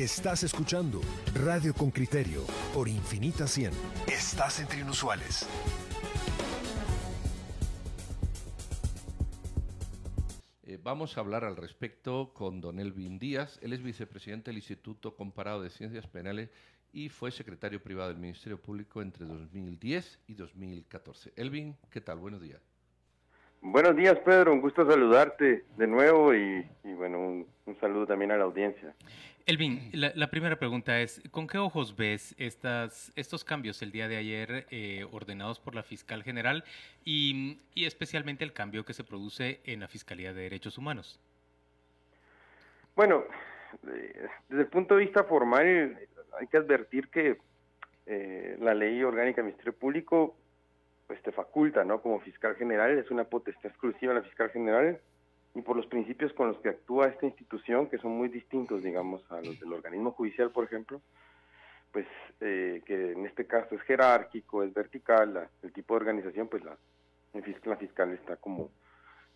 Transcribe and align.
Estás 0.00 0.44
escuchando 0.44 1.02
Radio 1.34 1.74
con 1.74 1.90
Criterio 1.90 2.46
por 2.72 2.88
Infinita 2.88 3.46
100. 3.46 3.70
Estás 4.06 4.58
entre 4.58 4.80
inusuales. 4.80 5.46
Eh, 10.62 10.78
vamos 10.82 11.18
a 11.18 11.20
hablar 11.20 11.44
al 11.44 11.54
respecto 11.54 12.32
con 12.32 12.62
don 12.62 12.80
Elvin 12.80 13.18
Díaz. 13.18 13.58
Él 13.60 13.74
es 13.74 13.82
vicepresidente 13.82 14.48
del 14.50 14.56
Instituto 14.56 15.16
Comparado 15.16 15.60
de 15.60 15.68
Ciencias 15.68 16.06
Penales 16.06 16.48
y 16.94 17.10
fue 17.10 17.30
secretario 17.30 17.82
privado 17.82 18.08
del 18.08 18.18
Ministerio 18.18 18.58
Público 18.58 19.02
entre 19.02 19.26
2010 19.26 20.20
y 20.28 20.32
2014. 20.32 21.34
Elvin, 21.36 21.76
¿qué 21.90 22.00
tal? 22.00 22.20
Buenos 22.20 22.40
días. 22.40 22.69
Buenos 23.62 23.94
días, 23.94 24.18
Pedro. 24.20 24.54
Un 24.54 24.62
gusto 24.62 24.90
saludarte 24.90 25.64
de 25.76 25.86
nuevo 25.86 26.34
y, 26.34 26.66
bueno, 26.82 27.18
un, 27.18 27.46
saludo 27.78 28.06
también 28.06 28.32
a 28.32 28.38
la 28.38 28.44
audiencia. 28.44 28.94
Elvin, 29.46 29.90
la, 29.92 30.30
primera 30.30 30.56
pregunta 30.56 31.00
es, 31.00 31.22
¿con 31.30 31.46
qué 31.46 31.58
ojos 31.58 31.96
ves 31.96 32.34
estas, 32.38 33.12
estos 33.16 33.44
cambios 33.44 33.82
el 33.82 33.92
día 33.92 34.08
de 34.08 34.16
ayer 34.16 34.66
eh, 34.70 35.06
ordenados 35.12 35.60
por 35.60 35.74
la 35.74 35.82
fiscal 35.82 36.22
general 36.22 36.64
y, 37.04 37.60
especialmente 37.76 38.44
el 38.44 38.52
cambio 38.52 38.84
que 38.84 38.94
se 38.94 39.04
produce 39.04 39.60
en 39.64 39.80
la 39.80 39.88
Fiscalía 39.88 40.32
de 40.32 40.42
Derechos 40.42 40.78
Humanos? 40.78 41.20
Bueno, 42.96 43.24
eh, 43.88 44.26
desde 44.48 44.62
el 44.62 44.68
punto 44.68 44.96
de 44.96 45.04
vista 45.04 45.24
formal 45.24 45.98
hay 46.38 46.46
que 46.46 46.56
advertir 46.56 47.08
que 47.08 47.38
eh, 48.06 48.56
la 48.58 48.74
ley 48.74 49.02
orgánica 49.02 49.36
del 49.36 49.46
Ministerio 49.46 49.78
Público 49.78 50.36
pues 51.10 51.20
te 51.22 51.32
faculta, 51.32 51.82
¿no? 51.82 52.00
Como 52.00 52.20
fiscal 52.20 52.54
general, 52.54 52.96
es 52.96 53.10
una 53.10 53.24
potestad 53.24 53.72
exclusiva 53.72 54.14
de 54.14 54.20
la 54.20 54.24
fiscal 54.24 54.48
general 54.50 55.00
y 55.56 55.60
por 55.60 55.74
los 55.74 55.86
principios 55.86 56.32
con 56.34 56.46
los 56.46 56.58
que 56.58 56.68
actúa 56.68 57.08
esta 57.08 57.26
institución, 57.26 57.88
que 57.88 57.98
son 57.98 58.12
muy 58.12 58.28
distintos, 58.28 58.84
digamos, 58.84 59.20
a 59.32 59.40
los 59.40 59.58
del 59.58 59.72
organismo 59.72 60.12
judicial, 60.12 60.52
por 60.52 60.62
ejemplo, 60.62 61.02
pues 61.90 62.06
eh, 62.40 62.82
que 62.86 63.10
en 63.10 63.26
este 63.26 63.44
caso 63.44 63.74
es 63.74 63.82
jerárquico, 63.82 64.62
es 64.62 64.72
vertical, 64.72 65.48
el 65.64 65.72
tipo 65.72 65.94
de 65.94 65.98
organización, 65.98 66.46
pues 66.46 66.62
la, 66.62 66.76
la 67.32 67.76
fiscal 67.76 68.12
está 68.12 68.36
como 68.36 68.70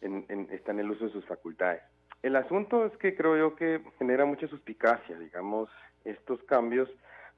en, 0.00 0.46
está 0.52 0.70
en 0.70 0.78
el 0.78 0.92
uso 0.92 1.06
de 1.06 1.10
sus 1.10 1.26
facultades. 1.26 1.82
El 2.22 2.36
asunto 2.36 2.86
es 2.86 2.96
que 2.98 3.16
creo 3.16 3.36
yo 3.36 3.56
que 3.56 3.82
genera 3.98 4.24
mucha 4.24 4.46
suspicacia, 4.46 5.18
digamos, 5.18 5.68
estos 6.04 6.40
cambios 6.44 6.88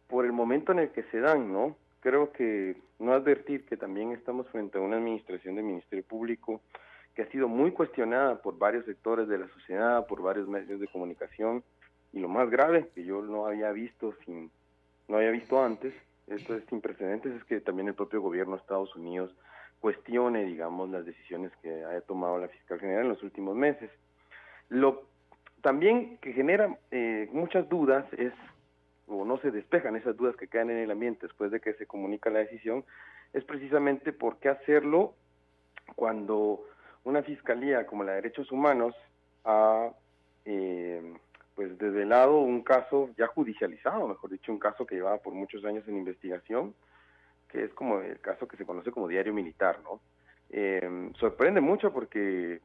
por 0.08 0.26
el 0.26 0.32
momento 0.32 0.72
en 0.72 0.80
el 0.80 0.90
que 0.90 1.04
se 1.04 1.20
dan, 1.20 1.50
¿no? 1.50 1.74
Creo 2.06 2.30
que 2.30 2.76
no 3.00 3.14
advertir 3.14 3.66
que 3.66 3.76
también 3.76 4.12
estamos 4.12 4.46
frente 4.50 4.78
a 4.78 4.80
una 4.80 4.96
administración 4.96 5.56
del 5.56 5.64
Ministerio 5.64 6.04
Público 6.04 6.60
que 7.16 7.22
ha 7.22 7.30
sido 7.32 7.48
muy 7.48 7.72
cuestionada 7.72 8.40
por 8.42 8.56
varios 8.58 8.84
sectores 8.84 9.26
de 9.26 9.38
la 9.38 9.48
sociedad, 9.48 10.06
por 10.06 10.22
varios 10.22 10.46
medios 10.46 10.78
de 10.78 10.86
comunicación, 10.86 11.64
y 12.12 12.20
lo 12.20 12.28
más 12.28 12.48
grave 12.48 12.88
que 12.94 13.04
yo 13.04 13.22
no 13.22 13.46
había 13.46 13.72
visto 13.72 14.14
sin 14.24 14.52
no 15.08 15.16
había 15.16 15.32
visto 15.32 15.60
antes, 15.60 15.94
esto 16.28 16.54
es 16.54 16.62
sin 16.68 16.80
precedentes, 16.80 17.34
es 17.34 17.42
que 17.42 17.60
también 17.60 17.88
el 17.88 17.94
propio 17.94 18.20
gobierno 18.20 18.54
de 18.54 18.60
Estados 18.60 18.94
Unidos 18.94 19.34
cuestione, 19.80 20.44
digamos, 20.44 20.88
las 20.90 21.04
decisiones 21.04 21.50
que 21.60 21.84
haya 21.86 22.02
tomado 22.02 22.38
la 22.38 22.46
fiscal 22.46 22.78
general 22.78 23.02
en 23.02 23.08
los 23.08 23.22
últimos 23.24 23.56
meses. 23.56 23.90
Lo 24.68 25.02
también 25.60 26.18
que 26.18 26.32
genera 26.32 26.78
eh, 26.92 27.28
muchas 27.32 27.68
dudas 27.68 28.06
es 28.12 28.32
o 29.06 29.24
no 29.24 29.38
se 29.38 29.50
despejan 29.50 29.96
esas 29.96 30.16
dudas 30.16 30.36
que 30.36 30.48
quedan 30.48 30.70
en 30.70 30.78
el 30.78 30.90
ambiente 30.90 31.26
después 31.26 31.50
de 31.50 31.60
que 31.60 31.74
se 31.74 31.86
comunica 31.86 32.30
la 32.30 32.40
decisión, 32.40 32.84
es 33.32 33.44
precisamente 33.44 34.12
por 34.12 34.38
qué 34.38 34.48
hacerlo 34.48 35.14
cuando 35.94 36.64
una 37.04 37.22
fiscalía 37.22 37.86
como 37.86 38.04
la 38.04 38.12
de 38.12 38.22
derechos 38.22 38.50
humanos 38.50 38.94
ha 39.44 39.90
eh, 40.44 41.14
pues 41.54 41.78
desvelado 41.78 42.40
un 42.40 42.62
caso 42.62 43.10
ya 43.16 43.26
judicializado, 43.28 44.08
mejor 44.08 44.30
dicho, 44.30 44.52
un 44.52 44.58
caso 44.58 44.86
que 44.86 44.96
llevaba 44.96 45.18
por 45.18 45.32
muchos 45.32 45.64
años 45.64 45.86
en 45.88 45.96
investigación, 45.96 46.74
que 47.48 47.64
es 47.64 47.72
como 47.74 48.00
el 48.00 48.20
caso 48.20 48.46
que 48.46 48.56
se 48.56 48.66
conoce 48.66 48.90
como 48.90 49.08
diario 49.08 49.32
militar, 49.32 49.80
¿no? 49.82 50.00
Eh, 50.50 51.10
sorprende 51.18 51.60
mucho 51.60 51.92
porque, 51.92 52.54
eh, 52.54 52.60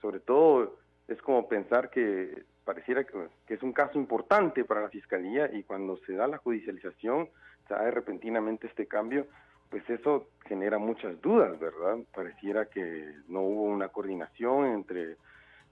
sobre 0.00 0.20
todo, 0.20 0.76
es 1.08 1.20
como 1.22 1.48
pensar 1.48 1.90
que 1.90 2.44
pareciera 2.64 3.04
que, 3.04 3.28
es 3.48 3.62
un 3.62 3.72
caso 3.72 3.98
importante 3.98 4.64
para 4.64 4.82
la 4.82 4.88
Fiscalía 4.88 5.50
y 5.52 5.62
cuando 5.62 5.96
se 5.98 6.14
da 6.14 6.26
la 6.26 6.38
judicialización, 6.38 7.28
se 7.68 7.74
da 7.74 7.90
repentinamente 7.90 8.66
este 8.66 8.86
cambio, 8.86 9.26
pues 9.70 9.88
eso 9.90 10.28
genera 10.46 10.78
muchas 10.78 11.20
dudas, 11.20 11.58
¿verdad? 11.58 11.98
Pareciera 12.14 12.66
que 12.66 13.14
no 13.28 13.40
hubo 13.40 13.64
una 13.64 13.88
coordinación 13.88 14.66
entre 14.66 15.16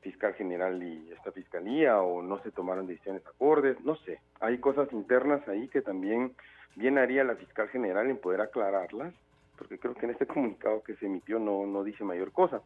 fiscal 0.00 0.34
general 0.34 0.82
y 0.82 1.12
esta 1.12 1.31
fiscalía 1.31 2.00
o 2.02 2.22
no 2.22 2.42
se 2.42 2.50
tomaron 2.50 2.86
decisiones 2.86 3.25
acordes, 3.26 3.81
no 3.84 3.97
sé. 3.97 4.20
Hay 4.41 4.58
cosas 4.58 4.92
internas 4.92 5.47
ahí 5.48 5.69
que 5.69 5.81
también 5.81 6.34
bien 6.75 6.98
haría 6.98 7.25
la 7.25 7.36
fiscal 7.36 7.69
general 7.69 8.10
en 8.10 8.19
poder 8.19 8.41
aclararlas, 8.41 9.14
porque 9.56 9.78
creo 9.78 9.94
que 9.94 10.06
en 10.06 10.12
este 10.12 10.26
comunicado 10.26 10.82
que 10.82 10.97
se 10.97 11.06
emitió 11.06 11.38
no, 11.38 11.66
no 11.66 11.84
dice 11.84 12.04
mayor 12.04 12.32
cosa. 12.32 12.60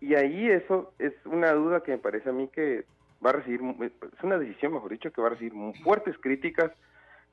Y 0.00 0.14
ahí 0.14 0.48
eso 0.50 0.92
es 0.98 1.12
una 1.24 1.52
duda 1.52 1.82
que 1.82 1.92
me 1.92 1.98
parece 1.98 2.30
a 2.30 2.32
mí 2.32 2.48
que 2.48 2.84
va 3.24 3.30
a 3.30 3.34
recibir, 3.34 3.60
es 3.80 4.22
una 4.24 4.38
decisión, 4.38 4.74
mejor 4.74 4.90
dicho, 4.90 5.12
que 5.12 5.20
va 5.20 5.28
a 5.28 5.30
recibir 5.30 5.52
fuertes 5.82 6.16
críticas 6.18 6.72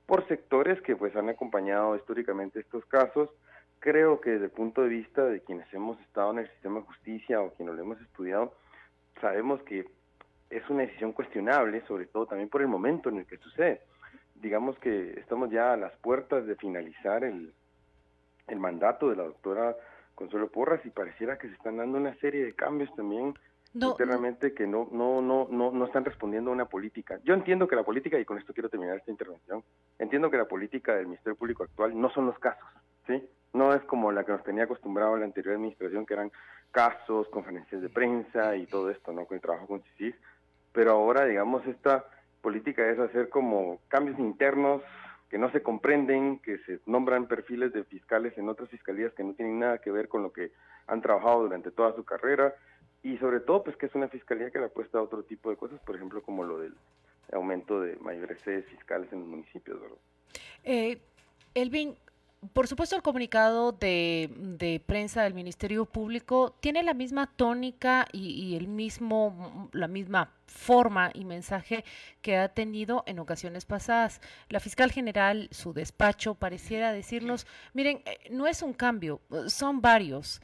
por 0.05 0.27
sectores 0.27 0.81
que 0.81 0.95
pues 0.95 1.15
han 1.15 1.29
acompañado 1.29 1.95
históricamente 1.95 2.59
estos 2.59 2.85
casos. 2.85 3.29
Creo 3.79 4.19
que 4.19 4.31
desde 4.31 4.45
el 4.45 4.51
punto 4.51 4.81
de 4.81 4.89
vista 4.89 5.23
de 5.25 5.41
quienes 5.41 5.71
hemos 5.73 5.99
estado 6.01 6.31
en 6.31 6.39
el 6.39 6.49
sistema 6.49 6.79
de 6.79 6.85
justicia 6.85 7.41
o 7.41 7.53
quienes 7.53 7.75
lo 7.75 7.81
hemos 7.81 8.01
estudiado, 8.01 8.53
sabemos 9.21 9.61
que 9.63 9.85
es 10.49 10.69
una 10.69 10.81
decisión 10.81 11.13
cuestionable, 11.13 11.83
sobre 11.87 12.07
todo 12.07 12.25
también 12.25 12.49
por 12.49 12.61
el 12.61 12.67
momento 12.67 13.09
en 13.09 13.19
el 13.19 13.25
que 13.25 13.37
sucede. 13.37 13.81
Digamos 14.35 14.77
que 14.79 15.13
estamos 15.19 15.49
ya 15.51 15.73
a 15.73 15.77
las 15.77 15.95
puertas 15.97 16.45
de 16.45 16.55
finalizar 16.55 17.23
el, 17.23 17.53
el 18.47 18.59
mandato 18.59 19.09
de 19.09 19.15
la 19.15 19.23
doctora 19.23 19.75
Consuelo 20.15 20.49
Porras 20.49 20.85
y 20.85 20.89
pareciera 20.89 21.37
que 21.37 21.47
se 21.47 21.53
están 21.53 21.77
dando 21.77 21.97
una 21.97 22.15
serie 22.15 22.43
de 22.43 22.53
cambios 22.53 22.93
también 22.95 23.33
no, 23.73 23.91
internamente 23.91 24.53
que 24.53 24.65
no, 24.65 24.89
no, 24.91 25.21
no, 25.21 25.47
no, 25.49 25.71
no 25.71 25.85
están 25.85 26.05
respondiendo 26.05 26.49
a 26.49 26.53
una 26.53 26.65
política. 26.65 27.19
Yo 27.23 27.33
entiendo 27.33 27.67
que 27.67 27.75
la 27.75 27.83
política, 27.83 28.19
y 28.19 28.25
con 28.25 28.37
esto 28.37 28.53
quiero 28.53 28.69
terminar 28.69 28.97
esta 28.97 29.11
intervención, 29.11 29.63
entiendo 29.99 30.31
que 30.31 30.37
la 30.37 30.47
política 30.47 30.95
del 30.95 31.07
Ministerio 31.07 31.37
Público 31.37 31.63
actual 31.63 31.99
no 31.99 32.09
son 32.09 32.25
los 32.25 32.39
casos, 32.39 32.67
¿sí? 33.05 33.23
No 33.53 33.73
es 33.73 33.81
como 33.83 34.11
la 34.11 34.23
que 34.23 34.31
nos 34.31 34.43
tenía 34.43 34.63
acostumbrado 34.63 35.17
la 35.17 35.25
anterior 35.25 35.55
administración, 35.55 36.05
que 36.05 36.13
eran 36.13 36.31
casos, 36.71 37.27
conferencias 37.29 37.81
de 37.81 37.89
prensa 37.89 38.55
y 38.55 38.65
todo 38.67 38.89
esto, 38.89 39.11
¿no? 39.11 39.25
Con 39.25 39.35
el 39.35 39.41
trabajo 39.41 39.67
con 39.67 39.81
CICIG. 39.81 40.15
Pero 40.71 40.91
ahora, 40.91 41.25
digamos, 41.25 41.65
esta 41.65 42.05
política 42.41 42.87
es 42.87 42.99
hacer 42.99 43.29
como 43.29 43.79
cambios 43.87 44.19
internos 44.19 44.81
que 45.29 45.37
no 45.37 45.51
se 45.51 45.61
comprenden, 45.61 46.39
que 46.39 46.57
se 46.59 46.79
nombran 46.85 47.27
perfiles 47.27 47.71
de 47.71 47.83
fiscales 47.83 48.37
en 48.37 48.49
otras 48.49 48.69
fiscalías 48.69 49.13
que 49.13 49.23
no 49.23 49.33
tienen 49.33 49.59
nada 49.59 49.77
que 49.79 49.91
ver 49.91 50.07
con 50.07 50.23
lo 50.23 50.31
que 50.31 50.51
han 50.87 51.01
trabajado 51.01 51.43
durante 51.43 51.69
toda 51.69 51.95
su 51.95 52.03
carrera, 52.03 52.53
y 53.03 53.17
sobre 53.17 53.39
todo 53.39 53.63
pues 53.63 53.77
que 53.77 53.85
es 53.85 53.95
una 53.95 54.07
fiscalía 54.07 54.51
que 54.51 54.59
le 54.59 54.65
apuesta 54.65 54.97
a 54.97 55.01
otro 55.01 55.23
tipo 55.23 55.49
de 55.49 55.57
cosas, 55.57 55.79
por 55.81 55.95
ejemplo 55.95 56.21
como 56.21 56.43
lo 56.43 56.59
del 56.59 56.75
aumento 57.31 57.81
de 57.81 57.95
mayores 57.97 58.41
sedes 58.41 58.65
fiscales 58.65 59.11
en 59.13 59.19
los 59.19 59.27
municipios. 59.27 59.79
¿verdad? 59.79 59.97
Eh, 60.63 61.01
Elvin, 61.53 61.95
por 62.53 62.67
supuesto 62.67 62.95
el 62.95 63.01
comunicado 63.01 63.71
de, 63.71 64.29
de, 64.35 64.81
prensa 64.85 65.23
del 65.23 65.33
Ministerio 65.33 65.85
Público 65.85 66.55
tiene 66.59 66.83
la 66.83 66.93
misma 66.93 67.27
tónica 67.27 68.07
y, 68.11 68.29
y, 68.29 68.55
el 68.55 68.67
mismo, 68.67 69.69
la 69.73 69.87
misma 69.87 70.33
forma 70.45 71.11
y 71.13 71.25
mensaje 71.25 71.83
que 72.21 72.37
ha 72.37 72.49
tenido 72.49 73.03
en 73.07 73.19
ocasiones 73.19 73.65
pasadas. 73.65 74.21
La 74.47 74.59
fiscal 74.59 74.91
general, 74.91 75.49
su 75.51 75.73
despacho, 75.73 76.35
pareciera 76.35 76.93
decirnos, 76.93 77.45
miren, 77.73 78.01
eh, 78.05 78.29
no 78.31 78.47
es 78.47 78.61
un 78.61 78.73
cambio, 78.73 79.21
son 79.47 79.81
varios. 79.81 80.41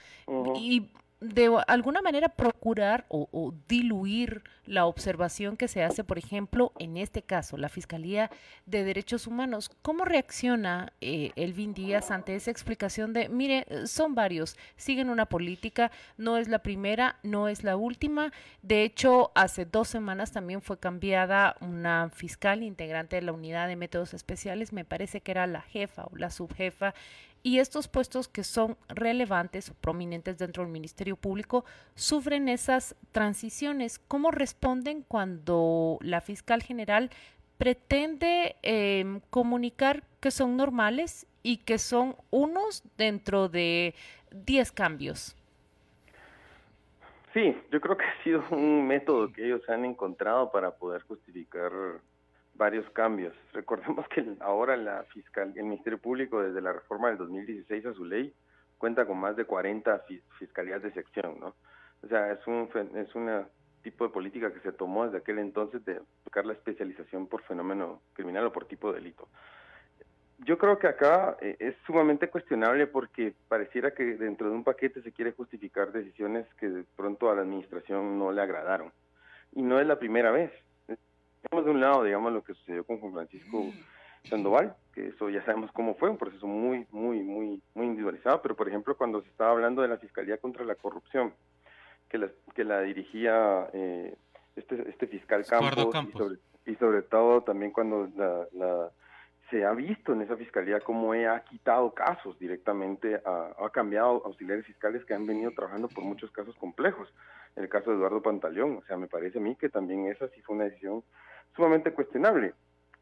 Y 0.55 0.89
de 1.33 1.51
alguna 1.67 2.01
manera 2.01 2.29
procurar 2.29 3.05
o, 3.09 3.53
diluir 3.67 4.43
la 4.65 4.85
observación 4.85 5.57
que 5.57 5.67
se 5.67 5.83
hace, 5.83 6.03
por 6.03 6.17
ejemplo, 6.17 6.71
en 6.79 6.97
este 6.97 7.21
caso, 7.21 7.57
la 7.57 7.69
Fiscalía 7.69 8.31
de 8.65 8.83
Derechos 8.83 9.27
Humanos. 9.27 9.69
¿Cómo 9.81 10.05
reacciona 10.05 10.91
eh, 11.01 11.31
Elvin 11.35 11.73
Díaz 11.73 12.09
ante 12.09 12.35
esa 12.35 12.51
explicación 12.51 13.13
de, 13.13 13.29
mire, 13.29 13.65
son 13.85 14.15
varios, 14.15 14.57
siguen 14.75 15.09
una 15.09 15.27
política, 15.27 15.91
no 16.17 16.37
es 16.37 16.47
la 16.47 16.59
primera, 16.59 17.19
no 17.21 17.47
es 17.47 17.63
la 17.63 17.75
última? 17.75 18.31
De 18.63 18.83
hecho, 18.83 19.31
hace 19.35 19.65
dos 19.65 19.87
semanas 19.87 20.31
también 20.31 20.61
fue 20.61 20.79
cambiada 20.79 21.55
una 21.61 22.09
fiscal 22.09 22.63
integrante 22.63 23.17
de 23.17 23.21
la 23.21 23.33
unidad 23.33 23.67
de 23.67 23.75
métodos 23.75 24.13
especiales, 24.13 24.73
me 24.73 24.85
parece 24.85 25.21
que 25.21 25.31
era 25.31 25.45
la 25.47 25.61
jefa 25.61 26.05
o 26.05 26.15
la 26.15 26.29
subjefa 26.31 26.95
y 27.45 27.59
estos 27.59 27.87
puestos 27.87 28.27
que 28.27 28.43
son 28.43 28.75
relevantes 28.87 29.69
o 29.69 29.75
prominentes 29.75 30.39
dentro 30.39 30.63
del 30.63 30.71
Ministerio 30.71 31.15
Público 31.15 31.63
sufren 31.93 32.49
esas 32.49 32.95
transiciones. 33.11 33.99
¿Cómo 33.99 34.31
responden 34.31 35.03
cuando 35.03 35.99
la 36.01 36.21
fiscal 36.21 36.63
general 36.63 37.11
pretende 37.59 38.55
em, 38.63 39.19
comunicar 39.29 40.01
que 40.21 40.31
son 40.31 40.57
normales 40.57 41.27
y 41.43 41.57
que 41.57 41.77
son 41.77 42.15
unos 42.31 42.81
dentro 42.97 43.47
de 43.47 43.93
10 44.31 44.71
cambios? 44.71 45.37
Sí, 47.31 47.55
yo 47.71 47.79
creo 47.79 47.95
que 47.95 48.05
ha 48.05 48.23
sido 48.23 48.43
un 48.49 48.87
método 48.87 49.31
que 49.31 49.45
ellos 49.45 49.61
han 49.69 49.85
encontrado 49.85 50.51
para 50.51 50.71
poder 50.71 51.03
justificar 51.03 51.71
varios 52.55 52.89
cambios. 52.91 53.33
Recordemos 53.53 54.07
que 54.09 54.25
ahora 54.39 54.75
la 54.77 55.03
fiscal, 55.13 55.53
el 55.55 55.63
Ministerio 55.63 55.99
Público, 55.99 56.41
desde 56.41 56.61
la 56.61 56.73
reforma 56.73 57.09
del 57.09 57.17
2016 57.17 57.85
a 57.85 57.93
su 57.93 58.05
ley, 58.05 58.33
cuenta 58.77 59.05
con 59.05 59.17
más 59.17 59.35
de 59.35 59.45
40 59.45 60.03
fiscalías 60.39 60.81
de 60.83 60.91
sección, 60.91 61.39
¿no? 61.39 61.55
O 62.03 62.07
sea, 62.07 62.31
es 62.31 62.45
un 62.45 62.69
es 62.95 63.15
un 63.15 63.45
tipo 63.81 64.03
de 64.03 64.11
política 64.11 64.51
que 64.51 64.59
se 64.61 64.71
tomó 64.71 65.05
desde 65.05 65.19
aquel 65.19 65.39
entonces 65.39 65.83
de 65.85 66.01
buscar 66.23 66.45
la 66.45 66.53
especialización 66.53 67.27
por 67.27 67.43
fenómeno 67.43 68.01
criminal 68.13 68.47
o 68.47 68.51
por 68.51 68.65
tipo 68.65 68.91
de 68.91 68.99
delito. 68.99 69.27
Yo 70.39 70.57
creo 70.57 70.79
que 70.79 70.87
acá 70.87 71.37
eh, 71.39 71.55
es 71.59 71.75
sumamente 71.85 72.29
cuestionable 72.29 72.87
porque 72.87 73.33
pareciera 73.47 73.93
que 73.93 74.03
dentro 74.17 74.49
de 74.49 74.55
un 74.55 74.63
paquete 74.63 75.01
se 75.01 75.11
quiere 75.11 75.31
justificar 75.31 75.91
decisiones 75.91 76.45
que 76.59 76.67
de 76.67 76.83
pronto 76.95 77.29
a 77.29 77.35
la 77.35 77.41
administración 77.41 78.19
no 78.19 78.31
le 78.31 78.41
agradaron. 78.41 78.91
Y 79.53 79.61
no 79.61 79.79
es 79.79 79.87
la 79.87 79.97
primera 79.97 80.31
vez. 80.31 80.51
Tenemos 81.49 81.65
de 81.65 81.71
un 81.71 81.81
lado, 81.81 82.03
digamos, 82.03 82.33
lo 82.33 82.43
que 82.43 82.53
sucedió 82.53 82.83
con 82.83 82.99
Juan 82.99 83.13
Francisco 83.13 83.65
Sandoval, 84.23 84.75
que 84.93 85.07
eso 85.07 85.29
ya 85.29 85.43
sabemos 85.45 85.71
cómo 85.71 85.95
fue, 85.95 86.09
un 86.09 86.17
proceso 86.17 86.47
muy, 86.47 86.87
muy, 86.91 87.21
muy, 87.21 87.61
muy 87.73 87.85
individualizado, 87.85 88.41
pero 88.41 88.55
por 88.55 88.67
ejemplo 88.67 88.97
cuando 88.97 89.21
se 89.21 89.29
estaba 89.29 89.51
hablando 89.51 89.81
de 89.81 89.87
la 89.87 89.97
Fiscalía 89.97 90.37
contra 90.37 90.65
la 90.65 90.75
Corrupción, 90.75 91.33
que 92.09 92.17
la, 92.17 92.29
que 92.53 92.63
la 92.63 92.81
dirigía 92.81 93.69
eh, 93.73 94.15
este, 94.55 94.89
este 94.89 95.07
fiscal 95.07 95.45
Campos, 95.45 95.95
Y, 96.65 96.75
sobre, 96.75 97.03
todo 97.03 97.41
también 97.41 97.71
cuando 97.71 98.09
la, 98.15 98.89
se 99.49 99.63
ha 99.63 99.73
visto 99.73 100.13
en 100.13 100.21
esa 100.21 100.35
fiscalía 100.35 100.79
cómo 100.79 101.13
ha 101.13 101.39
quitado 101.41 101.93
casos 101.93 102.39
directamente, 102.39 103.21
ha 103.25 103.69
cambiado 103.71 104.23
auxiliares 104.25 104.65
fiscales 104.65 105.05
que 105.05 105.13
han 105.13 105.27
venido 105.27 105.51
trabajando 105.51 105.87
por 105.87 106.03
muchos 106.03 106.31
casos 106.31 106.55
complejos. 106.55 107.13
El 107.55 107.69
caso 107.69 107.91
de 107.91 107.97
Eduardo 107.97 108.21
Pantaleón, 108.21 108.77
o 108.77 108.85
sea, 108.85 108.97
me 108.97 109.07
parece 109.07 109.37
a 109.37 109.41
mí 109.41 109.55
que 109.55 109.69
también 109.69 110.07
esa 110.07 110.27
sí 110.29 110.41
fue 110.41 110.55
una 110.55 110.65
decisión 110.65 111.03
sumamente 111.55 111.91
cuestionable. 111.91 112.53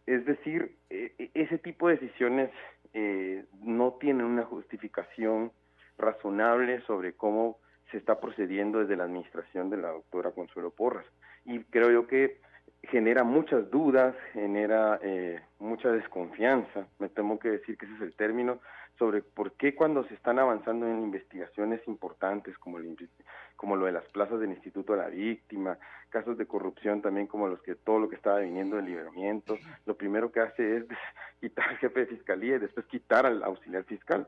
Es 0.06 0.26
decir, 0.26 0.76
e, 0.90 1.14
e, 1.18 1.32
ese 1.34 1.58
tipo 1.58 1.88
de 1.88 1.96
decisiones 1.96 2.50
eh, 2.94 3.46
no 3.62 3.94
tienen 3.94 4.26
una 4.26 4.44
justificación 4.44 5.52
razonable 5.98 6.82
sobre 6.82 7.14
cómo 7.14 7.58
se 7.92 7.98
está 7.98 8.20
procediendo 8.20 8.80
desde 8.80 8.96
la 8.96 9.06
administración 9.06 9.70
de 9.70 9.78
la 9.78 9.90
doctora 9.90 10.32
Consuelo 10.32 10.72
Porras. 10.72 11.06
Y 11.46 11.60
creo 11.66 11.92
yo 11.92 12.08
que 12.08 12.42
genera 12.84 13.24
muchas 13.24 13.70
dudas, 13.72 14.16
genera 14.34 15.00
eh, 15.02 15.40
mucha 15.60 15.92
desconfianza, 15.92 16.88
me 17.00 17.10
temo 17.10 17.40
que 17.40 17.50
decir 17.50 17.78
que 17.78 17.86
ese 17.86 17.96
es 17.96 18.02
el 18.02 18.16
término, 18.16 18.60
sobre 18.98 19.22
por 19.22 19.54
qué 19.54 19.76
cuando 19.76 20.04
se 20.06 20.14
están 20.14 20.40
avanzando 20.40 20.88
en 20.88 21.02
investigaciones 21.02 21.82
importantes 21.88 22.58
como, 22.58 22.78
el, 22.78 23.10
como 23.56 23.76
lo 23.76 23.86
de 23.86 23.92
las 23.92 24.06
plazas 24.06 24.40
del 24.40 24.52
Instituto 24.52 24.94
de 24.94 25.00
la 25.00 25.10
Víctima, 25.10 25.78
casos 26.10 26.38
de 26.38 26.46
corrupción 26.46 27.02
también 27.02 27.28
como 27.28 27.48
los 27.48 27.62
que 27.62 27.76
todo 27.76 28.00
lo 28.00 28.10
que 28.10 28.16
estaba 28.16 28.40
viniendo 28.40 28.76
del 28.76 28.86
liberamiento, 28.86 29.58
lo 29.86 29.96
primero 29.96 30.32
que 30.32 30.42
hace 30.42 30.78
es 30.78 30.86
quitar 31.42 31.70
al 31.70 31.78
jefe 31.78 32.02
de 32.02 32.06
fiscalía 32.08 32.56
y 32.56 32.60
después 32.60 32.86
quitar 32.86 33.26
al 33.26 33.44
auxiliar 33.44 33.84
fiscal. 33.84 34.28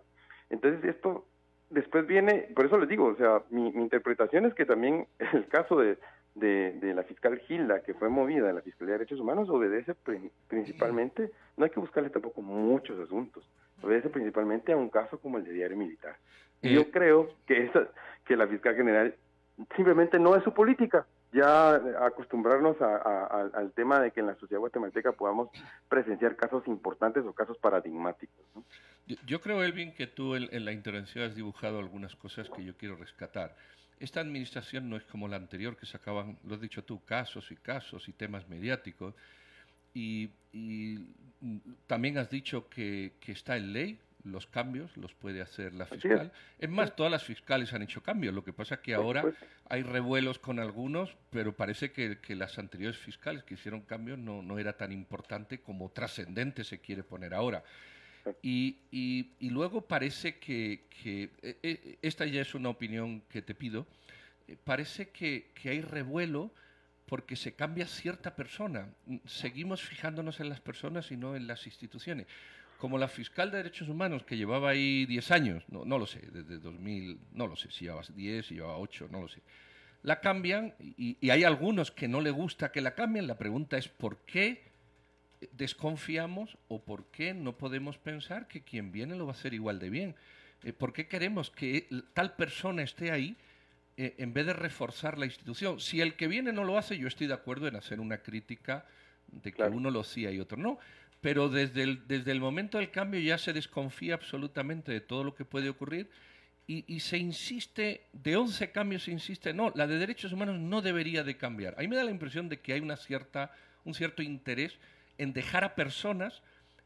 Entonces 0.50 0.84
esto 0.84 1.26
después 1.70 2.08
viene, 2.08 2.50
por 2.56 2.66
eso 2.66 2.78
les 2.78 2.90
digo, 2.90 3.06
o 3.06 3.16
sea, 3.16 3.44
mi, 3.50 3.72
mi 3.72 3.84
interpretación 3.84 4.46
es 4.46 4.54
que 4.54 4.66
también 4.66 5.08
el 5.34 5.48
caso 5.48 5.78
de, 5.78 5.98
de, 6.36 6.94
la 6.94 7.04
fiscal 7.04 7.40
Gilda, 7.40 7.82
que 7.82 7.94
fue 7.94 8.10
movida 8.10 8.50
a 8.50 8.54
la 8.54 8.62
Fiscalía 8.62 8.94
de 8.94 9.00
Derechos 9.00 9.20
Humanos, 9.20 9.50
obedece 9.50 9.96
principalmente, 10.48 11.32
no 11.58 11.66
hay 11.66 11.72
que 11.72 11.80
buscarle 11.80 12.10
tampoco 12.10 12.42
muchos 12.42 13.00
asuntos, 13.00 13.50
obedece 13.86 14.10
principalmente 14.10 14.74
a 14.74 14.78
un 14.78 14.90
caso 14.90 15.20
como 15.20 15.38
el 15.38 15.44
de 15.44 15.54
diario 15.54 15.78
militar. 15.78 16.18
Y 16.62 16.74
yo 16.74 16.82
eh, 16.82 16.90
creo 16.92 17.30
que, 17.46 17.66
esa, 17.66 17.88
que 18.26 18.36
la 18.36 18.48
fiscal 18.48 18.76
general 18.76 19.16
simplemente 19.76 20.20
no 20.20 20.36
es 20.36 20.44
su 20.44 20.54
política, 20.54 21.06
ya 21.32 21.76
acostumbrarnos 22.06 22.78
al 22.82 23.72
tema 23.74 24.00
de 24.00 24.12
que 24.12 24.22
en 24.22 24.28
la 24.28 24.36
sociedad 24.36 24.60
guatemalteca 24.60 25.12
podamos 25.12 25.50
presenciar 25.90 26.36
casos 26.38 26.66
importantes 26.68 27.26
o 27.26 27.34
casos 27.34 27.58
paradigmáticos. 27.58 28.46
Yo, 29.26 29.42
creo, 29.42 29.62
Elvin, 29.62 29.94
que 29.94 30.08
tú 30.08 30.36
en, 30.36 30.48
en, 30.52 30.66
la 30.66 30.72
intervención 30.72 31.26
has 31.26 31.36
dibujado 31.36 31.80
algunas 31.80 32.16
cosas 32.16 32.50
que 32.50 32.64
yo 32.64 32.76
quiero 32.78 32.96
rescatar. 32.96 33.56
Esta 34.00 34.22
administración 34.22 34.90
no 34.90 34.96
es 34.96 35.04
como 35.04 35.28
la 35.28 35.36
anterior, 35.36 35.76
que 35.76 35.86
sacaban, 35.86 36.38
lo 36.46 36.56
has 36.56 36.62
dicho 36.62 36.84
tú, 36.84 37.04
casos 37.04 37.52
y 37.52 37.56
casos 37.56 38.08
y 38.08 38.14
temas 38.14 38.48
mediáticos. 38.48 39.14
Y, 39.96 40.30
también 41.88 42.18
has 42.18 42.30
dicho 42.30 42.70
que, 42.70 43.14
está 43.26 43.58
en 43.58 43.74
ley, 43.74 44.00
los 44.24 44.48
cambios 44.48 44.96
los 44.98 45.14
puede 45.14 45.42
hacer 45.42 45.74
la 45.74 45.86
fiscal. 45.86 46.32
Es. 46.60 46.70
más, 46.70 46.96
todas 46.96 47.12
las 47.12 47.24
fiscales 47.24 47.74
han 47.74 47.82
hecho 47.82 48.02
cambios. 48.02 48.34
Lo 48.34 48.44
que 48.44 48.54
pasa 48.54 48.76
es 48.76 48.82
que 48.82 48.94
ahora 48.94 49.24
hay 49.70 49.84
revuelos 49.84 50.40
con 50.40 50.60
algunos, 50.60 51.16
pero 51.30 51.56
parece 51.56 51.92
que, 51.92 52.20
las 52.36 52.60
anteriores 52.60 52.98
fiscales 52.98 53.44
que 53.44 53.54
hicieron 53.54 53.82
cambios 53.82 54.20
no, 54.20 54.42
no 54.42 54.60
era 54.60 54.74
tan 54.74 54.92
importante 54.92 55.60
como 55.60 55.90
trascendente 55.90 56.64
se 56.64 56.80
quiere 56.80 57.04
poner 57.04 57.34
ahora. 57.34 57.64
Y, 58.42 58.78
y, 58.92 59.50
luego 59.50 59.82
parece 59.82 60.40
que, 60.40 60.86
que, 60.90 61.30
e, 61.42 61.58
e, 61.62 62.00
esta 62.02 62.26
ya 62.26 62.42
es 62.42 62.56
una 62.56 62.70
opinión 62.70 63.22
que 63.30 63.44
te 63.44 63.54
pido, 63.54 63.86
eh, 64.48 64.58
parece 64.64 65.10
que, 65.10 65.52
que, 65.54 65.70
hay 65.70 65.82
revuelo 65.82 66.52
porque 67.06 67.36
se 67.36 67.54
cambia 67.54 67.88
cierta 67.88 68.36
persona. 68.36 68.90
Seguimos 69.26 69.82
fijándonos 69.82 70.40
en 70.40 70.50
las 70.50 70.62
personas 70.62 71.12
y 71.12 71.18
no 71.18 71.36
en 71.36 71.48
las 71.48 71.66
instituciones. 71.66 72.28
Como 72.78 72.98
la 72.98 73.08
fiscal 73.08 73.52
de 73.52 73.58
derechos 73.58 73.88
humanos 73.88 74.24
que 74.24 74.38
llevaba 74.38 74.72
ahí 74.72 75.06
10 75.06 75.32
años, 75.32 75.64
no, 75.70 75.86
no 75.86 75.98
lo 75.98 76.06
sé, 76.06 76.20
desde 76.32 76.58
2000, 76.58 77.20
no 77.34 77.48
lo 77.48 77.56
sé, 77.56 77.72
si 77.72 77.86
llevaba 77.86 78.04
10, 78.14 78.46
si 78.46 78.56
llevaba 78.56 78.78
8, 78.78 79.08
no 79.12 79.22
lo 79.22 79.28
sé. 79.28 79.42
La 80.04 80.20
cambian 80.20 80.74
y, 80.80 81.18
y 81.20 81.30
hay 81.30 81.44
algunos 81.44 81.92
que 81.92 82.08
no 82.08 82.22
le 82.22 82.32
gusta 82.32 82.72
que 82.72 82.82
la 82.82 82.94
cambien. 82.94 83.28
La 83.28 83.38
pregunta 83.38 83.78
es 83.78 83.88
¿por 83.88 84.18
qué? 84.20 84.76
desconfiamos 85.52 86.58
o 86.68 86.82
por 86.82 87.06
qué 87.08 87.34
no 87.34 87.58
podemos 87.58 87.98
pensar 87.98 88.48
que 88.48 88.62
quien 88.62 88.92
viene 88.92 89.16
lo 89.16 89.26
va 89.26 89.34
a 89.34 89.36
hacer 89.36 89.54
igual 89.54 89.80
de 89.80 89.90
bien? 89.90 90.16
Eh, 90.64 90.74
¿Por 90.74 90.94
qué 90.94 91.08
queremos 91.08 91.50
que 91.50 91.88
tal 92.14 92.36
persona 92.36 92.84
esté 92.84 93.12
ahí 93.12 93.36
eh, 93.98 94.16
en 94.18 94.34
vez 94.34 94.46
de 94.46 94.54
reforzar 94.54 95.18
la 95.18 95.26
institución? 95.26 95.80
Si 95.80 96.02
el 96.02 96.16
que 96.16 96.28
viene 96.28 96.52
no 96.52 96.64
lo 96.64 96.78
hace, 96.78 96.98
yo 96.98 97.08
estoy 97.08 97.28
de 97.28 97.34
acuerdo 97.34 97.68
en 97.68 97.76
hacer 97.76 98.00
una 98.00 98.20
crítica 98.20 98.86
de 99.28 99.52
que 99.52 99.64
uno 99.64 99.90
lo 99.92 100.02
hacía 100.02 100.32
y 100.32 100.40
otro 100.40 100.58
no. 100.58 100.80
Pero 101.22 101.50
desde 101.50 101.84
el, 101.84 102.08
desde 102.08 102.32
el 102.32 102.40
momento 102.40 102.78
del 102.78 102.92
cambio 102.92 103.20
ya 103.20 103.38
se 103.38 103.54
desconfía 103.54 104.14
absolutamente 104.14 104.92
de 104.92 105.02
todo 105.02 105.24
lo 105.24 105.34
que 105.34 105.46
puede 105.46 105.70
ocurrir 105.70 106.10
y, 106.68 106.84
y, 106.94 107.00
se 107.00 107.18
insiste, 107.18 108.08
de 108.12 108.36
11 108.36 108.72
cambios 108.72 109.04
se 109.04 109.12
insiste, 109.12 109.54
no, 109.54 109.72
la 109.76 109.86
de 109.86 110.00
derechos 110.00 110.34
humanos 110.34 110.60
no 110.60 110.82
debería 110.82 111.24
de 111.24 111.38
cambiar. 111.38 111.76
A 111.78 111.82
mí 111.82 111.88
me 111.88 111.96
da 111.96 112.04
la 112.04 112.12
impresión 112.12 112.50
de 112.50 112.60
que 112.60 112.74
hay 112.74 112.80
una 112.80 112.98
cierta, 112.98 113.52
un 113.84 113.94
cierto 113.94 114.24
interés 114.24 114.78
en 115.18 115.34
dejar 115.34 115.64
a 115.64 115.76
personas 115.76 116.42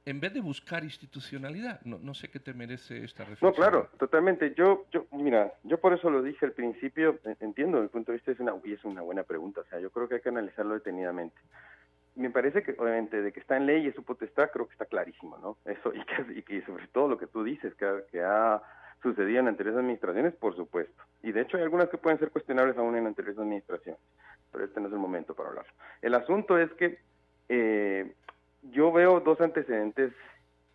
en 0.09 0.19
vez 0.19 0.33
de 0.33 0.41
buscar 0.41 0.83
institucionalidad. 0.83 1.81
No, 1.85 1.99
no 1.99 2.13
sé 2.13 2.29
qué 2.29 2.39
te 2.39 2.53
merece 2.53 3.03
esta 3.03 3.23
reflexión. 3.25 3.51
No, 3.51 3.55
claro, 3.55 3.89
totalmente. 3.99 4.53
Yo, 4.55 4.85
yo, 4.91 5.05
mira, 5.11 5.53
yo 5.63 5.79
por 5.79 5.93
eso 5.93 6.09
lo 6.09 6.23
dije 6.23 6.45
al 6.47 6.53
principio, 6.53 7.19
entiendo, 7.39 7.77
desde 7.77 7.85
el 7.85 7.91
punto 7.91 8.11
de 8.11 8.17
vista 8.17 8.31
es 8.31 8.39
una, 8.39 8.53
y 8.63 8.73
es 8.73 8.83
una 8.83 9.01
buena 9.01 9.23
pregunta, 9.23 9.61
o 9.61 9.65
sea, 9.65 9.79
yo 9.79 9.91
creo 9.91 10.09
que 10.09 10.15
hay 10.15 10.21
que 10.21 10.29
analizarlo 10.29 10.73
detenidamente. 10.73 11.37
Me 12.15 12.31
parece 12.31 12.63
que, 12.63 12.71
obviamente, 12.77 13.21
de 13.21 13.31
que 13.31 13.39
está 13.39 13.57
en 13.57 13.67
ley 13.67 13.85
y 13.85 13.87
es 13.89 13.95
su 13.95 14.03
potestad, 14.03 14.49
creo 14.51 14.67
que 14.67 14.73
está 14.73 14.85
clarísimo, 14.85 15.37
¿no? 15.37 15.57
Eso, 15.71 15.93
y 15.93 16.03
que, 16.03 16.39
y 16.39 16.41
que 16.41 16.65
sobre 16.65 16.87
todo 16.87 17.07
lo 17.07 17.17
que 17.17 17.27
tú 17.27 17.43
dices, 17.43 17.75
que, 17.75 18.03
que 18.11 18.21
ha 18.21 18.61
sucedido 19.03 19.39
en 19.39 19.47
anteriores 19.47 19.79
administraciones, 19.79 20.33
por 20.33 20.55
supuesto. 20.55 21.03
Y 21.21 21.31
de 21.31 21.41
hecho 21.41 21.57
hay 21.57 21.63
algunas 21.63 21.87
que 21.89 21.97
pueden 21.97 22.19
ser 22.19 22.31
cuestionables 22.31 22.77
aún 22.77 22.95
en 22.95 23.05
anteriores 23.05 23.39
administraciones, 23.39 24.01
pero 24.51 24.65
este 24.65 24.81
no 24.81 24.87
es 24.87 24.93
el 24.93 24.99
momento 24.99 25.35
para 25.35 25.49
hablar. 25.49 25.65
El 26.01 26.15
asunto 26.15 26.57
es 26.57 26.71
que 26.73 26.99
eh, 27.47 28.13
yo 28.61 28.91
veo 28.91 29.19
dos 29.19 29.39
antecedentes 29.41 30.13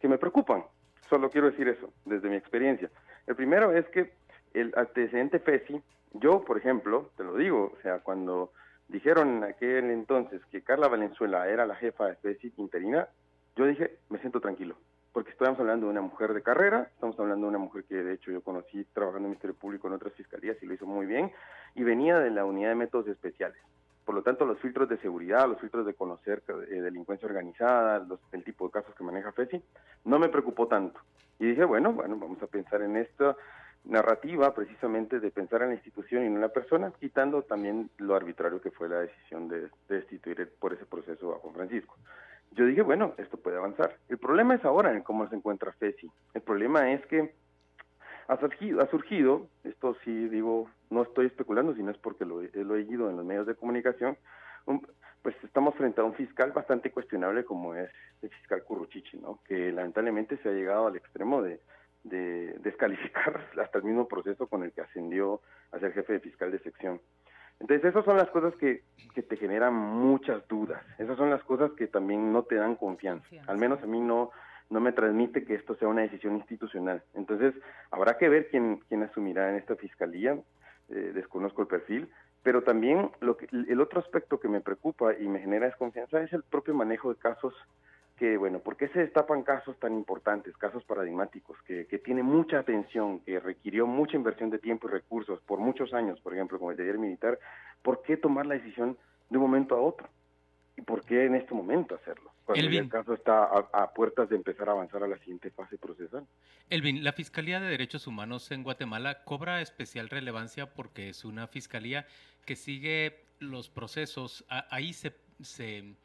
que 0.00 0.08
me 0.08 0.18
preocupan. 0.18 0.64
Solo 1.08 1.30
quiero 1.30 1.50
decir 1.50 1.68
eso, 1.68 1.92
desde 2.04 2.28
mi 2.28 2.36
experiencia. 2.36 2.90
El 3.26 3.36
primero 3.36 3.72
es 3.72 3.86
que 3.88 4.12
el 4.54 4.72
antecedente 4.76 5.38
FESI, 5.38 5.82
yo, 6.14 6.44
por 6.44 6.58
ejemplo, 6.58 7.10
te 7.16 7.24
lo 7.24 7.36
digo, 7.36 7.74
o 7.76 7.82
sea, 7.82 7.98
cuando 8.00 8.52
dijeron 8.88 9.38
en 9.38 9.44
aquel 9.44 9.90
entonces 9.90 10.44
que 10.46 10.62
Carla 10.62 10.88
Valenzuela 10.88 11.48
era 11.48 11.66
la 11.66 11.74
jefa 11.74 12.06
de 12.06 12.16
FESI 12.16 12.54
interina, 12.56 13.08
yo 13.56 13.66
dije, 13.66 13.98
me 14.08 14.18
siento 14.18 14.40
tranquilo, 14.40 14.76
porque 15.12 15.30
estamos 15.30 15.58
hablando 15.58 15.86
de 15.86 15.92
una 15.92 16.00
mujer 16.00 16.34
de 16.34 16.42
carrera, 16.42 16.88
estamos 16.92 17.18
hablando 17.18 17.46
de 17.46 17.50
una 17.50 17.58
mujer 17.58 17.84
que 17.84 18.02
de 18.02 18.14
hecho 18.14 18.30
yo 18.30 18.42
conocí 18.42 18.84
trabajando 18.92 19.18
en 19.18 19.24
el 19.24 19.30
Ministerio 19.30 19.56
Público 19.56 19.86
en 19.88 19.94
otras 19.94 20.12
fiscalías 20.14 20.56
y 20.62 20.66
lo 20.66 20.74
hizo 20.74 20.86
muy 20.86 21.06
bien, 21.06 21.32
y 21.74 21.82
venía 21.82 22.18
de 22.18 22.30
la 22.30 22.44
unidad 22.44 22.70
de 22.70 22.74
métodos 22.76 23.08
especiales. 23.08 23.58
Por 24.04 24.14
lo 24.14 24.22
tanto, 24.22 24.44
los 24.44 24.58
filtros 24.58 24.88
de 24.88 24.98
seguridad, 24.98 25.48
los 25.48 25.60
filtros 25.60 25.86
de 25.86 25.94
conocer 25.94 26.42
eh, 26.48 26.80
delincuencia 26.80 27.26
organizada, 27.26 27.98
los, 28.00 28.20
el 28.32 28.44
tipo 28.44 28.66
de 28.66 28.72
casos 28.72 28.94
que 28.94 29.04
maneja 29.04 29.32
FESI, 29.32 29.62
no 30.04 30.18
me 30.18 30.28
preocupó 30.28 30.68
tanto. 30.68 31.00
Y 31.38 31.46
dije, 31.46 31.64
bueno, 31.64 31.92
bueno, 31.92 32.16
vamos 32.16 32.42
a 32.42 32.46
pensar 32.46 32.82
en 32.82 32.96
esta 32.96 33.36
narrativa 33.84 34.54
precisamente 34.54 35.20
de 35.20 35.30
pensar 35.30 35.62
en 35.62 35.68
la 35.68 35.74
institución 35.74 36.24
y 36.24 36.28
no 36.28 36.36
en 36.36 36.40
la 36.40 36.48
persona, 36.48 36.92
quitando 36.98 37.42
también 37.42 37.90
lo 37.98 38.14
arbitrario 38.14 38.60
que 38.60 38.70
fue 38.70 38.88
la 38.88 39.00
decisión 39.00 39.48
de, 39.48 39.68
destituir 39.88 40.50
por 40.58 40.72
ese 40.72 40.86
proceso 40.86 41.34
a 41.34 41.38
Juan 41.38 41.54
Francisco. 41.54 41.96
Yo 42.52 42.66
dije, 42.66 42.82
bueno, 42.82 43.14
esto 43.18 43.36
puede 43.36 43.56
avanzar. 43.56 43.96
El 44.08 44.18
problema 44.18 44.54
es 44.54 44.64
ahora 44.64 44.92
en 44.92 45.02
cómo 45.02 45.28
se 45.28 45.34
encuentra 45.34 45.72
FESI. 45.72 46.10
El 46.34 46.42
problema 46.42 46.92
es 46.92 47.04
que 47.06 47.34
ha 48.28 48.38
surgido, 48.38 48.80
ha 48.80 48.86
surgido, 48.86 49.48
esto 49.64 49.96
sí 50.04 50.28
digo, 50.28 50.70
no 50.94 51.02
estoy 51.02 51.26
especulando, 51.26 51.74
sino 51.74 51.90
es 51.90 51.98
porque 51.98 52.24
lo, 52.24 52.40
he 52.40 52.64
leído 52.64 53.10
en 53.10 53.16
los 53.16 53.24
medios 53.24 53.46
de 53.46 53.54
comunicación, 53.54 54.16
pues 55.22 55.36
estamos 55.42 55.74
frente 55.74 56.00
a 56.00 56.04
un 56.04 56.14
fiscal 56.14 56.52
bastante 56.52 56.90
cuestionable 56.90 57.44
como 57.44 57.74
es 57.74 57.90
el 58.22 58.30
fiscal 58.30 58.62
Curruchichi, 58.64 59.18
¿no? 59.18 59.40
Que 59.46 59.72
lamentablemente 59.72 60.38
se 60.38 60.48
ha 60.48 60.52
llegado 60.52 60.86
al 60.86 60.96
extremo 60.96 61.42
de, 61.42 61.60
de 62.04 62.54
descalificar 62.62 63.48
hasta 63.60 63.78
el 63.78 63.84
mismo 63.84 64.06
proceso 64.06 64.46
con 64.46 64.62
el 64.62 64.72
que 64.72 64.82
ascendió 64.82 65.40
a 65.72 65.78
ser 65.78 65.92
jefe 65.92 66.14
de 66.14 66.20
fiscal 66.20 66.52
de 66.52 66.60
sección. 66.60 67.00
Entonces, 67.60 67.84
esas 67.84 68.04
son 68.04 68.16
las 68.16 68.28
cosas 68.30 68.54
que, 68.56 68.82
que 69.14 69.22
te 69.22 69.36
generan 69.36 69.74
muchas 69.74 70.46
dudas. 70.48 70.82
Esas 70.98 71.16
son 71.16 71.30
las 71.30 71.42
cosas 71.44 71.72
que 71.72 71.86
también 71.86 72.32
no 72.32 72.42
te 72.42 72.56
dan 72.56 72.76
confianza. 72.76 73.26
Al 73.46 73.58
menos 73.58 73.82
a 73.82 73.86
mí 73.86 74.00
no, 74.00 74.30
no 74.70 74.80
me 74.80 74.92
transmite 74.92 75.44
que 75.44 75.54
esto 75.54 75.74
sea 75.76 75.88
una 75.88 76.02
decisión 76.02 76.36
institucional. 76.36 77.02
Entonces, 77.14 77.54
habrá 77.90 78.18
que 78.18 78.28
ver 78.28 78.48
quién, 78.48 78.80
quién 78.88 79.02
asumirá 79.02 79.50
en 79.50 79.56
esta 79.56 79.76
fiscalía. 79.76 80.36
Eh, 80.90 81.12
desconozco 81.14 81.62
el 81.62 81.68
perfil, 81.68 82.08
pero 82.42 82.62
también 82.62 83.10
lo 83.20 83.36
que, 83.36 83.48
el 83.50 83.80
otro 83.80 84.00
aspecto 84.00 84.38
que 84.38 84.48
me 84.48 84.60
preocupa 84.60 85.14
y 85.18 85.26
me 85.28 85.40
genera 85.40 85.66
desconfianza 85.66 86.20
es 86.22 86.32
el 86.32 86.42
propio 86.42 86.74
manejo 86.74 87.08
de 87.08 87.18
casos 87.18 87.54
que, 88.16 88.36
bueno, 88.36 88.60
¿por 88.60 88.76
qué 88.76 88.88
se 88.88 89.00
destapan 89.00 89.42
casos 89.42 89.78
tan 89.80 89.94
importantes, 89.94 90.56
casos 90.56 90.84
paradigmáticos, 90.84 91.60
que, 91.62 91.86
que 91.86 91.98
tiene 91.98 92.22
mucha 92.22 92.58
atención, 92.58 93.20
que 93.20 93.40
requirió 93.40 93.86
mucha 93.86 94.16
inversión 94.16 94.50
de 94.50 94.58
tiempo 94.58 94.88
y 94.88 94.92
recursos 94.92 95.40
por 95.40 95.58
muchos 95.58 95.92
años, 95.94 96.20
por 96.20 96.34
ejemplo, 96.34 96.58
como 96.58 96.70
el 96.70 96.76
taller 96.76 96.98
militar? 96.98 97.38
¿Por 97.82 98.02
qué 98.02 98.16
tomar 98.16 98.46
la 98.46 98.54
decisión 98.54 98.96
de 99.30 99.38
un 99.38 99.42
momento 99.42 99.74
a 99.74 99.80
otro? 99.80 100.08
¿Y 100.76 100.82
por 100.82 101.04
qué 101.04 101.24
en 101.24 101.34
este 101.34 101.54
momento 101.54 101.94
hacerlo? 101.94 102.33
Cuando 102.44 102.66
el 102.66 102.88
caso 102.90 103.14
está 103.14 103.44
a, 103.44 103.94
puertas 103.94 104.28
de 104.28 104.36
empezar 104.36 104.68
a 104.68 104.72
avanzar 104.72 105.02
a 105.02 105.08
la 105.08 105.16
siguiente 105.18 105.50
fase 105.50 105.78
procesal. 105.78 106.26
Elvin, 106.68 107.02
la 107.02 107.12
Fiscalía 107.12 107.58
de 107.58 107.68
Derechos 107.68 108.06
Humanos 108.06 108.50
en 108.50 108.62
Guatemala 108.62 109.24
cobra 109.24 109.62
especial 109.62 110.10
relevancia 110.10 110.74
porque 110.74 111.08
es 111.08 111.24
una 111.24 111.46
fiscalía 111.46 112.06
que 112.44 112.54
sigue 112.54 113.24
los 113.38 113.70
procesos, 113.70 114.44
ahí 114.48 114.92
se, 114.92 115.16
se 115.40 115.96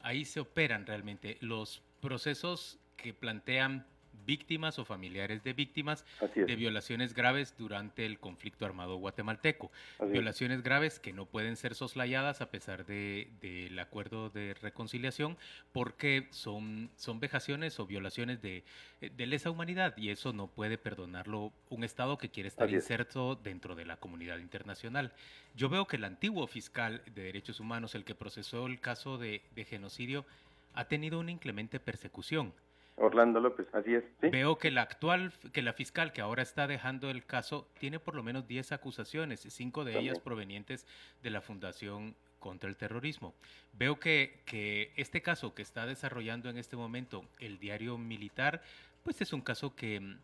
ahí 0.00 0.24
se 0.24 0.40
operan 0.40 0.86
realmente 0.86 1.36
los 1.40 1.82
procesos 2.00 2.78
que 2.96 3.12
plantean 3.12 3.86
víctimas 4.28 4.78
o 4.78 4.84
familiares 4.84 5.42
de 5.42 5.54
víctimas 5.54 6.04
de 6.34 6.54
violaciones 6.54 7.14
graves 7.14 7.54
durante 7.56 8.04
el 8.04 8.18
conflicto 8.18 8.66
armado 8.66 8.96
guatemalteco. 8.96 9.72
violaciones 10.12 10.62
graves 10.62 11.00
que 11.00 11.14
no 11.14 11.24
pueden 11.24 11.56
ser 11.56 11.74
soslayadas 11.74 12.42
a 12.42 12.50
pesar 12.50 12.84
del 12.84 13.38
de, 13.40 13.80
acuerdo 13.80 14.28
de 14.28 14.52
reconciliación 14.52 15.38
porque 15.72 16.28
son, 16.30 16.90
son 16.96 17.20
vejaciones 17.20 17.80
o 17.80 17.86
violaciones 17.86 18.42
de, 18.42 18.64
de, 19.00 19.26
lesa 19.26 19.50
humanidad 19.50 19.96
y 19.96 20.10
eso 20.10 20.34
no 20.34 20.46
puede 20.46 20.76
perdonarlo 20.76 21.50
un 21.70 21.82
Estado 21.82 22.18
que 22.18 22.28
quiere 22.28 22.50
estar 22.50 22.70
inserto 22.70 23.34
dentro 23.34 23.74
de 23.74 23.86
la 23.86 23.96
comunidad 23.96 24.36
internacional. 24.38 25.14
Yo 25.56 25.70
veo 25.70 25.86
que 25.86 25.96
el 25.96 26.04
antiguo 26.04 26.46
fiscal 26.46 27.00
de 27.14 27.22
derechos 27.22 27.60
humanos, 27.60 27.94
el 27.94 28.04
que 28.04 28.14
procesó 28.14 28.66
el 28.66 28.78
caso 28.78 29.16
de, 29.16 29.40
de 29.54 29.64
genocidio, 29.64 30.26
ha 30.74 30.84
tenido 30.84 31.18
una 31.18 31.30
inclemente 31.30 31.80
persecución 31.80 32.52
Orlando 32.98 33.40
López, 33.40 33.66
así 33.72 33.94
es. 33.94 34.04
Veo 34.20 34.58
que 34.58 34.70
la 34.70 34.82
actual, 34.82 35.32
que 35.52 35.62
la 35.62 35.72
fiscal 35.72 36.12
que 36.12 36.20
ahora 36.20 36.42
está 36.42 36.66
dejando 36.66 37.10
el 37.10 37.24
caso 37.24 37.68
tiene 37.78 37.98
por 37.98 38.14
lo 38.14 38.22
menos 38.22 38.46
10 38.46 38.72
acusaciones, 38.72 39.40
cinco 39.48 39.84
de 39.84 39.98
ellas 39.98 40.18
provenientes 40.18 40.86
de 41.22 41.30
la 41.30 41.40
Fundación 41.40 42.16
contra 42.38 42.68
el 42.68 42.76
Terrorismo. 42.76 43.34
Veo 43.72 43.98
que, 43.98 44.40
que 44.46 44.92
este 44.96 45.22
caso 45.22 45.54
que 45.54 45.62
está 45.62 45.86
desarrollando 45.86 46.48
en 46.50 46.58
este 46.58 46.76
momento 46.76 47.24
el 47.40 47.58
diario 47.58 47.98
militar, 47.98 48.62
pues 49.02 49.20
es 49.20 49.32
un 49.32 49.40
caso 49.40 49.74
que, 49.74 50.16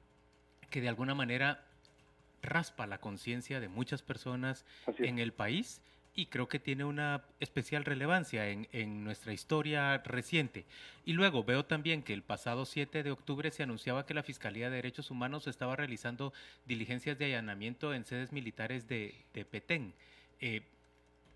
que 0.71 0.81
de 0.81 0.89
alguna 0.89 1.15
manera 1.15 1.65
raspa 2.43 2.87
la 2.87 2.99
conciencia 2.99 3.61
de 3.61 3.69
muchas 3.69 4.03
personas 4.03 4.65
en 4.99 5.19
el 5.19 5.33
país 5.33 5.81
y 6.15 6.27
creo 6.27 6.49
que 6.49 6.61
tiene 6.61 6.85
una 6.85 7.25
especial 7.41 7.85
relevancia 7.85 8.49
en, 8.49 9.05
nuestra 9.05 9.33
historia 9.33 9.99
reciente. 9.99 10.65
Y 11.05 11.13
luego 11.13 11.43
veo 11.45 11.65
también 11.65 12.03
que 12.03 12.13
el 12.13 12.23
pasado 12.23 12.65
7 12.65 13.03
de 13.03 13.11
octubre 13.11 13.51
se 13.51 13.65
anunciaba 13.65 14.07
que 14.07 14.15
la 14.15 14.23
Fiscalía 14.23 14.71
de 14.71 14.77
Derechos 14.77 15.11
Humanos 15.11 15.47
estaba 15.47 15.77
realizando 15.77 16.33
diligencias 16.67 17.19
de 17.19 17.27
allanamiento 17.27 17.93
en 17.93 18.05
sedes 18.05 18.33
militares 18.33 18.87
de, 18.87 19.25
de 19.35 19.45
Petén. 19.45 19.95
Eh, 20.41 20.63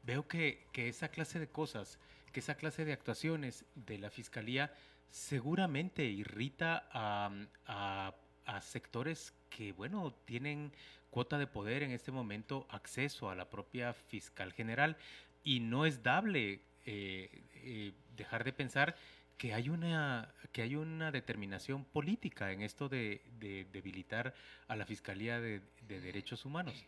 veo 0.04 0.28
que, 0.28 0.66
que, 0.72 0.88
esa 0.88 1.08
clase 1.08 1.40
de 1.40 1.48
cosas, 1.48 1.98
que 2.32 2.40
esa 2.40 2.54
clase 2.54 2.84
de 2.84 2.92
actuaciones 2.92 3.64
de 3.74 3.98
la 3.98 4.10
Fiscalía 4.10 4.72
seguramente 5.10 6.04
irrita 6.04 6.88
a, 6.92 8.14
a 8.48 8.62
sectores 8.62 9.34
que, 9.50 9.72
bueno, 9.72 10.14
tienen 10.24 10.72
cuota 11.10 11.38
de 11.38 11.46
poder 11.46 11.82
en 11.82 11.92
este 11.92 12.10
momento 12.10 12.66
acceso 12.70 13.30
a 13.30 13.34
la 13.34 13.50
propia 13.50 13.92
fiscal 13.92 14.52
general. 14.52 14.96
Y 15.44 15.60
no 15.60 15.86
es 15.86 16.02
dable 16.02 16.60
eh, 16.86 17.42
eh, 17.56 17.92
dejar 18.16 18.44
de 18.44 18.52
pensar 18.52 18.96
que 19.36 19.54
hay 19.54 19.68
una 19.68 20.34
que 20.50 20.62
hay 20.62 20.74
una 20.74 21.12
determinación 21.12 21.84
política 21.84 22.50
en 22.50 22.62
esto 22.62 22.88
de, 22.88 23.22
debilitar 23.70 24.34
a 24.66 24.74
la 24.74 24.86
fiscalía 24.86 25.40
de, 25.40 25.60
derechos 25.86 26.44
humanos. 26.44 26.86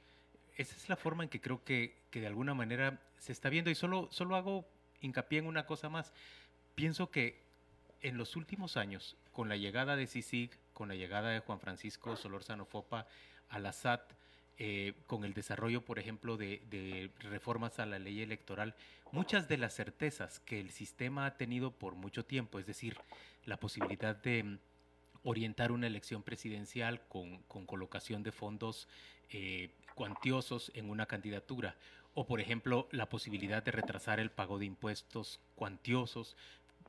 Esa 0.57 0.75
es 0.75 0.89
la 0.89 0.97
forma 0.97 1.23
en 1.23 1.29
que 1.29 1.41
creo 1.41 1.63
que, 1.63 1.99
que, 2.11 2.21
de 2.21 2.27
alguna 2.27 2.55
manera 2.55 3.01
se 3.19 3.33
está 3.33 3.51
viendo. 3.51 3.71
Y 3.71 3.75
solo 3.75 4.09
solo 4.11 4.35
hago 4.35 4.67
hincapié 5.01 5.39
en 5.39 5.47
una 5.47 5.67
cosa 5.67 5.91
más. 5.91 6.13
Pienso 6.75 7.11
que 7.11 7.43
en 8.01 8.17
los 8.17 8.35
últimos 8.35 8.77
años 8.79 9.17
con 9.33 9.49
la 9.49 9.57
llegada 9.57 9.95
de 9.95 10.07
CICIG 10.07 10.51
con 10.81 10.89
la 10.89 10.95
llegada 10.95 11.29
de 11.29 11.41
Juan 11.41 11.61
Francisco 11.61 12.17
Solórzano 12.17 12.65
Fopa 12.65 13.07
a 13.51 13.59
la 13.59 13.71
SAT, 13.71 14.15
eh, 14.57 14.95
con 15.07 15.27
el 15.27 15.35
desarrollo, 15.35 15.85
por 15.85 15.99
ejemplo, 15.99 16.39
de, 16.39 17.11
reformas 17.19 17.79
a 17.79 17.85
la 17.85 17.99
ley 17.99 18.23
electoral, 18.23 18.75
muchas 19.13 19.47
de 19.47 19.59
las 19.59 19.75
certezas 19.75 20.41
que 20.41 20.59
el 20.59 20.71
sistema 20.71 21.27
ha 21.27 21.37
tenido 21.37 21.71
por 21.71 21.97
mucho 21.97 22.25
tiempo, 22.25 22.59
es 22.59 22.65
decir, 22.65 22.97
la 23.45 23.59
posibilidad 23.59 24.17
de 24.17 24.43
mm, 24.43 24.59
orientar 25.25 25.71
una 25.71 25.87
elección 25.87 26.23
presidencial 26.23 27.03
con, 27.11 27.43
colocación 27.67 28.23
de 28.23 28.33
fondos 28.33 28.89
eh, 29.29 29.69
cuantiosos 29.95 30.73
en 30.75 30.89
una 30.89 31.05
candidatura, 31.05 31.77
o 32.15 32.27
por 32.27 32.41
ejemplo 32.41 32.89
la 32.91 33.11
posibilidad 33.11 33.63
de 33.63 33.73
retrasar 33.73 34.19
el 34.19 34.31
pago 34.31 34.59
de 34.59 34.65
impuestos 34.65 35.41
cuantiosos 35.57 36.39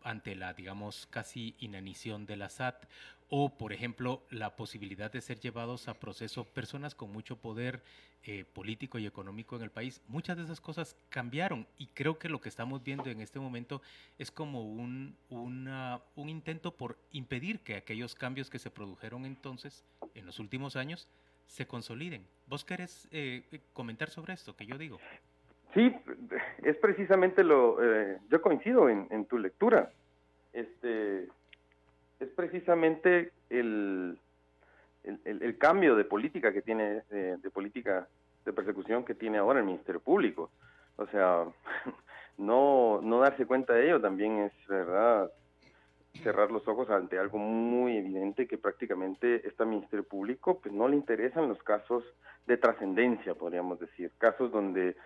ante 0.03 0.35
la, 0.35 0.53
digamos, 0.53 1.07
casi 1.07 1.55
inanición 1.59 2.25
de 2.25 2.37
la 2.37 2.49
SAT, 2.49 2.85
o, 3.33 3.49
por 3.57 3.71
ejemplo, 3.71 4.21
la 4.29 4.57
posibilidad 4.57 5.09
de 5.09 5.21
ser 5.21 5.39
llevados 5.39 5.87
a 5.87 5.93
proceso 5.93 6.43
personas 6.43 6.95
con 6.95 7.13
mucho 7.13 7.37
poder 7.37 7.81
eh, 8.23 8.43
político 8.43 8.99
y 8.99 9.05
económico 9.05 9.55
en 9.55 9.61
el 9.61 9.71
país. 9.71 10.01
Muchas 10.09 10.35
de 10.35 10.43
esas 10.43 10.59
cosas 10.59 10.97
cambiaron 11.07 11.65
y 11.77 11.87
creo 11.87 12.19
que 12.19 12.27
lo 12.27 12.41
que 12.41 12.49
estamos 12.49 12.83
viendo 12.83 13.09
en 13.09 13.21
este 13.21 13.39
momento 13.39 13.81
es 14.19 14.31
como 14.31 14.65
un, 14.65 15.15
un 15.29 16.29
intento 16.29 16.75
por 16.75 16.97
impedir 17.13 17.61
que 17.61 17.75
aquellos 17.75 18.15
cambios 18.15 18.49
que 18.49 18.59
se 18.59 18.69
produjeron 18.69 19.25
entonces, 19.25 19.85
en 20.13 20.25
los 20.25 20.39
últimos 20.39 20.75
años, 20.75 21.07
se 21.47 21.65
consoliden. 21.65 22.27
¿Vos 22.47 22.65
querés 22.65 23.07
eh, 23.11 23.61
comentar 23.71 24.09
sobre 24.09 24.33
esto 24.33 24.57
que 24.57 24.65
yo 24.65 24.77
digo? 24.77 24.99
Sí, 25.73 25.95
es 26.65 26.75
precisamente 26.75 27.45
lo. 27.45 27.81
Eh, 27.81 28.17
yo 28.29 28.41
coincido 28.41 28.89
en, 28.89 29.07
en 29.09 29.23
tu 29.23 29.37
lectura. 29.37 29.89
Este 30.51 31.29
es 32.21 32.29
precisamente 32.29 33.31
el, 33.49 34.17
el, 35.03 35.57
cambio 35.57 35.95
de 35.95 36.05
política 36.05 36.53
que 36.53 36.61
tiene, 36.61 37.01
de, 37.09 37.49
política 37.51 38.07
de 38.45 38.53
persecución 38.53 39.03
que 39.03 39.15
tiene 39.15 39.39
ahora 39.39 39.59
el 39.59 39.65
Ministerio 39.65 39.99
Público. 39.99 40.51
O 40.97 41.07
sea, 41.07 41.45
no, 42.37 43.01
no 43.01 43.19
darse 43.19 43.45
cuenta 43.45 43.73
de 43.73 43.87
ello 43.87 43.99
también 43.99 44.37
es, 44.39 44.53
¿verdad?, 44.67 45.31
cerrar 46.23 46.51
los 46.51 46.67
ojos 46.67 46.89
ante 46.89 47.17
algo 47.17 47.37
muy 47.37 47.97
evidente 47.97 48.45
que 48.45 48.57
prácticamente 48.57 49.47
este 49.47 49.65
Ministerio 49.65 50.03
Público 50.03 50.59
pues 50.59 50.73
no 50.75 50.89
le 50.89 50.97
interesan 50.97 51.47
los 51.47 51.63
casos 51.63 52.03
de 52.47 52.57
trascendencia, 52.57 53.33
podríamos 53.33 53.79
decir, 53.79 54.11
casos 54.17 54.51
donde 54.51 54.97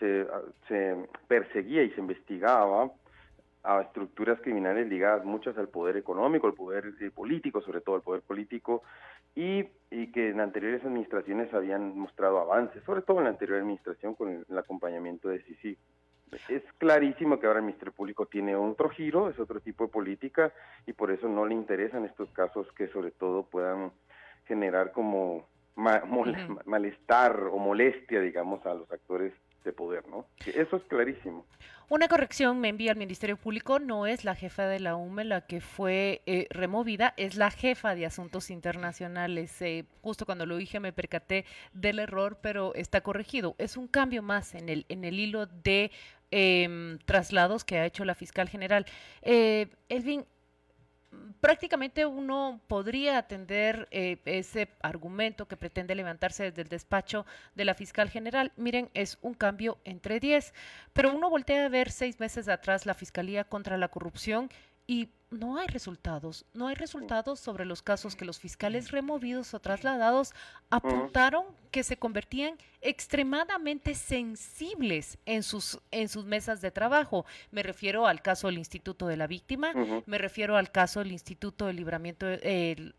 se, 0.00 0.26
se 0.66 1.06
perseguía 1.28 1.82
y 1.82 1.90
se 1.90 2.00
investigaba 2.00 2.90
a 3.64 3.80
estructuras 3.80 4.38
criminales 4.42 4.86
ligadas 4.86 5.24
muchas 5.24 5.56
al 5.56 5.68
poder 5.68 5.96
económico, 5.96 6.46
al 6.46 6.52
poder 6.52 6.92
eh, 7.00 7.10
político, 7.10 7.62
sobre 7.62 7.80
todo 7.80 7.96
al 7.96 8.02
poder 8.02 8.20
político, 8.20 8.82
y, 9.34 9.64
y, 9.90 10.12
que 10.12 10.28
en 10.28 10.40
anteriores 10.40 10.84
administraciones 10.84 11.52
habían 11.54 11.98
mostrado 11.98 12.38
avances, 12.38 12.84
sobre 12.84 13.02
todo 13.02 13.18
en 13.18 13.24
la 13.24 13.30
anterior 13.30 13.58
administración 13.58 14.14
con 14.14 14.44
el, 14.48 14.58
acompañamiento 14.58 15.30
de 15.30 15.42
Sisi. 15.42 15.78
Es 16.48 16.62
clarísimo 16.78 17.40
que 17.40 17.46
ahora 17.46 17.60
el 17.60 17.64
Ministerio 17.64 17.92
Público 17.92 18.26
tiene 18.26 18.54
otro 18.54 18.90
giro, 18.90 19.30
es 19.30 19.38
otro 19.38 19.60
tipo 19.60 19.84
de 19.84 19.92
política, 19.92 20.52
y 20.86 20.92
por 20.92 21.10
eso 21.10 21.26
no 21.28 21.46
le 21.46 21.54
interesan 21.54 22.04
estos 22.04 22.30
casos 22.32 22.70
que 22.72 22.88
sobre 22.88 23.12
todo 23.12 23.44
puedan 23.44 23.92
generar 24.46 24.92
como 24.92 25.46
malestar 25.76 27.48
o 27.50 27.58
molestia, 27.58 28.20
digamos, 28.20 28.64
a 28.66 28.74
los 28.74 28.90
actores 28.92 29.32
de 29.64 29.72
poder, 29.72 30.06
¿no? 30.08 30.26
Eso 30.46 30.76
es 30.76 30.82
clarísimo. 30.84 31.46
Una 31.90 32.08
corrección 32.08 32.60
me 32.60 32.70
envía 32.70 32.92
al 32.92 32.96
Ministerio 32.96 33.36
Público, 33.36 33.78
no 33.78 34.06
es 34.06 34.24
la 34.24 34.34
jefa 34.34 34.66
de 34.66 34.80
la 34.80 34.96
UME 34.96 35.24
la 35.24 35.42
que 35.42 35.60
fue 35.60 36.22
eh, 36.24 36.46
removida, 36.48 37.12
es 37.18 37.36
la 37.36 37.50
jefa 37.50 37.94
de 37.94 38.06
Asuntos 38.06 38.48
Internacionales. 38.50 39.60
Eh, 39.60 39.84
justo 40.00 40.24
cuando 40.24 40.46
lo 40.46 40.56
dije 40.56 40.80
me 40.80 40.94
percaté 40.94 41.44
del 41.74 41.98
error, 41.98 42.38
pero 42.40 42.74
está 42.74 43.02
corregido. 43.02 43.54
Es 43.58 43.76
un 43.76 43.86
cambio 43.86 44.22
más 44.22 44.54
en 44.54 44.70
el, 44.70 44.86
en 44.88 45.04
el 45.04 45.18
hilo 45.18 45.44
de 45.46 45.90
em, 46.30 46.98
traslados 47.04 47.64
que 47.64 47.78
ha 47.78 47.84
hecho 47.84 48.06
la 48.06 48.14
fiscal 48.14 48.48
general. 48.48 48.86
Eh, 49.20 49.68
Elvin, 49.90 50.24
prácticamente 51.40 52.06
uno 52.06 52.60
podría 52.68 53.18
atender 53.18 53.86
eh, 53.90 54.18
ese 54.24 54.68
argumento 54.80 55.46
que 55.46 55.56
pretende 55.56 55.94
levantarse 55.94 56.44
desde 56.44 56.62
el 56.62 56.68
despacho 56.68 57.26
de 57.54 57.64
la 57.64 57.74
fiscal 57.74 58.08
general. 58.08 58.52
Miren, 58.56 58.90
es 58.94 59.18
un 59.20 59.34
cambio 59.34 59.78
entre 59.84 60.20
10, 60.20 60.54
pero 60.92 61.14
uno 61.14 61.28
voltea 61.28 61.66
a 61.66 61.68
ver 61.68 61.90
seis 61.90 62.18
meses 62.18 62.48
atrás 62.48 62.86
la 62.86 62.94
Fiscalía 62.94 63.44
contra 63.44 63.76
la 63.76 63.88
Corrupción 63.88 64.48
y 64.86 65.08
no 65.30 65.58
hay 65.58 65.66
resultados, 65.66 66.46
no 66.54 66.68
hay 66.68 66.74
resultados 66.74 67.40
sobre 67.40 67.64
los 67.64 67.82
casos 67.82 68.14
que 68.16 68.24
los 68.24 68.38
fiscales 68.38 68.90
removidos 68.90 69.52
o 69.54 69.60
trasladados 69.60 70.32
apuntaron 70.70 71.44
que 71.70 71.82
se 71.82 71.96
convertían 71.96 72.56
extremadamente 72.80 73.94
sensibles 73.94 75.18
en 75.26 75.42
sus, 75.42 75.80
en 75.90 76.08
sus 76.08 76.24
mesas 76.24 76.60
de 76.60 76.70
trabajo. 76.70 77.26
Me 77.50 77.62
refiero 77.62 78.06
al 78.06 78.22
caso 78.22 78.46
del 78.46 78.58
Instituto 78.58 79.06
de 79.08 79.16
la 79.16 79.26
Víctima, 79.26 79.72
me 80.06 80.18
refiero 80.18 80.56
al 80.56 80.70
caso 80.70 81.00
del 81.00 81.12
Instituto 81.12 81.66
de 81.66 81.72
Libramiento, 81.72 82.26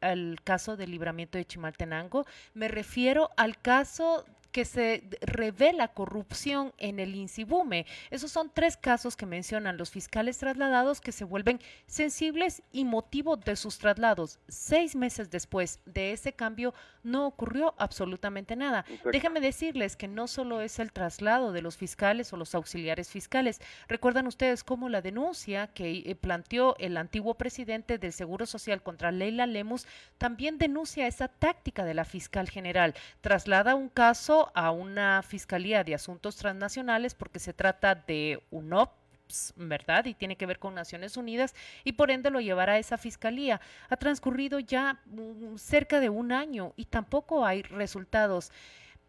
al 0.01 0.37
caso 0.43 0.75
del 0.75 0.91
Libramiento 0.91 1.37
de 1.37 1.45
Chimaltenango, 1.45 2.25
me 2.53 2.67
refiero 2.67 3.29
al 3.37 3.57
caso 3.59 4.25
que 4.55 4.63
se 4.63 5.03
revela 5.19 5.89
corrupción 5.89 6.73
en 6.77 7.01
el 7.01 7.13
INSIBUME. 7.13 7.85
Esos 8.09 8.31
son 8.31 8.49
tres 8.53 8.77
casos 8.77 9.17
que 9.17 9.25
mencionan 9.25 9.75
los 9.75 9.89
fiscales 9.89 10.37
trasladados 10.37 11.01
que 11.01 11.11
se 11.11 11.25
vuelven 11.25 11.59
sensibles 11.87 12.63
y 12.71 12.85
motivo 12.85 13.35
de 13.35 13.57
sus 13.57 13.79
traslados. 13.79 14.39
Seis 14.47 14.95
meses 14.95 15.29
después 15.29 15.81
de 15.85 16.13
ese 16.13 16.31
cambio 16.31 16.73
no 17.03 17.27
ocurrió 17.27 17.75
absolutamente 17.77 18.55
nada. 18.55 18.85
Déjenme 19.11 19.41
decirles 19.41 19.97
que 19.97 20.07
no 20.07 20.25
solo 20.25 20.61
es 20.61 20.79
el 20.79 20.93
traslado 20.93 21.51
de 21.51 21.61
los 21.61 21.75
fiscales 21.75 22.31
o 22.31 22.37
los 22.37 22.55
auxiliares 22.55 23.09
fiscales. 23.09 23.59
Recuerdan 23.89 24.25
ustedes 24.25 24.63
cómo 24.63 24.87
la 24.87 25.01
denuncia 25.01 25.67
que 25.67 25.97
eh, 26.05 26.15
planteó 26.15 26.77
el 26.79 26.95
antiguo 26.95 27.35
presidente 27.35 27.97
del 27.97 28.13
Seguro 28.13 28.45
Social 28.45 28.81
contra 28.81 29.11
Leila 29.11 29.47
Lemus 29.47 29.85
también 30.17 30.57
denuncia 30.57 31.07
esa 31.07 31.27
táctica 31.27 31.83
de 31.83 31.93
la 31.93 32.05
fiscal 32.05 32.49
general. 32.49 32.95
Traslada 33.19 33.75
un 33.75 33.89
caso 33.89 34.44
a 34.53 34.71
una 34.71 35.21
Fiscalía 35.23 35.83
de 35.83 35.95
Asuntos 35.95 36.35
Transnacionales 36.35 37.15
porque 37.15 37.39
se 37.39 37.53
trata 37.53 37.95
de 37.95 38.43
un 38.51 38.73
OPS, 38.73 39.53
¿verdad? 39.55 40.05
Y 40.05 40.13
tiene 40.13 40.35
que 40.35 40.45
ver 40.45 40.59
con 40.59 40.75
Naciones 40.75 41.17
Unidas 41.17 41.55
y 41.83 41.93
por 41.93 42.11
ende 42.11 42.29
lo 42.29 42.41
llevará 42.41 42.73
a 42.73 42.77
esa 42.77 42.97
fiscalía. 42.97 43.61
Ha 43.89 43.97
transcurrido 43.97 44.59
ya 44.59 45.01
mm, 45.05 45.57
cerca 45.57 45.99
de 45.99 46.09
un 46.09 46.31
año 46.31 46.73
y 46.75 46.85
tampoco 46.85 47.45
hay 47.45 47.63
resultados. 47.63 48.51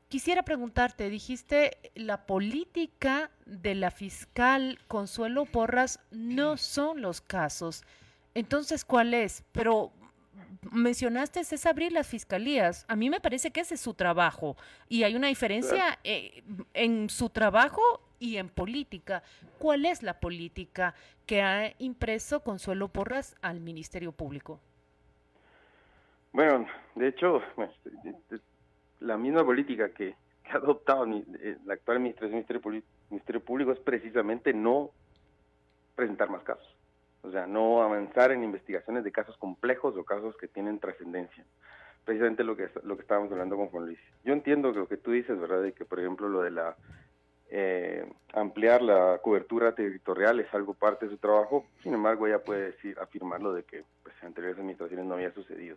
Quisiera 0.09 0.45
preguntarte, 0.45 1.11
dijiste 1.11 1.79
la 1.97 2.27
política 2.27 3.31
de 3.45 3.75
la 3.75 3.91
fiscal 3.91 4.79
Consuelo 4.87 5.47
Porras 5.47 5.99
no 6.13 6.57
son 6.57 7.03
los 7.03 7.21
casos. 7.21 7.83
Entonces, 8.37 8.85
¿cuál 8.85 9.15
es? 9.15 9.43
Pero 9.51 9.93
mencionaste 10.73 11.41
es 11.41 11.67
abrir 11.67 11.93
las 11.93 12.07
fiscalías. 12.07 12.85
A 12.89 12.97
mí 12.97 13.11
me 13.11 13.21
parece 13.21 13.51
que 13.51 13.61
ese 13.61 13.75
es 13.75 13.81
su 13.81 13.95
trabajo 13.95 14.57
y 14.89 15.03
hay 15.03 15.15
una 15.15 15.29
diferencia 15.29 15.99
eh, 16.05 16.43
en 16.75 17.09
su 17.09 17.31
trabajo 17.31 17.83
y 18.19 18.37
en 18.37 18.49
política. 18.49 19.23
¿Cuál 19.59 19.87
es 19.87 20.03
la 20.03 20.21
política 20.21 20.95
que 21.27 21.43
ha 21.43 21.73
impreso 21.79 22.41
Consuelo 22.41 22.89
Porras 22.89 23.37
al 23.43 23.61
Ministerio 23.61 24.13
Público? 24.13 24.61
Bueno, 26.33 26.67
de 26.95 27.09
hecho, 27.09 27.43
pues, 27.55 27.71
la 29.01 29.17
misma 29.17 29.45
política 29.45 29.91
que, 29.91 30.15
ha 30.51 30.59
adoptado 30.59 31.07
eh, 31.07 31.59
la 31.65 31.75
actual 31.75 31.97
administración 31.97 32.45
del 32.47 32.83
Ministerio 33.11 33.41
Público 33.43 33.73
es 33.73 33.81
precisamente 33.81 34.53
no 34.53 34.91
presentar 35.97 36.31
más 36.31 36.45
casos. 36.45 36.76
O 37.27 37.33
sea, 37.33 37.47
no 37.47 37.83
avanzar 37.83 38.31
en 38.31 38.45
investigaciones 38.45 39.03
de 39.03 39.13
casos 39.13 39.37
complejos 39.39 39.97
o 39.97 40.05
casos 40.05 40.37
que 40.37 40.47
tienen 40.47 40.79
trascendencia. 40.79 41.45
Precisamente 42.05 42.45
lo 42.45 42.57
que, 42.57 42.69
lo 42.85 42.97
que 42.97 43.03
estábamos 43.03 43.33
hablando 43.33 43.57
con 43.57 43.69
Juan 43.69 43.87
Luis. 43.87 43.99
Yo 44.25 44.33
entiendo 44.33 44.71
lo 44.71 44.87
que 44.87 44.97
tú 44.97 45.11
dices, 45.11 45.39
¿verdad? 45.41 45.63
De 45.63 45.73
que, 45.73 45.85
por 45.85 45.99
ejemplo, 45.99 46.29
lo 46.29 46.43
de 46.43 46.53
la 46.53 46.77
eh, 47.49 48.09
ampliar 48.33 48.83
la 48.83 49.19
cobertura 49.23 49.73
territorial 49.75 50.41
es 50.41 50.53
algo 50.55 50.75
parte 50.75 51.07
de 51.07 51.13
su 51.13 51.19
trabajo. 51.19 51.67
Sin 51.83 51.95
embargo, 51.95 52.27
ella 52.27 52.43
puede 52.43 52.73
decir, 52.73 52.97
afirmarlo 53.01 53.53
de 53.53 53.65
que 53.65 53.85
pues, 54.03 54.15
en 54.21 54.29
anteriores 54.29 54.59
administraciones 54.59 55.07
no 55.07 55.15
había 55.15 55.33
sucedido. 55.33 55.77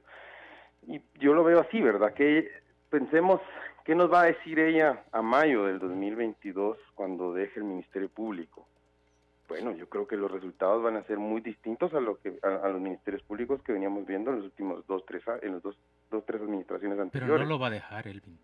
Y 0.88 1.02
yo 1.20 1.34
lo 1.34 1.44
veo 1.44 1.60
así, 1.60 1.82
¿verdad? 1.82 2.14
Que 2.14 2.52
pensemos, 2.90 3.42
¿qué 3.86 3.96
nos 3.96 4.12
va 4.12 4.22
a 4.22 4.26
decir 4.26 4.60
ella 4.60 5.04
a 5.12 5.22
mayo 5.22 5.66
del 5.66 5.80
2022 5.80 6.78
cuando 6.96 7.34
deje 7.34 7.60
el 7.60 7.66
Ministerio 7.66 8.10
Público? 8.10 8.68
Bueno, 9.50 9.76
yo 9.76 9.90
creo 9.90 10.08
que 10.08 10.16
los 10.16 10.32
resultados 10.32 10.84
van 10.84 10.96
a 10.96 11.04
ser 11.04 11.18
muy 11.18 11.42
distintos 11.42 11.92
a 11.96 12.00
lo 12.00 12.20
que 12.20 12.38
a, 12.44 12.70
los 12.70 12.80
ministerios 12.80 13.24
públicos 13.24 13.62
que 13.64 13.74
veníamos 13.74 14.06
viendo 14.06 14.30
en 14.30 14.38
los 14.38 14.46
últimos 14.46 14.86
dos, 14.86 15.04
tres, 15.06 15.24
en 15.42 15.54
los 15.54 15.64
dos, 15.64 15.76
dos, 16.12 16.24
tres 16.26 16.40
administraciones 16.40 17.00
anteriores. 17.00 17.34
Pero 17.34 17.44
no 17.44 17.50
lo 17.50 17.60
va 17.60 17.68
a 17.68 17.72
dejar, 17.72 18.08
Elvin. 18.08 18.40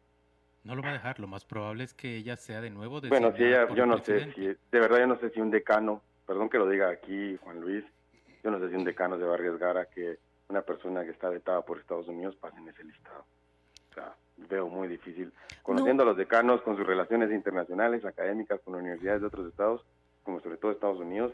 No 0.63 0.76
lo 0.76 0.82
va 0.82 0.89
a 0.89 0.94
dejar. 0.94 1.20
Lo 1.20 1.28
más 1.28 1.46
probable 1.46 1.84
es 1.84 1.94
que 1.94 2.18
ella 2.18 2.36
sea 2.36 2.60
de 2.60 2.72
nuevo. 2.72 3.00
Bueno, 3.02 3.32
si 3.38 3.44
ella, 3.44 3.72
yo 3.76 3.86
no 3.86 4.00
sé 4.00 4.34
si, 4.34 4.48
de 4.48 4.58
verdad 4.72 4.98
yo 4.98 5.08
no 5.08 5.20
sé 5.20 5.30
si 5.30 5.39
un 5.39 5.52
decano, 5.52 6.02
perdón 6.26 6.50
que 6.50 6.58
lo 6.58 6.68
diga 6.68 6.89
aquí, 6.89 7.38
Juan 7.38 7.62
Luis, 7.62 7.86
yo 8.44 8.50
no 8.50 8.60
sé 8.60 8.70
si 8.70 8.76
un 8.76 8.84
decano 8.84 9.18
se 9.18 9.24
va 9.24 9.32
a 9.32 9.36
arriesgar 9.36 9.78
a 9.78 9.86
que 9.86 10.18
una 10.50 10.63
persona 10.63 11.04
que 11.04 11.12
está 11.12 11.30
vetada 11.30 11.62
por 11.62 11.78
Estados 11.78 12.08
Unidos 12.08 12.36
pase 12.36 12.58
en 12.58 12.68
ese 12.68 12.84
listado. 12.84 13.26
O 13.91 13.94
sea, 13.94 14.15
veo 14.50 14.68
muy 14.68 14.88
difícil. 14.88 15.32
Conociendo 15.62 16.02
a 16.02 16.08
los 16.08 16.18
decanos 16.18 16.63
con 16.63 16.76
sus 16.76 16.86
relaciones 16.86 17.32
internacionales, 17.32 18.04
académicas, 18.04 18.60
con 18.62 18.74
universidades 18.74 19.22
de 19.22 19.28
otros 19.28 19.48
estados, 19.48 19.86
como 20.25 20.41
sobre 20.41 20.57
todo 20.57 20.71
Estados 20.71 20.99
Unidos, 20.99 21.31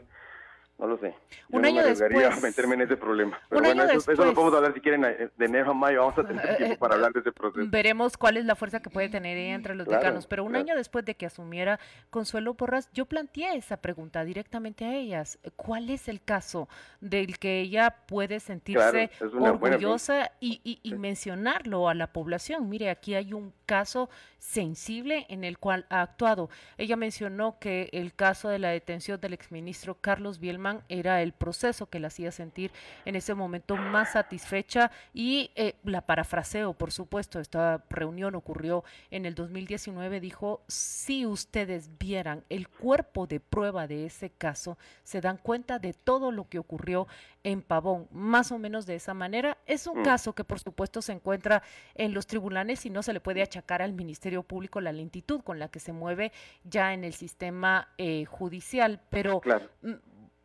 no 0.82 0.88
lo 0.88 0.98
sé. 0.98 1.14
un 1.50 1.64
año 1.64 1.84
después. 1.84 2.42
meterme 2.42 2.74
en 2.74 2.80
ese 2.82 2.96
problema. 2.96 3.38
Pero 3.48 3.62
bueno, 3.62 3.84
eso, 3.84 4.12
lo 4.12 4.34
podemos 4.34 4.52
hablar 4.54 4.74
si 4.74 4.80
quieren 4.80 5.04
eh, 5.04 5.30
de 5.36 5.44
enero 5.44 5.70
a 5.70 5.74
mayo. 5.74 6.00
Vamos 6.00 6.18
a 6.18 6.26
tener 6.26 6.44
eh, 6.44 6.56
tiempo 6.56 6.78
para 6.78 6.96
hablar 6.96 7.12
de 7.12 7.20
ese 7.20 7.30
proceso. 7.30 7.68
Veremos 7.70 8.16
cuál 8.16 8.36
es 8.36 8.44
la 8.44 8.56
fuerza 8.56 8.82
que 8.82 8.90
puede 8.90 9.08
tener 9.08 9.36
ella 9.36 9.54
entre 9.54 9.76
los 9.76 9.86
decanos. 9.86 10.26
Pero 10.26 10.42
un 10.42 10.56
año 10.56 10.74
después 10.74 11.04
de 11.04 11.14
que 11.14 11.26
asumiera 11.26 11.78
Consuelo 12.10 12.54
Porras, 12.54 12.90
yo 12.92 13.06
planteé 13.06 13.54
esa 13.54 13.76
pregunta 13.76 14.24
directamente 14.24 14.84
a 14.84 14.94
ellas. 14.96 15.38
¿Cuál 15.54 15.88
es 15.88 16.08
el 16.08 16.20
caso 16.20 16.68
del 17.00 17.38
que 17.38 17.60
ella 17.60 17.98
puede 18.08 18.40
sentirse 18.40 19.10
orgullosa 19.38 20.32
y, 20.40 20.80
y 20.82 20.94
mencionarlo 20.94 21.88
a 21.88 21.94
la 21.94 22.08
población? 22.08 22.68
Mire, 22.68 22.90
aquí 22.90 23.14
hay 23.14 23.32
un 23.32 23.52
caso 23.66 24.10
sensible 24.42 25.26
en 25.28 25.44
el 25.44 25.58
cual 25.58 25.86
ha 25.90 26.02
actuado. 26.02 26.50
Ella 26.76 26.96
mencionó 26.96 27.60
que 27.60 27.88
el 27.92 28.12
caso 28.12 28.48
de 28.48 28.58
la 28.58 28.70
detención 28.70 29.20
del 29.20 29.32
exministro 29.32 29.94
Carlos 30.00 30.40
Era 30.88 31.22
el 31.22 31.32
proceso 31.32 31.86
que 31.86 32.00
la 32.00 32.08
hacía 32.08 32.32
sentir 32.32 32.72
en 33.04 33.16
ese 33.16 33.34
momento 33.34 33.76
más 33.76 34.12
satisfecha 34.12 34.90
y 35.12 35.50
eh, 35.54 35.74
la 35.84 36.02
parafraseo, 36.02 36.72
por 36.72 36.92
supuesto, 36.92 37.40
esta 37.40 37.84
reunión 37.90 38.34
ocurrió 38.34 38.84
en 39.10 39.26
el 39.26 39.34
2019, 39.34 40.20
dijo, 40.20 40.62
si 40.68 41.26
ustedes 41.26 41.90
vieran 41.98 42.44
el 42.48 42.68
cuerpo 42.68 43.26
de 43.26 43.40
prueba 43.40 43.86
de 43.86 44.06
ese 44.06 44.30
caso, 44.30 44.78
se 45.04 45.20
dan 45.20 45.36
cuenta 45.36 45.78
de 45.78 45.92
todo 45.92 46.32
lo 46.32 46.48
que 46.48 46.58
ocurrió 46.58 47.06
en 47.44 47.62
Pavón, 47.62 48.08
más 48.12 48.52
o 48.52 48.58
menos 48.58 48.86
de 48.86 48.94
esa 48.94 49.14
manera. 49.14 49.58
Es 49.66 49.86
un 49.86 50.00
mm. 50.00 50.04
caso 50.04 50.34
que 50.34 50.44
por 50.44 50.60
supuesto 50.60 51.02
se 51.02 51.12
encuentra 51.12 51.62
en 51.94 52.14
los 52.14 52.26
tribunales 52.26 52.86
y 52.86 52.90
no 52.90 53.02
se 53.02 53.12
le 53.12 53.20
puede 53.20 53.42
achacar 53.42 53.82
al 53.82 53.92
Ministerio 53.92 54.42
Público 54.42 54.80
la 54.80 54.92
lentitud 54.92 55.42
con 55.42 55.58
la 55.58 55.68
que 55.68 55.80
se 55.80 55.92
mueve 55.92 56.32
ya 56.64 56.94
en 56.94 57.04
el 57.04 57.14
sistema 57.14 57.88
eh, 57.98 58.24
judicial, 58.26 59.00
pero 59.10 59.40
mm, 59.82 59.92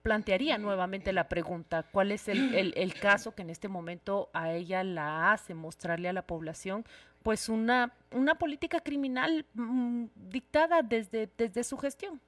plantearía 0.08 0.58
nuevamente 0.58 1.12
la 1.12 1.28
pregunta, 1.28 1.84
¿cuál 1.92 2.14
es 2.14 2.30
el, 2.30 2.74
el, 2.78 2.94
caso 2.94 3.36
que 3.36 3.42
en 3.42 3.50
este 3.50 3.68
momento 3.68 4.30
a 4.32 4.54
ella 4.54 4.82
la 4.82 5.34
hace 5.34 5.54
mostrarle 5.54 6.08
a 6.08 6.14
la 6.14 6.22
población 6.22 6.86
pues 7.24 7.50
una, 7.50 7.92
una 8.14 8.36
política 8.36 8.80
criminal 8.80 9.46
mm, 9.54 10.06
dictada 10.16 10.82
desde, 10.82 11.28
desde 11.38 11.62
su 11.66 11.78
gestión? 11.78 12.22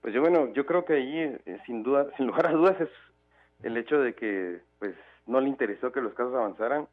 Pues 0.00 0.14
yo 0.14 0.22
bueno, 0.22 0.54
yo 0.54 0.64
creo 0.64 0.86
que 0.86 0.94
ahí 0.94 1.18
eh, 1.18 1.58
sin 1.66 1.82
duda, 1.82 2.06
sin 2.16 2.28
lugar 2.28 2.46
a 2.46 2.52
dudas 2.52 2.80
es 2.80 2.88
el 3.62 3.76
hecho 3.76 4.00
de 4.00 4.14
que 4.14 4.62
pues 4.78 4.94
no 5.26 5.42
le 5.42 5.50
interesó 5.50 5.92
que 5.92 6.00
los 6.00 6.14
casos 6.14 6.34
avanzaran 6.34 6.88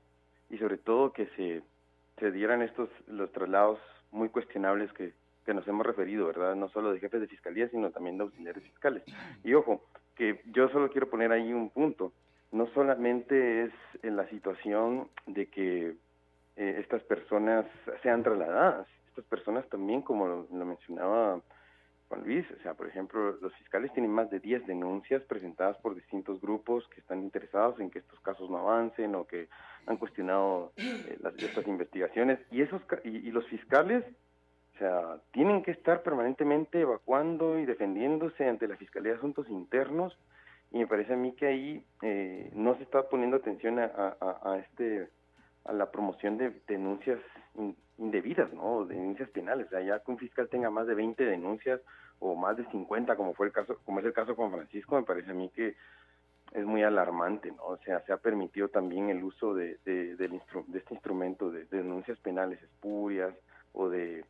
y 0.49 0.57
sobre 0.57 0.79
todo 0.79 1.13
que 1.13 1.27
se 1.37 1.63
se 2.19 2.29
dieran 2.31 2.61
estos 2.61 2.89
los 3.07 3.31
traslados 3.31 3.79
muy 4.11 4.27
cuestionables 4.27 4.91
que, 4.91 5.13
que 5.45 5.53
nos 5.53 5.67
hemos 5.67 5.85
referido, 5.85 6.27
¿verdad? 6.27 6.55
No 6.55 6.69
solo 6.69 6.91
de 6.93 6.99
jefes 6.99 7.21
de 7.21 7.27
fiscalía, 7.27 7.67
sino 7.69 7.91
también 7.91 8.17
de 8.17 8.23
auxiliares 8.23 8.63
fiscales. 8.63 9.03
Y 9.43 9.53
ojo, 9.53 9.83
que 10.15 10.41
yo 10.51 10.69
solo 10.69 10.89
quiero 10.89 11.09
poner 11.09 11.31
ahí 11.31 11.53
un 11.53 11.69
punto. 11.69 12.13
No 12.51 12.67
solamente 12.73 13.63
es 13.63 13.73
en 14.03 14.15
la 14.17 14.27
situación 14.29 15.07
de 15.25 15.47
que 15.47 15.95
eh, 16.57 16.75
estas 16.79 17.01
personas 17.03 17.65
sean 18.03 18.23
trasladadas, 18.23 18.87
estas 19.07 19.25
personas 19.25 19.67
también, 19.69 20.01
como 20.01 20.27
lo, 20.27 20.65
mencionaba 20.65 21.41
Juan 22.07 22.23
Luis. 22.23 22.45
O 22.51 22.61
sea, 22.61 22.73
por 22.73 22.87
ejemplo, 22.87 23.37
los 23.41 23.53
fiscales 23.55 23.91
tienen 23.93 24.11
más 24.11 24.29
de 24.29 24.39
10 24.39 24.67
denuncias 24.67 25.23
presentadas 25.23 25.77
por 25.77 25.95
distintos 25.95 26.41
grupos 26.41 26.87
que 26.89 26.99
están 26.99 27.21
interesados 27.23 27.79
en 27.79 27.89
que 27.89 27.99
estos 27.99 28.19
casos 28.19 28.49
no 28.49 28.57
avancen 28.57 29.15
o 29.15 29.25
que 29.25 29.47
han 29.85 29.97
cuestionado 29.97 30.73
eh, 30.77 31.17
las, 31.21 31.33
estas 31.35 31.65
investigaciones. 31.67 32.39
Y, 32.51 32.61
esos, 32.61 32.81
y, 33.05 33.31
los 33.31 33.47
fiscales, 33.47 34.03
sea, 34.81 35.17
tienen 35.31 35.61
que 35.63 35.71
estar 35.71 36.01
permanentemente 36.01 36.81
evacuando 36.81 37.59
y 37.59 37.65
defendiéndose 37.65 38.47
ante 38.47 38.67
la 38.67 38.77
Fiscalía 38.77 39.11
de 39.11 39.17
Asuntos 39.19 39.47
Internos. 39.49 40.17
Y 40.71 40.79
me 40.79 40.87
parece 40.87 41.13
a 41.13 41.17
mí 41.17 41.33
que 41.33 41.45
ahí 41.45 41.85
eh, 42.01 42.49
no 42.53 42.75
se 42.77 42.83
está 42.83 43.07
poniendo 43.07 43.37
atención 43.37 43.77
a, 43.79 43.91
a, 44.19 44.57
este 44.57 45.09
a 45.65 45.73
la 45.73 45.91
promoción 45.91 46.37
de 46.37 46.51
denuncias 46.67 47.19
indebidas, 47.97 48.51
¿no? 48.53 48.85
Denuncias 48.85 49.29
penales. 49.29 49.67
O 49.67 49.69
sea, 49.69 49.81
ya 49.81 49.99
que 49.99 50.11
un 50.11 50.17
fiscal 50.17 50.49
tenga 50.49 50.69
más 50.71 50.87
de 50.87 50.95
20 50.95 51.23
denuncias 51.23 51.79
o 52.19 52.35
más 52.35 52.57
de 52.57 52.65
50, 52.71 53.15
como 53.15 53.33
fue 53.33 53.47
el 53.47 53.53
caso, 53.53 53.77
como 53.85 53.99
es 53.99 54.05
el 54.05 54.13
caso 54.13 54.35
con 54.35 54.51
Francisco, 54.51 54.95
me 54.95 55.03
parece 55.03 55.31
a 55.31 55.35
mí 55.35 55.49
que 55.49 55.75
es 56.53 56.65
muy 56.65 56.83
alarmante, 56.83 57.51
¿no? 57.51 57.63
O 57.65 57.77
sea, 57.77 57.99
se 58.05 58.13
ha 58.13 58.17
permitido 58.17 58.69
también 58.69 59.09
el 59.09 59.23
uso 59.23 59.53
de, 59.53 59.77
de, 59.85 60.15
de 60.15 60.41
este 60.73 60.93
instrumento 60.93 61.51
de, 61.51 61.65
denuncias 61.65 62.17
penales 62.19 62.61
espurias 62.63 63.33
o 63.73 63.89
de 63.89 64.25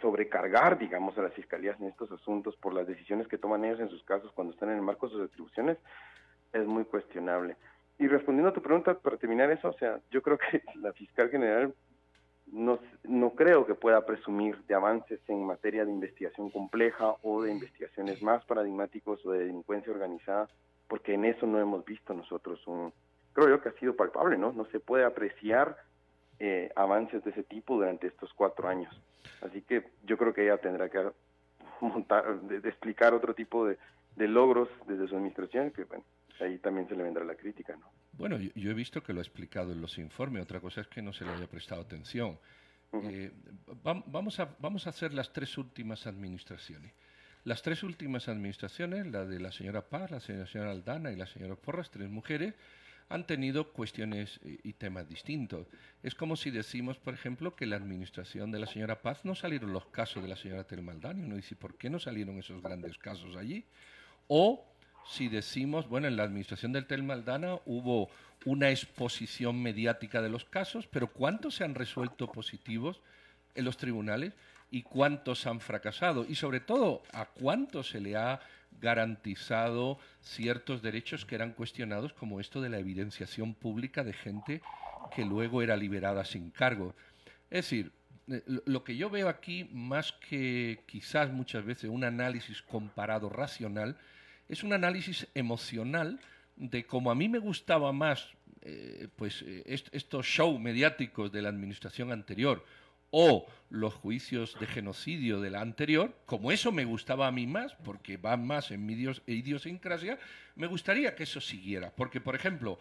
sobrecargar, 0.00 0.78
digamos, 0.78 1.16
a 1.18 1.22
las 1.22 1.32
fiscalías 1.32 1.80
en 1.80 1.86
estos 1.86 2.10
asuntos 2.12 2.56
por 2.56 2.74
las 2.74 2.86
decisiones 2.86 3.28
que 3.28 3.38
toman 3.38 3.64
ellos 3.64 3.80
en 3.80 3.88
sus 3.88 4.02
casos 4.04 4.30
cuando 4.32 4.52
están 4.52 4.70
en 4.70 4.76
el 4.76 4.82
marco 4.82 5.06
de 5.06 5.12
sus 5.12 5.22
atribuciones, 5.22 5.78
es 6.52 6.66
muy 6.66 6.84
cuestionable. 6.84 7.56
Y 7.98 8.08
respondiendo 8.08 8.50
a 8.50 8.52
tu 8.52 8.62
pregunta, 8.62 8.94
para 8.94 9.16
terminar 9.16 9.50
eso, 9.50 9.68
o 9.68 9.78
sea, 9.78 10.00
yo 10.10 10.22
creo 10.22 10.38
que 10.38 10.62
la 10.76 10.92
fiscal 10.92 11.30
general 11.30 11.74
no, 12.46 12.78
no 13.04 13.30
creo 13.30 13.66
que 13.66 13.74
pueda 13.74 14.04
presumir 14.04 14.56
de 14.66 14.74
avances 14.74 15.20
en 15.28 15.44
materia 15.44 15.84
de 15.84 15.90
investigación 15.90 16.50
compleja 16.50 17.14
o 17.22 17.42
de 17.42 17.50
investigaciones 17.50 18.22
más 18.22 18.44
paradigmáticos 18.44 19.24
o 19.24 19.32
de 19.32 19.40
delincuencia 19.40 19.92
organizada, 19.92 20.48
porque 20.88 21.14
en 21.14 21.24
eso 21.24 21.46
no 21.46 21.58
hemos 21.58 21.84
visto 21.84 22.14
nosotros 22.14 22.64
un, 22.66 22.92
creo 23.32 23.48
yo 23.48 23.60
que 23.60 23.70
ha 23.70 23.78
sido 23.80 23.96
palpable, 23.96 24.38
¿no? 24.38 24.52
No 24.52 24.66
se 24.66 24.78
puede 24.78 25.04
apreciar 25.04 25.76
eh, 26.38 26.70
avances 26.76 27.24
de 27.24 27.30
ese 27.30 27.42
tipo 27.42 27.76
durante 27.76 28.06
estos 28.06 28.32
cuatro 28.34 28.68
años. 28.68 28.94
Así 29.42 29.62
que 29.62 29.84
yo 30.04 30.16
creo 30.16 30.32
que 30.32 30.44
ella 30.44 30.58
tendrá 30.58 30.88
que 30.88 31.10
montar, 31.80 32.40
de, 32.42 32.68
explicar 32.68 33.14
otro 33.14 33.34
tipo 33.34 33.66
de, 33.66 33.78
de 34.16 34.28
logros 34.28 34.68
desde 34.86 35.08
su 35.08 35.16
administración, 35.16 35.70
que 35.70 35.84
bueno, 35.84 36.04
ahí 36.40 36.58
también 36.58 36.88
se 36.88 36.96
le 36.96 37.02
vendrá 37.02 37.24
la 37.24 37.34
crítica, 37.34 37.76
¿no? 37.76 37.90
Bueno, 38.18 38.38
yo, 38.38 38.70
he 38.70 38.74
visto 38.74 39.02
que 39.02 39.12
lo 39.12 39.20
ha 39.20 39.22
explicado 39.22 39.72
en 39.72 39.80
los 39.80 39.98
informes, 39.98 40.42
otra 40.42 40.60
cosa 40.60 40.80
es 40.80 40.86
que 40.88 41.02
no 41.02 41.12
se 41.12 41.24
le 41.24 41.32
haya 41.32 41.46
prestado 41.46 41.82
atención. 41.82 42.38
Eh, 43.02 43.30
vamos, 43.82 44.40
a, 44.40 44.56
vamos 44.58 44.86
a 44.86 44.90
hacer 44.90 45.12
las 45.12 45.32
tres 45.32 45.58
últimas 45.58 46.06
administraciones. 46.06 46.92
Las 47.44 47.62
tres 47.62 47.82
últimas 47.82 48.28
administraciones, 48.28 49.06
la 49.06 49.26
de 49.26 49.38
la 49.38 49.52
señora 49.52 49.82
Paz, 49.82 50.10
la 50.10 50.20
señora 50.20 50.70
Aldana 50.70 51.12
y 51.12 51.16
la 51.16 51.26
señora 51.26 51.56
Porras, 51.56 51.90
tres 51.90 52.08
mujeres, 52.08 52.54
han 53.08 53.26
tenido 53.26 53.72
cuestiones 53.72 54.40
y 54.42 54.72
temas 54.72 55.08
distintos. 55.08 55.68
Es 56.02 56.14
como 56.14 56.36
si 56.36 56.50
decimos, 56.50 56.98
por 56.98 57.14
ejemplo, 57.14 57.54
que 57.54 57.66
la 57.66 57.76
administración 57.76 58.50
de 58.50 58.58
la 58.58 58.66
señora 58.66 59.02
Paz 59.02 59.24
no 59.24 59.34
salieron 59.34 59.72
los 59.72 59.86
casos 59.86 60.22
de 60.22 60.28
la 60.28 60.36
señora 60.36 60.64
Telmaldani. 60.64 61.22
Uno 61.22 61.36
dice, 61.36 61.54
¿por 61.54 61.76
qué 61.76 61.88
no 61.88 62.00
salieron 62.00 62.38
esos 62.38 62.60
grandes 62.62 62.98
casos 62.98 63.36
allí? 63.36 63.64
O 64.26 64.66
si 65.08 65.28
decimos, 65.28 65.88
bueno, 65.88 66.08
en 66.08 66.16
la 66.16 66.24
administración 66.24 66.72
del 66.72 66.86
Tel 66.86 67.04
Maldana 67.04 67.58
hubo 67.64 68.10
una 68.44 68.70
exposición 68.70 69.62
mediática 69.62 70.20
de 70.20 70.28
los 70.28 70.44
casos, 70.44 70.86
pero 70.88 71.12
¿cuántos 71.12 71.54
se 71.56 71.64
han 71.64 71.74
resuelto 71.74 72.30
positivos 72.30 73.00
en 73.54 73.64
los 73.64 73.76
tribunales 73.76 74.34
y 74.70 74.82
cuántos 74.82 75.46
han 75.46 75.60
fracasado? 75.60 76.26
Y 76.28 76.34
sobre 76.34 76.60
todo, 76.60 77.02
¿a 77.12 77.26
cuántos 77.26 77.88
se 77.88 78.00
le 78.00 78.16
ha 78.16 78.40
garantizado 78.80 79.98
ciertos 80.20 80.82
derechos 80.82 81.24
que 81.24 81.34
eran 81.34 81.52
cuestionados, 81.52 82.12
como 82.12 82.40
esto 82.40 82.60
de 82.60 82.68
la 82.68 82.78
evidenciación 82.78 83.54
pública 83.54 84.04
de 84.04 84.12
gente 84.12 84.62
que 85.14 85.24
luego 85.24 85.62
era 85.62 85.76
liberada 85.76 86.24
sin 86.24 86.50
cargo? 86.50 86.94
Es 87.50 87.64
decir, 87.66 87.92
eh, 88.28 88.42
lo 88.46 88.82
que 88.84 88.96
yo 88.96 89.10
veo 89.10 89.28
aquí, 89.28 89.68
más 89.72 90.12
que 90.12 90.80
quizás 90.86 91.32
muchas 91.32 91.64
veces 91.64 91.90
un 91.90 92.04
análisis 92.04 92.62
comparado 92.62 93.28
racional, 93.28 93.96
es 94.48 94.62
un 94.62 94.72
análisis 94.72 95.26
emocional 95.34 96.20
de 96.56 96.86
cómo 96.86 97.10
a 97.10 97.14
mí 97.14 97.28
me 97.28 97.38
gustaba 97.38 97.92
más 97.92 98.28
eh, 98.62 99.06
pues 99.14 99.42
eh, 99.42 99.62
estos 99.66 100.26
shows 100.26 100.58
mediáticos 100.58 101.30
de 101.30 101.40
la 101.40 101.50
administración 101.50 102.10
anterior 102.10 102.64
o 103.10 103.46
los 103.70 103.94
juicios 103.94 104.56
de 104.60 104.66
genocidio 104.66 105.40
de 105.40 105.50
la 105.50 105.60
anterior, 105.60 106.14
como 106.26 106.52
eso 106.52 106.72
me 106.72 106.84
gustaba 106.84 107.26
a 107.26 107.32
mí 107.32 107.46
más, 107.46 107.74
porque 107.84 108.16
va 108.16 108.36
más 108.36 108.70
en 108.70 108.86
mi 108.86 108.94
idiosincrasia, 109.26 110.18
me 110.54 110.66
gustaría 110.66 111.14
que 111.14 111.24
eso 111.24 111.40
siguiera. 111.40 111.90
Porque, 111.90 112.20
por 112.20 112.34
ejemplo, 112.34 112.78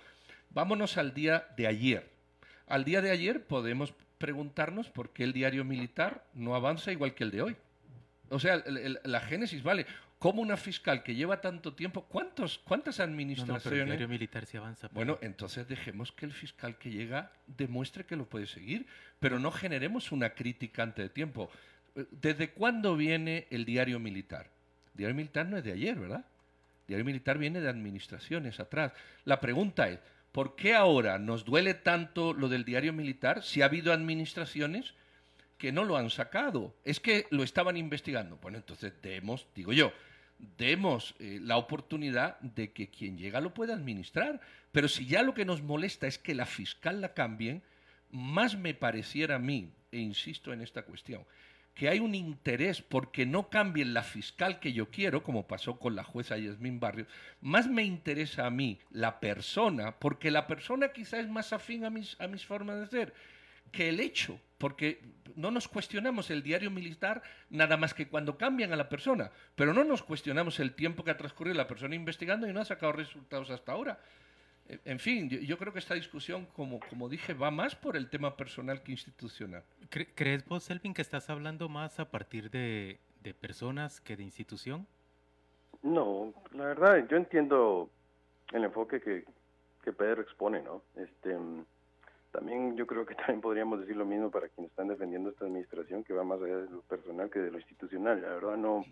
vámonos 0.49 0.97
al 0.97 1.13
día 1.13 1.47
de 1.57 1.67
ayer. 1.67 2.09
Al 2.67 2.83
día 2.83 3.01
de 3.01 3.11
ayer 3.11 3.45
podemos 3.45 3.93
preguntarnos 4.17 4.89
por 4.89 5.11
qué 5.11 5.23
el 5.23 5.33
diario 5.33 5.63
militar 5.63 6.25
no 6.33 6.55
avanza 6.55 6.91
igual 6.91 7.13
que 7.13 7.23
el 7.23 7.31
de 7.31 7.41
hoy. 7.41 7.55
O 8.29 8.39
sea, 8.39 8.63
la 8.65 9.19
génesis, 9.21 9.61
vale. 9.61 9.85
¿Cómo 10.19 10.41
una 10.41 10.57
fiscal 10.57 11.03
que 11.03 11.13
lleva 11.13 11.41
tanto 11.41 11.73
tiempo, 11.73 12.05
¿cuántos, 12.05 12.57
¿cuántas 12.59 12.99
administraciones? 12.99 13.99
No, 13.99 14.07
militar 14.07 14.45
se 14.45 14.57
avanza. 14.57 14.89
Bueno, 14.91 15.19
entonces 15.21 15.67
dejemos 15.67 16.11
que 16.11 16.25
el 16.25 16.33
fiscal 16.33 16.77
que 16.77 16.89
llega 16.89 17.31
demuestre 17.47 18.05
que 18.05 18.15
lo 18.15 18.25
puede 18.25 18.47
seguir, 18.47 18.87
pero 19.19 19.39
no 19.39 19.51
generemos 19.51 20.11
una 20.11 20.31
crítica 20.31 20.83
antes 20.83 21.05
de 21.05 21.09
tiempo. 21.09 21.51
¿Desde 22.11 22.51
cuándo 22.51 22.95
viene 22.95 23.47
el 23.51 23.65
diario 23.65 23.99
militar? 23.99 24.49
El 24.93 24.97
diario 24.99 25.15
militar 25.15 25.45
no 25.47 25.57
es 25.57 25.63
de 25.63 25.73
ayer, 25.73 25.99
¿verdad? 25.99 26.25
El 26.83 26.87
diario 26.87 27.05
militar 27.05 27.37
viene 27.37 27.59
de 27.61 27.69
administraciones 27.69 28.59
atrás. 28.59 28.93
La 29.25 29.41
pregunta 29.41 29.89
es, 29.89 29.99
¿por 30.31 30.55
qué 30.55 30.75
ahora 30.75 31.19
nos 31.19 31.45
duele 31.45 31.73
tanto 31.73 32.33
lo 32.33 32.47
del 32.47 32.63
diario 32.63 32.93
militar 32.93 33.43
si 33.43 33.61
ha 33.61 33.65
habido 33.65 33.91
administraciones 33.91 34.93
que 35.57 35.71
no 35.71 35.83
lo 35.83 35.97
han 35.97 36.09
sacado? 36.09 36.75
Es 36.83 36.99
que 36.99 37.27
lo 37.29 37.43
estaban 37.43 37.77
investigando. 37.77 38.37
Bueno, 38.37 38.57
entonces 38.57 38.93
demos, 39.01 39.47
digo 39.55 39.73
yo, 39.73 39.91
demos 40.57 41.15
eh, 41.19 41.39
la 41.41 41.57
oportunidad 41.57 42.39
de 42.41 42.71
que 42.71 42.89
quien 42.89 43.17
llega 43.17 43.41
lo 43.41 43.53
pueda 43.53 43.73
administrar. 43.73 44.41
Pero 44.71 44.87
si 44.87 45.05
ya 45.05 45.23
lo 45.23 45.33
que 45.33 45.45
nos 45.45 45.61
molesta 45.61 46.07
es 46.07 46.17
que 46.17 46.35
la 46.35 46.45
fiscal 46.45 47.01
la 47.01 47.13
cambien, 47.13 47.63
más 48.11 48.57
me 48.57 48.73
pareciera 48.73 49.35
a 49.35 49.39
mí, 49.39 49.71
e 49.91 49.99
insisto 49.99 50.53
en 50.53 50.61
esta 50.61 50.83
cuestión, 50.83 51.23
que 51.73 51.89
hay 51.89 51.99
un 51.99 52.15
interés 52.15 52.81
porque 52.81 53.25
no 53.25 53.49
cambien 53.49 53.93
la 53.93 54.03
fiscal 54.03 54.61
que 54.61 54.71
yo 54.71 54.89
quiero, 54.89 55.23
como 55.23 55.45
pasó 55.45 55.77
con 55.77 55.95
la 55.95 56.05
jueza 56.05 56.37
Yasmín 56.37 56.79
Barrios, 56.79 57.09
más 57.41 57.67
me 57.67 57.83
interesa 57.83 58.45
a 58.45 58.49
mí 58.49 58.79
la 58.91 59.19
persona, 59.19 59.99
porque 59.99 60.31
la 60.31 60.47
persona 60.47 60.93
quizá 60.93 61.19
es 61.19 61.27
más 61.27 61.51
afín 61.51 61.83
a 61.83 61.89
mis, 61.89 62.19
a 62.21 62.27
mis 62.27 62.45
formas 62.45 62.79
de 62.79 62.87
ser 62.87 63.13
que 63.75 63.89
el 63.89 63.99
hecho, 63.99 64.39
porque 64.57 65.01
no 65.35 65.51
nos 65.51 65.67
cuestionamos 65.67 66.29
el 66.31 66.43
diario 66.43 66.71
militar 66.71 67.21
nada 67.49 67.77
más 67.77 67.93
que 67.93 68.07
cuando 68.07 68.37
cambian 68.37 68.73
a 68.73 68.75
la 68.75 68.89
persona, 68.89 69.31
pero 69.55 69.73
no 69.73 69.83
nos 69.83 70.03
cuestionamos 70.03 70.59
el 70.59 70.73
tiempo 70.73 71.03
que 71.03 71.11
ha 71.11 71.17
transcurrido 71.17 71.55
la 71.55 71.67
persona 71.67 71.95
investigando 71.95 72.47
y 72.47 72.53
no 72.53 72.61
ha 72.61 72.65
sacado 72.65 72.91
resultados 72.91 73.49
hasta 73.49 73.71
ahora. 73.71 73.99
Eh, 74.67 74.79
en 74.85 74.99
fin, 74.99 75.29
yo, 75.29 75.57
creo 75.57 75.73
que 75.73 75.79
esta 75.79 75.93
discusión, 75.93 76.47
como, 76.55 76.79
como 76.89 77.09
dije, 77.09 77.33
va 77.33 77.51
más 77.51 77.75
por 77.75 77.95
el 77.95 78.09
tema 78.09 78.35
personal 78.35 78.81
que 78.81 78.91
institucional. 78.91 79.63
¿Crees 79.89 80.45
vos, 80.45 80.69
Elvin, 80.69 80.93
que 80.93 81.01
estás 81.01 81.29
hablando 81.29 81.69
más 81.69 81.99
a 81.99 82.09
partir 82.09 82.49
de, 82.49 82.99
de 83.21 83.33
personas 83.33 84.01
que 84.01 84.15
de 84.15 84.23
institución? 84.23 84.87
No, 85.83 86.33
la 86.53 86.65
verdad, 86.65 87.07
yo 87.07 87.17
entiendo 87.17 87.89
el 88.51 88.63
enfoque 88.63 89.01
que, 89.01 89.23
que 89.83 89.93
Pedro 89.93 90.21
expone, 90.21 90.61
¿no? 90.61 90.81
Este, 90.95 91.37
también 92.35 92.75
yo 92.75 92.85
creo 92.85 93.05
que 93.05 93.15
también 93.15 93.41
podríamos 93.41 93.79
decir 93.79 93.95
lo 93.95 94.05
mismo 94.05 94.29
para 94.29 94.49
quienes 94.49 94.71
están 94.71 94.89
defendiendo 94.89 95.29
esta 95.29 95.45
administración, 95.45 96.03
que 96.03 96.13
va 96.13 96.23
más 96.23 96.41
allá 96.41 96.57
de 96.57 96.69
lo 96.69 96.81
personal 96.81 97.29
que 97.29 97.39
de 97.39 97.51
lo 97.51 97.57
institucional. 97.57 98.21
La 98.21 98.29
verdad 98.29 98.57
no, 98.57 98.83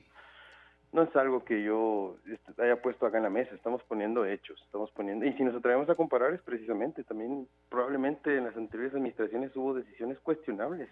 no 0.93 1.03
es 1.03 1.15
algo 1.15 1.43
que 1.43 1.61
yo 1.61 2.15
haya 2.57 2.81
puesto 2.81 3.05
acá 3.05 3.17
en 3.17 3.23
la 3.23 3.29
mesa, 3.29 3.53
estamos 3.53 3.83
poniendo 3.83 4.25
hechos, 4.25 4.61
estamos 4.63 4.91
poniendo, 4.91 5.25
y 5.25 5.33
si 5.33 5.43
nos 5.43 5.55
atrevemos 5.55 5.89
a 5.89 5.95
comparar 5.95 6.33
es 6.33 6.41
precisamente, 6.41 7.03
también 7.03 7.47
probablemente 7.69 8.37
en 8.37 8.45
las 8.45 8.55
anteriores 8.55 8.93
administraciones 8.93 9.55
hubo 9.55 9.73
decisiones 9.73 10.19
cuestionables, 10.19 10.89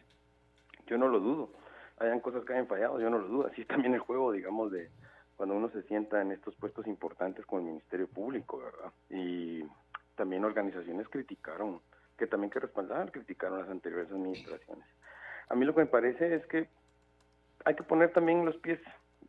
yo 0.87 0.97
no 0.97 1.07
lo 1.07 1.19
dudo, 1.19 1.49
hayan 1.99 2.19
cosas 2.19 2.43
que 2.43 2.53
hayan 2.53 2.67
fallado, 2.67 2.99
yo 2.99 3.09
no 3.09 3.19
lo 3.19 3.27
dudo, 3.27 3.47
así 3.47 3.61
es 3.61 3.67
también 3.67 3.93
el 3.93 3.99
juego, 3.99 4.31
digamos, 4.31 4.71
de 4.71 4.89
cuando 5.37 5.55
uno 5.55 5.69
se 5.69 5.83
sienta 5.83 6.21
en 6.21 6.31
estos 6.31 6.55
puestos 6.55 6.85
importantes 6.85 7.45
con 7.45 7.61
el 7.61 7.67
Ministerio 7.67 8.07
Público, 8.07 8.59
¿verdad? 8.59 8.91
Y 9.09 9.63
también 10.15 10.43
organizaciones 10.45 11.07
criticaron 11.09 11.79
que 12.21 12.27
también 12.27 12.51
que 12.51 12.59
respaldar, 12.59 13.11
criticaron 13.11 13.61
las 13.61 13.69
anteriores 13.69 14.11
administraciones. 14.11 14.85
A 15.49 15.55
mí 15.55 15.65
lo 15.65 15.73
que 15.73 15.81
me 15.81 15.87
parece 15.87 16.35
es 16.35 16.45
que 16.45 16.69
hay 17.65 17.73
que 17.73 17.81
poner 17.81 18.13
también 18.13 18.45
los 18.45 18.55
pies, 18.57 18.79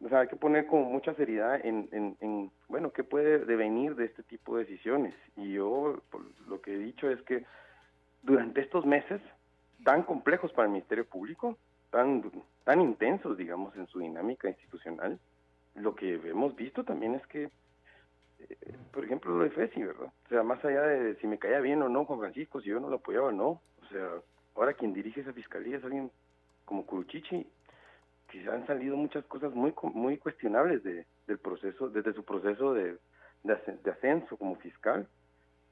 o 0.04 0.10
sea, 0.10 0.20
hay 0.20 0.28
que 0.28 0.36
poner 0.36 0.66
con 0.66 0.82
mucha 0.92 1.14
seriedad 1.14 1.58
en, 1.64 1.88
en, 2.20 2.50
bueno, 2.68 2.92
qué 2.92 3.02
puede 3.02 3.46
devenir 3.46 3.96
de 3.96 4.04
este 4.04 4.22
tipo 4.24 4.58
de 4.58 4.64
decisiones. 4.64 5.14
Y 5.36 5.54
yo 5.54 6.02
lo 6.46 6.60
que 6.60 6.74
he 6.74 6.78
dicho 6.78 7.08
es 7.08 7.22
que 7.22 7.46
durante 8.22 8.60
estos 8.60 8.84
meses 8.84 9.22
tan 9.84 10.02
complejos 10.02 10.52
para 10.52 10.66
el 10.66 10.72
Ministerio 10.72 11.06
Público, 11.06 11.56
tan 11.90 12.30
tan 12.64 12.82
intensos, 12.82 13.38
digamos, 13.38 13.74
en 13.76 13.86
su 13.86 14.00
dinámica 14.00 14.48
institucional, 14.48 15.18
lo 15.76 15.94
que 15.94 16.16
hemos 16.28 16.54
visto 16.56 16.84
también 16.84 17.14
es 17.14 17.26
que, 17.28 17.50
por 18.92 19.04
ejemplo, 19.04 19.36
lo 19.36 19.44
de 19.44 19.50
FESI, 19.50 19.82
¿verdad? 19.82 20.12
O 20.26 20.28
sea, 20.28 20.42
más 20.42 20.64
allá 20.64 20.82
de 20.82 21.16
si 21.16 21.26
me 21.26 21.38
caía 21.38 21.60
bien 21.60 21.82
o 21.82 21.88
no 21.88 22.04
Juan 22.04 22.20
Francisco, 22.20 22.60
si 22.60 22.68
yo 22.68 22.80
no 22.80 22.88
lo 22.88 22.96
apoyaba 22.96 23.28
o 23.28 23.32
no, 23.32 23.48
o 23.48 23.86
sea, 23.90 24.08
ahora 24.54 24.74
quien 24.74 24.92
dirige 24.92 25.20
esa 25.20 25.32
fiscalía 25.32 25.78
es 25.78 25.84
alguien 25.84 26.10
como 26.64 26.86
Curuchichi, 26.86 27.46
que 28.28 28.48
han 28.48 28.66
salido 28.66 28.96
muchas 28.96 29.24
cosas 29.26 29.52
muy 29.54 29.74
muy 29.94 30.18
cuestionables 30.18 30.82
de, 30.82 31.06
del 31.26 31.38
proceso, 31.38 31.88
desde 31.88 32.12
su 32.14 32.24
proceso 32.24 32.72
de, 32.72 32.96
de, 33.42 33.90
ascenso 33.90 34.36
como 34.36 34.56
fiscal 34.56 35.06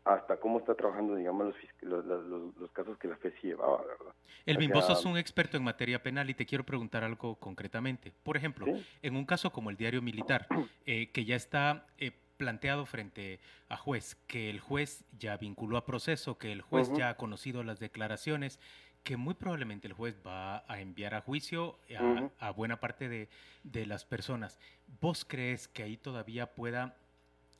hasta 0.04 0.38
cómo 0.38 0.59
está 0.59 0.74
trabajando, 0.74 1.14
digamos, 1.14 1.54
los, 1.83 2.04
los, 2.04 2.56
los, 2.59 2.70
casos 2.72 2.96
que 2.98 3.09
la 3.09 3.16
FESI 3.16 3.48
llevaba, 3.48 3.83
¿verdad? 3.83 4.14
Elvin, 4.46 4.70
vos 4.70 4.87
sos 4.87 5.04
un 5.04 5.18
experto 5.18 5.56
en 5.56 5.62
materia 5.62 6.02
penal 6.02 6.30
y 6.30 6.35
te 6.35 6.46
quiero 6.46 6.64
preguntar 6.64 7.04
algo 7.04 7.37
concretamente. 7.37 8.12
Por 8.22 8.37
ejemplo, 8.37 8.66
en 9.02 9.16
un 9.16 9.26
caso 9.26 9.52
como 9.52 9.70
el 9.70 9.76
diario 9.76 10.00
militar, 10.00 10.46
eh, 10.87 11.11
que 11.11 11.24
ya 11.24 11.37
está 11.37 11.87
eh, 11.98 12.12
planteado 12.40 12.87
frente 12.87 13.38
a 13.68 13.76
juez, 13.76 14.16
que 14.26 14.48
el 14.48 14.61
juez 14.61 15.05
ya 15.18 15.37
vinculó 15.37 15.76
a 15.76 15.85
proceso, 15.85 16.38
que 16.38 16.53
el 16.53 16.62
juez 16.62 16.90
ya 16.96 17.11
ha 17.11 17.16
conocido 17.18 17.62
las 17.62 17.81
declaraciones, 17.81 18.59
que 19.05 19.18
muy 19.18 19.35
probablemente 19.35 19.87
el 19.88 19.92
juez 19.92 20.16
va 20.26 20.64
a 20.66 20.81
enviar 20.81 21.14
a 21.14 21.20
juicio 21.20 21.79
a, 22.38 22.50
buena 22.53 22.81
parte 22.81 23.11
de, 23.11 23.29
de, 23.62 23.85
las 23.85 24.07
personas. 24.07 24.59
¿Vos 25.03 25.26
crees 25.29 25.68
que 25.68 25.83
ahí 25.83 25.98
todavía 25.98 26.55
pueda 26.55 26.96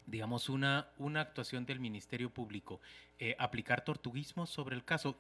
digamos, 0.07 0.49
una, 0.49 0.89
una 0.99 1.21
actuación 1.21 1.67
del 1.67 1.79
Ministerio 1.79 2.31
Público, 2.31 2.81
eh, 3.23 3.37
aplicar 3.39 3.85
tortuguismo 3.85 4.47
sobre 4.47 4.75
el 4.75 4.83
caso. 4.83 5.15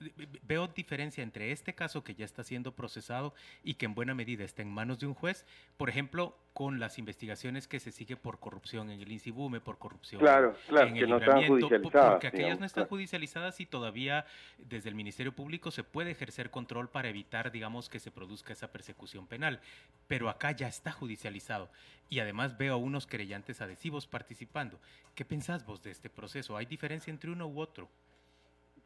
Veo 0.49 0.69
diferencia 0.69 1.23
entre 1.23 1.53
este 1.53 1.75
caso 1.75 2.03
que 2.03 2.15
ya 2.15 2.25
está 2.25 2.43
siendo 2.43 2.73
procesado 2.73 3.35
y 3.63 3.75
que 3.75 3.85
en 3.85 3.95
buena 3.95 4.15
medida 4.15 4.43
está 4.43 4.63
en 4.63 4.71
manos 4.71 4.99
de 5.01 5.07
un 5.07 5.13
juez, 5.13 5.45
por 5.77 5.91
ejemplo, 5.91 6.35
con 6.55 6.81
las 6.81 6.99
investigaciones 6.99 7.69
que 7.69 7.79
se 7.79 7.93
sigue 7.93 8.17
por 8.17 8.39
corrupción 8.39 8.91
en 8.91 9.03
el 9.03 9.13
INSIBUME, 9.13 9.61
por 9.61 9.77
corrupción 9.77 10.19
claro, 10.19 10.57
claro, 10.67 10.89
en 10.89 10.95
que 10.95 11.01
el 11.01 11.11
no 11.11 11.19
están 11.19 11.47
judicializadas. 11.47 12.11
Porque 12.13 12.27
aquellas 12.29 12.59
no 12.59 12.65
están 12.65 12.87
judicializadas 12.87 13.61
y 13.61 13.67
todavía 13.67 14.25
desde 14.57 14.89
el 14.89 14.95
Ministerio 14.95 15.35
Público 15.35 15.71
se 15.71 15.85
puede 15.85 16.13
ejercer 16.13 16.51
control 16.51 16.89
para 16.89 17.11
evitar, 17.11 17.53
digamos, 17.53 17.91
que 17.91 18.01
se 18.01 18.11
produzca 18.11 18.55
esa 18.55 18.73
persecución 18.73 19.27
penal. 19.27 19.61
Pero 20.09 20.31
acá 20.31 20.53
ya 20.53 20.69
está 20.69 20.91
judicializado 20.91 21.69
y 22.09 22.21
además 22.21 22.57
veo 22.57 22.75
a 22.75 22.79
unos 22.79 23.07
querellantes 23.07 23.61
adhesivos 23.61 24.07
participando. 24.07 24.81
¿Qué 25.15 25.27
pensás 25.27 25.67
vos 25.67 25.83
de 25.83 25.91
este 25.91 26.09
proceso? 26.09 26.57
¿Hay 26.57 26.65
diferencia 26.65 27.11
entre 27.11 27.31
uno 27.31 27.47
u 27.47 27.61
otro? 27.61 27.89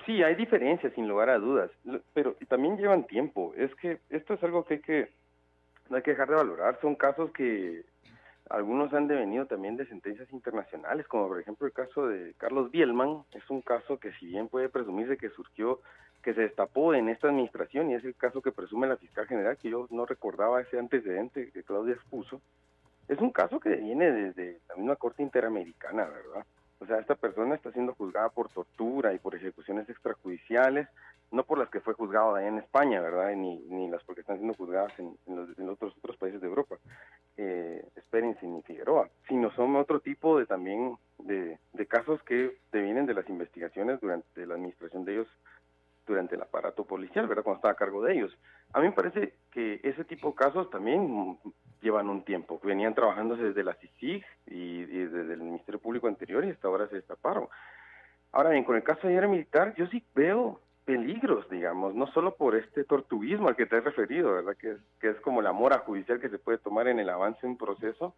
Sí, 0.05 0.23
hay 0.23 0.35
diferencias, 0.35 0.93
sin 0.95 1.09
lugar 1.09 1.31
a 1.31 1.39
dudas, 1.39 1.71
pero 2.13 2.37
también 2.49 2.77
llevan 2.77 3.07
tiempo. 3.07 3.55
Es 3.57 3.75
que 3.77 4.01
esto 4.11 4.35
es 4.35 4.43
algo 4.43 4.65
que 4.65 4.75
hay 4.75 4.81
que, 4.81 5.13
no 5.89 5.97
hay 5.97 6.03
que 6.03 6.11
dejar 6.11 6.29
de 6.29 6.35
valorar. 6.35 6.79
Son 6.81 6.95
casos 6.95 7.31
que 7.33 7.85
algunos 8.51 8.93
han 8.93 9.09
devenido 9.09 9.47
también 9.47 9.77
de 9.77 9.87
sentencias 9.87 10.31
internacionales, 10.33 11.07
como 11.09 11.29
por 11.29 11.41
ejemplo 11.41 11.67
el 11.67 11.73
caso 11.73 12.07
de 12.07 12.35
Carlos 12.37 12.71
Bielman. 12.71 13.25
Es 13.33 13.49
un 13.49 13.63
caso 13.63 13.99
que 13.99 14.13
si 14.13 14.27
bien 14.27 14.49
puede 14.49 14.69
presumirse 14.69 15.17
que 15.17 15.31
surgió, 15.31 15.81
que 16.23 16.35
se 16.35 16.43
destapó 16.43 16.95
en 16.95 17.09
esta 17.09 17.29
administración, 17.29 17.91
y 17.91 17.95
es 17.95 18.05
el 18.05 18.15
caso 18.15 18.43
que 18.43 18.53
presume 18.53 18.87
la 18.87 18.97
fiscal 18.97 19.27
general, 19.27 19.57
que 19.57 19.71
yo 19.71 19.87
no 19.91 20.07
recordaba 20.07 20.61
ese 20.61 20.79
antecedente 20.79 21.51
que 21.51 21.63
Claudia 21.63 21.95
expuso, 21.95 22.41
es 23.09 23.19
un 23.19 23.31
caso 23.31 23.61
que 23.61 23.71
viene 23.77 24.11
desde 24.11 24.61
la 24.69 24.77
misma 24.77 24.97
Corte 24.97 25.23
Interamericana, 25.23 26.07
¿verdad? 26.07 26.47
O 26.81 26.87
sea, 26.87 26.99
esta 26.99 27.15
persona 27.15 27.55
está 27.55 27.73
siendo 27.73 27.95
juzgada 27.95 28.29
por 28.29 28.49
tortura 28.49 29.15
y 29.15 29.19
por 29.19 29.35
ejecuciones 29.35 29.89
extrajudiciales, 29.89 30.89
no 31.31 31.45
por 31.45 31.59
las 31.59 31.71
que 31.71 31.81
fue 31.81 31.95
juzgado 31.95 32.35
allá 32.35 32.49
en 32.49 32.59
España, 32.59 33.01
¿verdad? 33.01 33.35
Ni, 33.35 33.59
ni 33.69 33.89
las 33.89 34.03
porque 34.05 34.21
están 34.21 34.37
siendo 34.37 34.55
juzgadas 34.55 34.93
en, 34.99 35.17
en, 35.27 35.69
otros, 35.69 35.97
otros 35.97 36.17
países 36.17 36.41
de 36.41 36.47
Europa, 36.47 36.77
eh, 37.37 37.85
Espérense 37.97 38.47
ni 38.47 38.63
Figueroa, 38.63 39.09
sino 39.29 39.51
son 39.53 39.75
otro 39.77 40.01
tipo 40.01 40.39
de 40.39 40.47
también 40.47 40.97
de, 41.19 41.59
de 41.73 41.87
casos 41.87 42.23
que 42.23 42.57
vienen 42.73 43.07
de 43.07 43.15
las 43.15 43.29
investigaciones 43.29 44.01
durante 44.01 44.47
la 44.47 44.55
administración 44.55 45.05
de 45.05 45.15
ellos 45.15 45.29
durante 46.07 46.35
el 46.35 46.43
aparato 46.43 46.85
policial, 46.85 47.27
¿verdad? 47.27 47.43
Cuando 47.43 47.59
estaba 47.59 47.73
a 47.73 47.77
cargo 47.77 48.03
de 48.03 48.15
ellos. 48.15 48.37
A 48.73 48.81
mí 48.81 48.87
me 48.87 48.93
parece 48.93 49.35
que 49.51 49.81
ese 49.83 50.05
tipo 50.05 50.31
de 50.31 50.35
casos 50.35 50.71
también 50.71 51.39
llevan 51.81 52.09
un 52.09 52.25
tiempo. 52.25 52.61
Venían 52.63 52.95
trabajándose 52.95 53.43
desde 53.43 53.65
la 53.65 53.75
CICIG 53.75 54.25
y, 54.47 54.85
desde 54.85 55.35
el 55.35 55.41
Ministerio 55.41 55.81
Público 55.81 56.09
anterior 56.09 56.45
y 56.45 56.51
hasta 56.51 56.69
ahora 56.69 56.89
se 56.89 56.97
destaparon. 56.97 57.49
Ahora 58.33 58.51
bien, 58.51 58.65
con 58.65 58.77
el 58.77 58.83
caso 58.83 59.07
de 59.07 59.15
ayer 59.15 59.29
militar, 59.29 59.75
yo 59.77 59.87
sí 59.87 60.05
veo 60.15 60.61
peligros, 60.85 61.49
digamos, 61.49 61.95
no 61.95 62.07
solo 62.09 62.35
por 62.35 62.57
este 62.57 62.85
tortuguismo 62.85 63.49
al 63.49 63.57
que 63.57 63.67
te 63.67 63.77
has 63.77 63.85
referido, 63.85 64.35
¿verdad? 64.35 64.57
Que 64.57 64.73
es, 64.73 64.79
que 65.01 65.11
es 65.11 65.21
como 65.21 65.41
la 65.41 65.53
mora 65.53 65.79
judicial 65.79 66.21
que 66.21 66.29
se 66.29 66.39
puede 66.39 66.59
tomar 66.59 66.89
en 66.89 66.99
el 66.99 67.09
avance 67.09 67.41
de 67.43 67.49
un 67.49 67.57
proceso, 67.57 68.15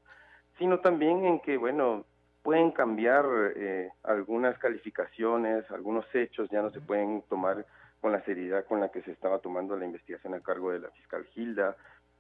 sino 0.59 0.81
también 0.81 1.25
en 1.27 1.41
que, 1.41 1.59
bueno, 1.59 2.07
pueden 2.47 2.71
cambiar 2.71 3.27
eh, 3.57 3.91
algunas 4.05 4.57
calificaciones, 4.59 5.69
algunos 5.73 6.07
hechos 6.15 6.49
ya 6.49 6.63
no 6.63 6.71
se 6.71 6.81
pueden 6.81 7.23
tomar 7.23 7.67
con 8.01 8.13
la 8.13 8.23
seriedad 8.23 8.65
con 8.67 8.79
la 8.79 8.89
que 8.93 9.03
se 9.03 9.11
estaba 9.11 9.41
tomando 9.41 9.77
la 9.77 9.85
investigación 9.85 10.33
a 10.33 10.41
cargo 10.41 10.71
de 10.71 10.79
la 10.79 10.89
fiscal 10.91 11.25
Gilda. 11.33 11.77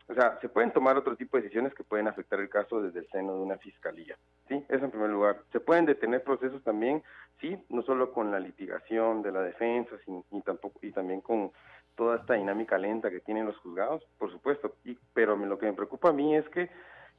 O 0.08 0.14
sea, 0.14 0.36
se 0.40 0.48
pueden 0.48 0.72
tomar 0.72 0.96
otro 0.96 1.14
tipo 1.14 1.36
de 1.36 1.44
decisiones 1.44 1.74
que 1.74 1.84
pueden 1.84 2.08
afectar 2.08 2.40
el 2.40 2.48
caso 2.48 2.82
desde 2.82 2.98
el 2.98 3.08
seno 3.10 3.36
de 3.36 3.40
una 3.40 3.56
fiscalía. 3.58 4.16
Sí, 4.48 4.64
eso 4.68 4.84
en 4.84 4.90
primer 4.90 5.10
lugar. 5.10 5.42
Se 5.52 5.60
pueden 5.60 5.86
detener 5.86 6.24
procesos 6.24 6.60
también, 6.64 7.04
sí, 7.40 7.56
no 7.68 7.82
solo 7.82 8.12
con 8.12 8.32
la 8.32 8.40
litigación 8.40 9.22
de 9.22 9.30
la 9.30 9.42
defensa, 9.42 9.94
y, 10.32 10.40
tampoco, 10.40 10.80
y 10.82 10.90
también 10.90 11.20
con 11.20 11.52
toda 11.94 12.16
esta 12.16 12.34
dinámica 12.34 12.78
lenta 12.78 13.10
que 13.10 13.20
tienen 13.20 13.46
los 13.46 13.56
juzgados, 13.58 14.02
por 14.18 14.32
supuesto. 14.32 14.74
Y, 14.84 14.98
pero 15.14 15.36
lo 15.36 15.56
que 15.56 15.66
me 15.66 15.72
preocupa 15.72 16.08
a 16.08 16.12
mí 16.12 16.34
es 16.34 16.48
que 16.48 16.68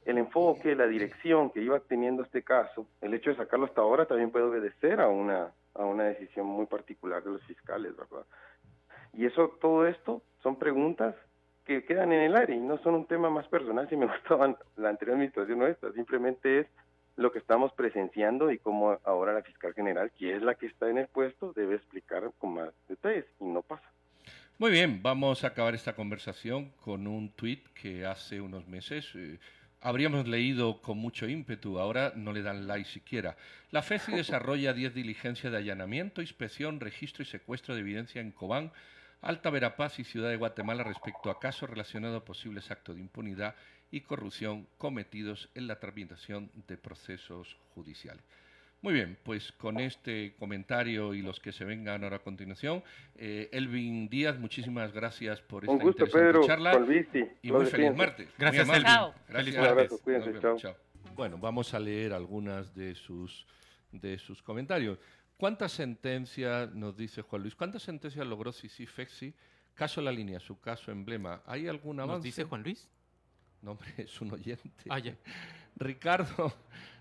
el 0.04 0.18
enfoque, 0.18 0.74
la 0.74 0.86
dirección 0.86 1.50
que 1.50 1.60
iba 1.60 1.80
teniendo 1.80 2.22
este 2.22 2.42
caso, 2.42 2.86
el 3.00 3.14
hecho 3.14 3.30
de 3.30 3.36
sacarlo 3.36 3.66
hasta 3.66 3.80
ahora 3.80 4.06
también 4.06 4.30
puede 4.30 4.46
obedecer 4.46 5.00
a 5.00 5.08
una, 5.08 5.52
a 5.74 5.84
una 5.84 6.04
decisión 6.04 6.46
muy 6.46 6.66
particular 6.66 7.22
de 7.22 7.32
los 7.32 7.42
fiscales, 7.44 7.96
¿verdad? 7.96 8.24
Y 9.12 9.26
eso, 9.26 9.56
todo 9.60 9.86
esto 9.86 10.22
son 10.42 10.56
preguntas 10.56 11.14
que 11.64 11.84
quedan 11.84 12.12
en 12.12 12.22
el 12.22 12.36
aire 12.36 12.54
y 12.54 12.60
no 12.60 12.78
son 12.78 12.94
un 12.94 13.06
tema 13.06 13.28
más 13.28 13.46
personal 13.48 13.88
si 13.88 13.96
me 13.96 14.06
gustaba 14.12 14.56
la 14.76 14.88
anterior 14.88 15.16
administración 15.16 15.58
nuestra, 15.58 15.92
simplemente 15.92 16.60
es 16.60 16.66
lo 17.16 17.32
que 17.32 17.40
estamos 17.40 17.72
presenciando 17.72 18.50
y 18.50 18.58
cómo 18.58 18.98
ahora 19.04 19.34
la 19.34 19.42
fiscal 19.42 19.74
general, 19.74 20.12
que 20.16 20.36
es 20.36 20.42
la 20.42 20.54
que 20.54 20.66
está 20.66 20.88
en 20.88 20.98
el 20.98 21.08
puesto, 21.08 21.52
debe 21.52 21.74
explicar 21.74 22.30
con 22.38 22.54
más 22.54 22.70
detalles 22.88 23.26
y 23.40 23.44
no 23.44 23.62
pasa. 23.62 23.90
Muy 24.56 24.70
bien, 24.70 25.02
vamos 25.02 25.44
a 25.44 25.48
acabar 25.48 25.74
esta 25.74 25.94
conversación 25.94 26.70
con 26.80 27.06
un 27.06 27.30
tuit 27.30 27.66
que 27.74 28.06
hace 28.06 28.40
unos 28.40 28.66
meses 28.66 29.12
eh, 29.14 29.38
habríamos 29.80 30.26
leído 30.26 30.80
con 30.82 30.98
mucho 30.98 31.28
ímpetu, 31.28 31.78
ahora 31.78 32.12
no 32.16 32.32
le 32.32 32.42
dan 32.42 32.66
like 32.66 32.88
siquiera. 32.88 33.36
La 33.70 33.82
FECI 33.82 34.12
desarrolla 34.12 34.72
10 34.72 34.94
diligencias 34.94 35.52
de 35.52 35.58
allanamiento, 35.58 36.20
inspección, 36.20 36.80
registro 36.80 37.22
y 37.22 37.26
secuestro 37.26 37.74
de 37.74 37.80
evidencia 37.80 38.20
en 38.20 38.32
Cobán, 38.32 38.72
Alta 39.20 39.50
Verapaz 39.50 39.98
y 39.98 40.04
Ciudad 40.04 40.30
de 40.30 40.36
Guatemala 40.36 40.84
respecto 40.84 41.30
a 41.30 41.40
casos 41.40 41.68
relacionados 41.68 42.22
a 42.22 42.24
posibles 42.24 42.70
actos 42.70 42.96
de 42.96 43.02
impunidad 43.02 43.54
y 43.90 44.02
corrupción 44.02 44.68
cometidos 44.78 45.48
en 45.54 45.66
la 45.66 45.80
tramitación 45.80 46.50
de 46.66 46.76
procesos 46.76 47.56
judiciales. 47.74 48.22
Muy 48.80 48.94
bien, 48.94 49.18
pues 49.24 49.50
con 49.52 49.80
este 49.80 50.34
comentario 50.38 51.12
y 51.12 51.20
los 51.20 51.40
que 51.40 51.50
se 51.50 51.64
vengan 51.64 52.04
ahora 52.04 52.16
a 52.16 52.20
continuación, 52.20 52.84
eh, 53.16 53.48
Elvin 53.52 54.08
Díaz, 54.08 54.38
muchísimas 54.38 54.92
gracias 54.92 55.40
por 55.40 55.64
esta 55.64 55.82
gusto, 55.84 56.06
Pedro, 56.06 56.46
charla 56.46 56.74
y 57.42 57.50
muy 57.50 57.66
feliz 57.66 57.94
martes. 57.96 58.28
Gracias, 58.38 58.68
Elvin. 58.68 58.84
Gracias, 59.28 59.56
martes. 59.56 60.00
Cuídense, 60.02 60.32
chao. 60.56 60.76
Bueno, 61.16 61.38
vamos 61.38 61.74
a 61.74 61.80
leer 61.80 62.12
algunas 62.12 62.72
de 62.74 62.94
sus 62.94 63.46
de 63.90 64.18
sus 64.18 64.42
comentarios. 64.42 64.98
¿Cuántas 65.36 65.72
sentencias, 65.72 66.74
nos 66.74 66.96
dice 66.96 67.22
Juan 67.22 67.42
Luis, 67.42 67.54
cuántas 67.54 67.82
sentencias 67.82 68.26
logró 68.26 68.52
Sisi 68.52 68.86
Fexi? 68.86 69.34
Caso 69.74 70.00
La 70.00 70.10
Línea, 70.10 70.40
su 70.40 70.60
caso 70.60 70.90
emblema. 70.90 71.42
¿Hay 71.46 71.68
algún 71.68 72.00
avance? 72.00 72.16
¿Nos 72.16 72.24
dice 72.24 72.44
Juan 72.44 72.64
Luis? 72.64 72.88
No, 73.62 73.72
hombre, 73.72 73.88
es 73.98 74.20
un 74.20 74.32
oyente. 74.32 74.84
Ah, 74.88 74.98
ya. 74.98 75.14
Ricardo, 75.76 76.52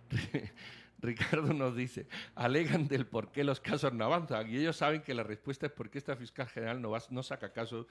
Ricardo 1.00 1.54
nos 1.54 1.76
dice, 1.76 2.08
alegan 2.36 2.88
del 2.88 3.06
por 3.06 3.32
qué 3.32 3.44
los 3.44 3.60
casos 3.60 3.94
no 3.94 4.06
avanzan 4.06 4.50
y 4.50 4.58
ellos 4.58 4.78
saben 4.78 5.02
que 5.02 5.14
la 5.14 5.24
respuesta 5.24 5.68
es 5.68 5.72
porque 5.72 5.98
esta 5.98 6.16
fiscal 6.16 6.48
general 6.48 6.82
no, 6.82 6.94
no 7.10 7.24
saca 7.24 7.54
casos 7.54 7.86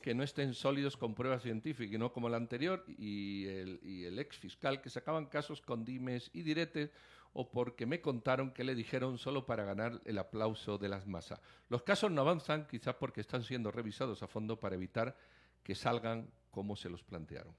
que 0.00 0.14
no 0.14 0.22
estén 0.22 0.54
sólidos 0.54 0.96
con 0.96 1.14
pruebas 1.14 1.42
científicas, 1.42 1.94
y 1.94 1.98
no 1.98 2.12
como 2.12 2.28
el 2.28 2.34
anterior 2.34 2.84
y 2.88 3.46
el, 3.46 3.80
y 3.82 4.04
el 4.04 4.18
ex 4.18 4.38
fiscal 4.38 4.80
que 4.80 4.88
sacaban 4.88 5.26
casos 5.26 5.60
con 5.60 5.84
dimes 5.84 6.30
y 6.32 6.42
diretes 6.42 6.90
o 7.32 7.50
porque 7.50 7.86
me 7.86 8.00
contaron 8.00 8.50
que 8.50 8.64
le 8.64 8.74
dijeron 8.74 9.18
solo 9.18 9.46
para 9.46 9.64
ganar 9.64 10.00
el 10.04 10.18
aplauso 10.18 10.78
de 10.78 10.88
las 10.88 11.06
masas. 11.06 11.40
Los 11.68 11.82
casos 11.82 12.10
no 12.10 12.22
avanzan 12.22 12.66
quizás 12.66 12.96
porque 12.96 13.20
están 13.20 13.44
siendo 13.44 13.70
revisados 13.70 14.22
a 14.22 14.26
fondo 14.26 14.58
para 14.58 14.74
evitar 14.74 15.16
que 15.62 15.74
salgan 15.74 16.30
como 16.50 16.76
se 16.76 16.88
los 16.88 17.02
plantearon. 17.02 17.54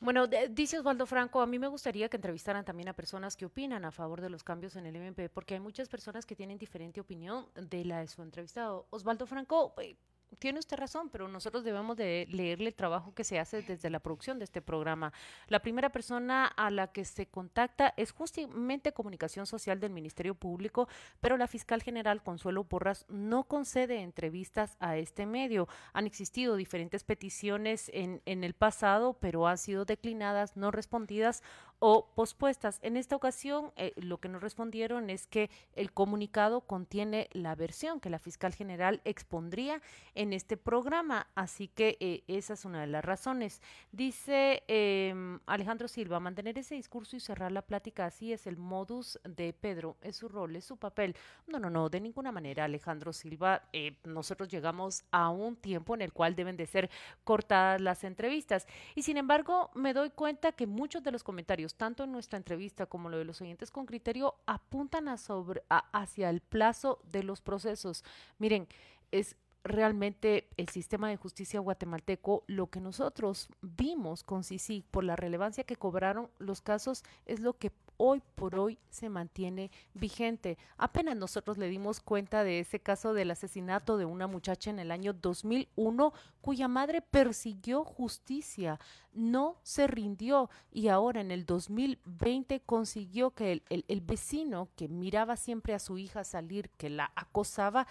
Bueno, 0.00 0.28
dice 0.28 0.78
Osvaldo 0.78 1.06
Franco, 1.06 1.40
a 1.40 1.46
mí 1.46 1.58
me 1.58 1.66
gustaría 1.66 2.08
que 2.08 2.16
entrevistaran 2.16 2.64
también 2.64 2.88
a 2.88 2.92
personas 2.92 3.36
que 3.36 3.46
opinan 3.46 3.84
a 3.84 3.90
favor 3.90 4.20
de 4.20 4.30
los 4.30 4.44
cambios 4.44 4.76
en 4.76 4.86
el 4.86 4.94
MP, 4.94 5.28
porque 5.28 5.54
hay 5.54 5.60
muchas 5.60 5.88
personas 5.88 6.24
que 6.24 6.36
tienen 6.36 6.56
diferente 6.56 7.00
opinión 7.00 7.46
de 7.54 7.84
la 7.84 7.98
de 7.98 8.06
su 8.06 8.22
entrevistado. 8.22 8.86
Osvaldo 8.90 9.26
Franco, 9.26 9.74
eh, 9.80 9.96
tiene 10.38 10.58
usted 10.58 10.76
razón, 10.76 11.08
pero 11.10 11.28
nosotros 11.28 11.64
debemos 11.64 11.96
de 11.96 12.26
leerle 12.30 12.68
el 12.68 12.74
trabajo 12.74 13.14
que 13.14 13.24
se 13.24 13.38
hace 13.38 13.62
desde 13.62 13.90
la 13.90 14.00
producción 14.00 14.38
de 14.38 14.44
este 14.44 14.62
programa. 14.62 15.12
La 15.48 15.60
primera 15.60 15.90
persona 15.90 16.46
a 16.46 16.70
la 16.70 16.92
que 16.92 17.04
se 17.04 17.26
contacta 17.26 17.94
es 17.96 18.12
justamente 18.12 18.92
Comunicación 18.92 19.46
Social 19.46 19.80
del 19.80 19.92
Ministerio 19.92 20.34
Público, 20.34 20.88
pero 21.20 21.36
la 21.36 21.46
fiscal 21.46 21.82
general 21.82 22.22
Consuelo 22.22 22.64
Porras 22.64 23.04
no 23.08 23.44
concede 23.44 24.02
entrevistas 24.02 24.76
a 24.80 24.96
este 24.96 25.26
medio. 25.26 25.68
Han 25.92 26.06
existido 26.06 26.56
diferentes 26.56 27.04
peticiones 27.04 27.90
en, 27.94 28.22
en 28.26 28.44
el 28.44 28.54
pasado, 28.54 29.14
pero 29.20 29.46
han 29.46 29.58
sido 29.58 29.84
declinadas, 29.84 30.56
no 30.56 30.70
respondidas 30.70 31.42
o 31.80 32.08
pospuestas. 32.14 32.78
En 32.82 32.96
esta 32.96 33.16
ocasión, 33.16 33.72
eh, 33.76 33.92
lo 33.96 34.18
que 34.18 34.28
nos 34.28 34.42
respondieron 34.42 35.10
es 35.10 35.26
que 35.26 35.50
el 35.74 35.92
comunicado 35.92 36.62
contiene 36.62 37.28
la 37.32 37.54
versión 37.54 38.00
que 38.00 38.10
la 38.10 38.18
fiscal 38.18 38.54
general 38.54 39.00
expondría 39.04 39.80
en 40.14 40.32
este 40.32 40.56
programa, 40.56 41.28
así 41.34 41.68
que 41.68 41.96
eh, 42.00 42.24
esa 42.26 42.54
es 42.54 42.64
una 42.64 42.80
de 42.80 42.86
las 42.86 43.04
razones. 43.04 43.62
Dice 43.92 44.64
em, 44.68 45.40
Alejandro 45.46 45.88
Silva, 45.88 46.20
mantener 46.20 46.58
ese 46.58 46.74
discurso 46.74 47.16
y 47.16 47.20
cerrar 47.20 47.52
la 47.52 47.62
plática 47.62 48.06
así 48.06 48.32
es 48.32 48.46
el 48.46 48.56
modus 48.56 49.18
de 49.24 49.52
Pedro, 49.52 49.96
es 50.02 50.16
su 50.16 50.28
rol, 50.28 50.56
es 50.56 50.64
su 50.64 50.76
papel. 50.76 51.16
No, 51.46 51.58
no, 51.58 51.70
no, 51.70 51.88
de 51.88 52.00
ninguna 52.00 52.32
manera, 52.32 52.64
Alejandro 52.64 53.12
Silva. 53.12 53.62
Eh, 53.72 53.96
nosotros 54.04 54.48
llegamos 54.48 55.04
a 55.10 55.30
un 55.30 55.56
tiempo 55.56 55.94
en 55.94 56.02
el 56.02 56.12
cual 56.12 56.34
deben 56.34 56.56
de 56.56 56.66
ser 56.66 56.90
cortadas 57.24 57.80
las 57.80 58.04
entrevistas 58.04 58.66
y 58.94 59.02
sin 59.02 59.16
embargo 59.16 59.70
me 59.74 59.94
doy 59.94 60.10
cuenta 60.10 60.52
que 60.52 60.66
muchos 60.66 61.02
de 61.02 61.12
los 61.12 61.22
comentarios 61.22 61.67
tanto 61.74 62.04
en 62.04 62.12
nuestra 62.12 62.36
entrevista 62.36 62.86
como 62.86 63.08
lo 63.08 63.18
de 63.18 63.24
los 63.24 63.40
oyentes 63.40 63.70
con 63.70 63.86
criterio, 63.86 64.34
apuntan 64.46 65.08
a 65.08 65.16
sobre, 65.16 65.62
hacia 65.68 66.30
el 66.30 66.40
plazo 66.40 67.00
de 67.10 67.22
los 67.22 67.40
procesos. 67.40 68.04
Miren, 68.38 68.68
es 69.10 69.36
realmente 69.64 70.48
el 70.56 70.68
sistema 70.68 71.08
de 71.08 71.16
justicia 71.16 71.60
guatemalteco, 71.60 72.44
lo 72.46 72.68
que 72.68 72.80
nosotros 72.80 73.48
vimos 73.60 74.24
con 74.24 74.44
CICIG 74.44 74.84
por 74.90 75.04
la 75.04 75.16
relevancia 75.16 75.64
que 75.64 75.76
cobraron 75.76 76.30
los 76.38 76.60
casos 76.62 77.04
es 77.26 77.40
lo 77.40 77.58
que 77.58 77.72
hoy 77.98 78.22
por 78.34 78.58
hoy 78.58 78.78
se 78.88 79.10
mantiene 79.10 79.70
vigente. 79.92 80.56
Apenas 80.78 81.16
nosotros 81.16 81.58
le 81.58 81.68
dimos 81.68 82.00
cuenta 82.00 82.44
de 82.44 82.60
ese 82.60 82.80
caso 82.80 83.12
del 83.12 83.30
asesinato 83.30 83.98
de 83.98 84.06
una 84.06 84.26
muchacha 84.26 84.70
en 84.70 84.78
el 84.78 84.90
año 84.90 85.12
2001 85.12 86.14
cuya 86.40 86.68
madre 86.68 87.02
persiguió 87.02 87.84
justicia, 87.84 88.80
no 89.12 89.58
se 89.62 89.86
rindió 89.86 90.48
y 90.70 90.88
ahora 90.88 91.20
en 91.20 91.30
el 91.30 91.44
2020 91.44 92.60
consiguió 92.60 93.32
que 93.32 93.52
el, 93.52 93.84
el, 93.88 94.00
vecino 94.00 94.68
que 94.76 94.88
miraba 94.88 95.36
siempre 95.36 95.74
a 95.74 95.78
su 95.78 95.98
hija 95.98 96.24
salir, 96.24 96.70
que 96.70 96.88
la 96.88 97.12
acosaba, 97.16 97.86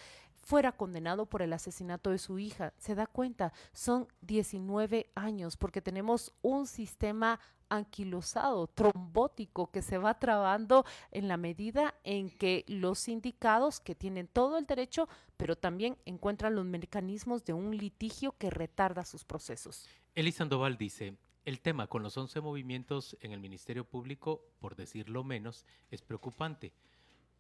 fuera 0.47 0.71
condenado 0.71 1.25
por 1.25 1.41
el 1.41 1.51
asesinato 1.51 2.09
de 2.09 2.19
su 2.19 2.39
hija. 2.39 2.73
Se 2.77 2.95
da 2.95 3.05
cuenta, 3.05 3.51
son 3.73 4.07
19 4.21 5.11
años 5.13 5.57
porque 5.57 5.81
tenemos 5.81 6.31
un 6.41 6.67
sistema 6.67 7.41
anquilosado, 7.69 8.67
trombótico, 8.67 9.71
que 9.71 9.81
se 9.81 9.97
va 9.97 10.19
trabando 10.19 10.85
en 11.11 11.27
la 11.27 11.37
medida 11.37 11.95
en 12.03 12.29
que 12.29 12.65
los 12.67 12.99
sindicados, 12.99 13.79
que 13.79 13.95
tienen 13.95 14.27
todo 14.27 14.57
el 14.57 14.65
derecho, 14.65 15.07
pero 15.37 15.55
también 15.55 15.97
encuentran 16.05 16.55
los 16.55 16.65
mecanismos 16.65 17.45
de 17.45 17.53
un 17.53 17.75
litigio 17.77 18.33
que 18.37 18.49
retarda 18.49 19.05
sus 19.05 19.23
procesos. 19.23 19.87
Eli 20.15 20.31
Sandoval 20.31 20.77
dice, 20.77 21.15
el 21.45 21.61
tema 21.61 21.87
con 21.87 22.03
los 22.03 22.17
11 22.17 22.41
movimientos 22.41 23.17
en 23.21 23.31
el 23.31 23.39
Ministerio 23.39 23.85
Público, 23.85 24.41
por 24.59 24.75
decirlo 24.75 25.23
menos, 25.23 25.65
es 25.91 26.01
preocupante 26.01 26.73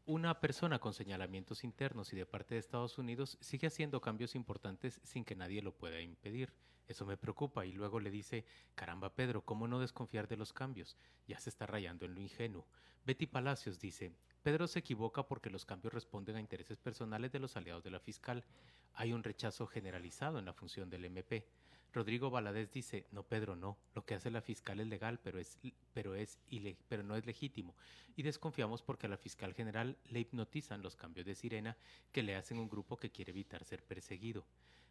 una 0.07 0.39
persona 0.39 0.79
con 0.79 0.93
señalamientos 0.93 1.65
internos 1.65 2.13
y 2.13 2.15
de 2.15 2.25
parte 2.25 2.55
de 2.55 2.59
Estados 2.59 2.97
Unidos 2.97 3.37
sigue 3.41 3.67
haciendo 3.67 3.99
cambios 3.99 4.35
importantes 4.35 5.01
sin 5.03 5.25
que 5.25 5.35
nadie 5.35 5.61
lo 5.61 5.73
pueda 5.73 5.99
impedir. 5.99 6.53
Eso 6.87 7.05
me 7.05 7.17
preocupa 7.17 7.65
y 7.65 7.73
luego 7.73 7.99
le 7.99 8.09
dice, 8.09 8.45
caramba 8.75 9.13
Pedro, 9.13 9.43
¿cómo 9.43 9.67
no 9.67 9.79
desconfiar 9.79 10.27
de 10.27 10.37
los 10.37 10.53
cambios? 10.53 10.95
Ya 11.27 11.39
se 11.39 11.49
está 11.49 11.65
rayando 11.65 12.05
en 12.05 12.15
lo 12.15 12.21
ingenuo. 12.21 12.65
Betty 13.05 13.27
Palacios 13.27 13.79
dice, 13.79 14.13
Pedro 14.41 14.67
se 14.67 14.79
equivoca 14.79 15.23
porque 15.23 15.49
los 15.49 15.65
cambios 15.65 15.93
responden 15.93 16.37
a 16.37 16.39
intereses 16.39 16.77
personales 16.77 17.31
de 17.31 17.39
los 17.39 17.57
aliados 17.57 17.83
de 17.83 17.91
la 17.91 17.99
fiscal. 17.99 18.45
Hay 18.93 19.13
un 19.13 19.23
rechazo 19.23 19.67
generalizado 19.67 20.39
en 20.39 20.45
la 20.45 20.53
función 20.53 20.89
del 20.89 21.05
MP. 21.05 21.45
Rodrigo 21.93 22.29
Valadez 22.29 22.71
dice, 22.71 23.07
no 23.11 23.23
Pedro, 23.23 23.55
no, 23.55 23.77
lo 23.95 24.05
que 24.05 24.15
hace 24.15 24.29
la 24.29 24.41
fiscal 24.41 24.79
es 24.79 24.87
legal, 24.87 25.19
pero, 25.23 25.39
es, 25.39 25.57
pero, 25.93 26.15
es 26.15 26.39
pero 26.87 27.03
no 27.03 27.15
es 27.15 27.25
legítimo. 27.25 27.75
Y 28.15 28.23
desconfiamos 28.23 28.81
porque 28.81 29.07
a 29.07 29.09
la 29.09 29.17
fiscal 29.17 29.53
general 29.53 29.97
le 30.05 30.19
hipnotizan 30.19 30.81
los 30.81 30.95
cambios 30.95 31.25
de 31.25 31.35
sirena 31.35 31.77
que 32.11 32.23
le 32.23 32.35
hacen 32.35 32.59
un 32.59 32.69
grupo 32.69 32.97
que 32.97 33.11
quiere 33.11 33.31
evitar 33.31 33.63
ser 33.63 33.83
perseguido. 33.83 34.45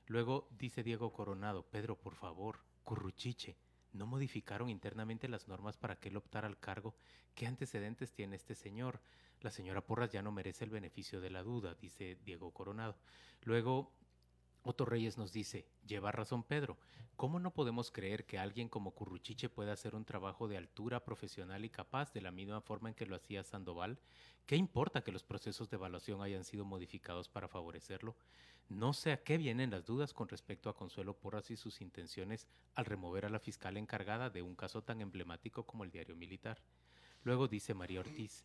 Luego 0.07 0.49
dice 0.59 0.83
Diego 0.83 1.13
Coronado, 1.13 1.65
Pedro, 1.65 1.97
por 1.97 2.15
favor, 2.15 2.61
curruchiche, 2.85 3.57
¿no 3.93 4.07
modificaron 4.07 4.71
internamente 4.71 5.29
las 5.29 5.49
normas 5.49 5.77
para 5.77 5.97
que 5.97 6.09
él 6.09 6.17
optara 6.17 6.47
al 6.47 6.59
cargo? 6.59 6.95
¿Qué 7.35 7.47
antecedentes 7.47 8.13
tiene 8.13 8.37
este 8.37 8.55
señor? 8.55 9.01
La 9.41 9.51
señora 9.51 9.85
Porras 9.85 10.11
ya 10.11 10.23
no 10.23 10.33
merece 10.33 10.65
el 10.65 10.71
beneficio 10.71 11.21
de 11.21 11.31
la 11.31 11.43
duda, 11.43 11.75
dice 11.75 12.17
Diego 12.25 12.53
Coronado. 12.53 12.97
Luego 13.43 13.93
Otto 14.69 14.85
Reyes 14.85 15.17
nos 15.17 15.33
dice, 15.33 15.65
lleva 15.87 16.11
razón 16.11 16.43
Pedro, 16.43 16.77
¿cómo 17.15 17.39
no 17.39 17.55
podemos 17.55 17.93
creer 17.93 18.27
que 18.27 18.37
alguien 18.37 18.69
como 18.69 18.91
Curruchiche 18.91 19.49
pueda 19.49 19.73
hacer 19.73 19.95
un 19.95 20.05
trabajo 20.05 20.49
de 20.49 20.57
altura 20.57 21.05
profesional 21.05 21.65
y 21.65 21.71
capaz 21.71 22.13
de 22.13 22.21
la 22.21 22.33
misma 22.33 22.61
forma 22.61 22.89
en 22.89 22.97
que 22.97 23.07
lo 23.07 23.15
hacía 23.15 23.45
Sandoval? 23.45 24.01
¿Qué 24.45 24.57
importa 24.57 25.03
que 25.03 25.13
los 25.13 25.23
procesos 25.23 25.71
de 25.71 25.77
evaluación 25.77 26.21
hayan 26.21 26.43
sido 26.43 26.65
modificados 26.65 27.29
para 27.29 27.47
favorecerlo? 27.47 28.17
No 28.69 28.93
sé 28.93 29.13
a 29.13 29.23
qué 29.23 29.39
vienen 29.39 29.71
las 29.71 29.85
dudas 29.85 30.13
con 30.13 30.29
respecto 30.29 30.69
a 30.69 30.75
Consuelo 30.75 31.17
Porras 31.17 31.53
y 31.53 31.57
sus 31.57 31.81
intenciones 31.81 32.49
al 32.75 32.87
remover 32.87 33.25
a 33.25 33.31
la 33.31 33.39
fiscal 33.39 33.77
encargada 33.77 34.31
de 34.31 34.43
un 34.43 34.57
caso 34.57 34.83
tan 34.83 35.01
emblemático 35.01 35.65
como 35.65 35.85
el 35.85 35.93
diario 35.93 36.17
militar. 36.17 36.61
Luego 37.23 37.47
dice 37.47 37.73
María 37.73 38.01
Ortiz, 38.01 38.45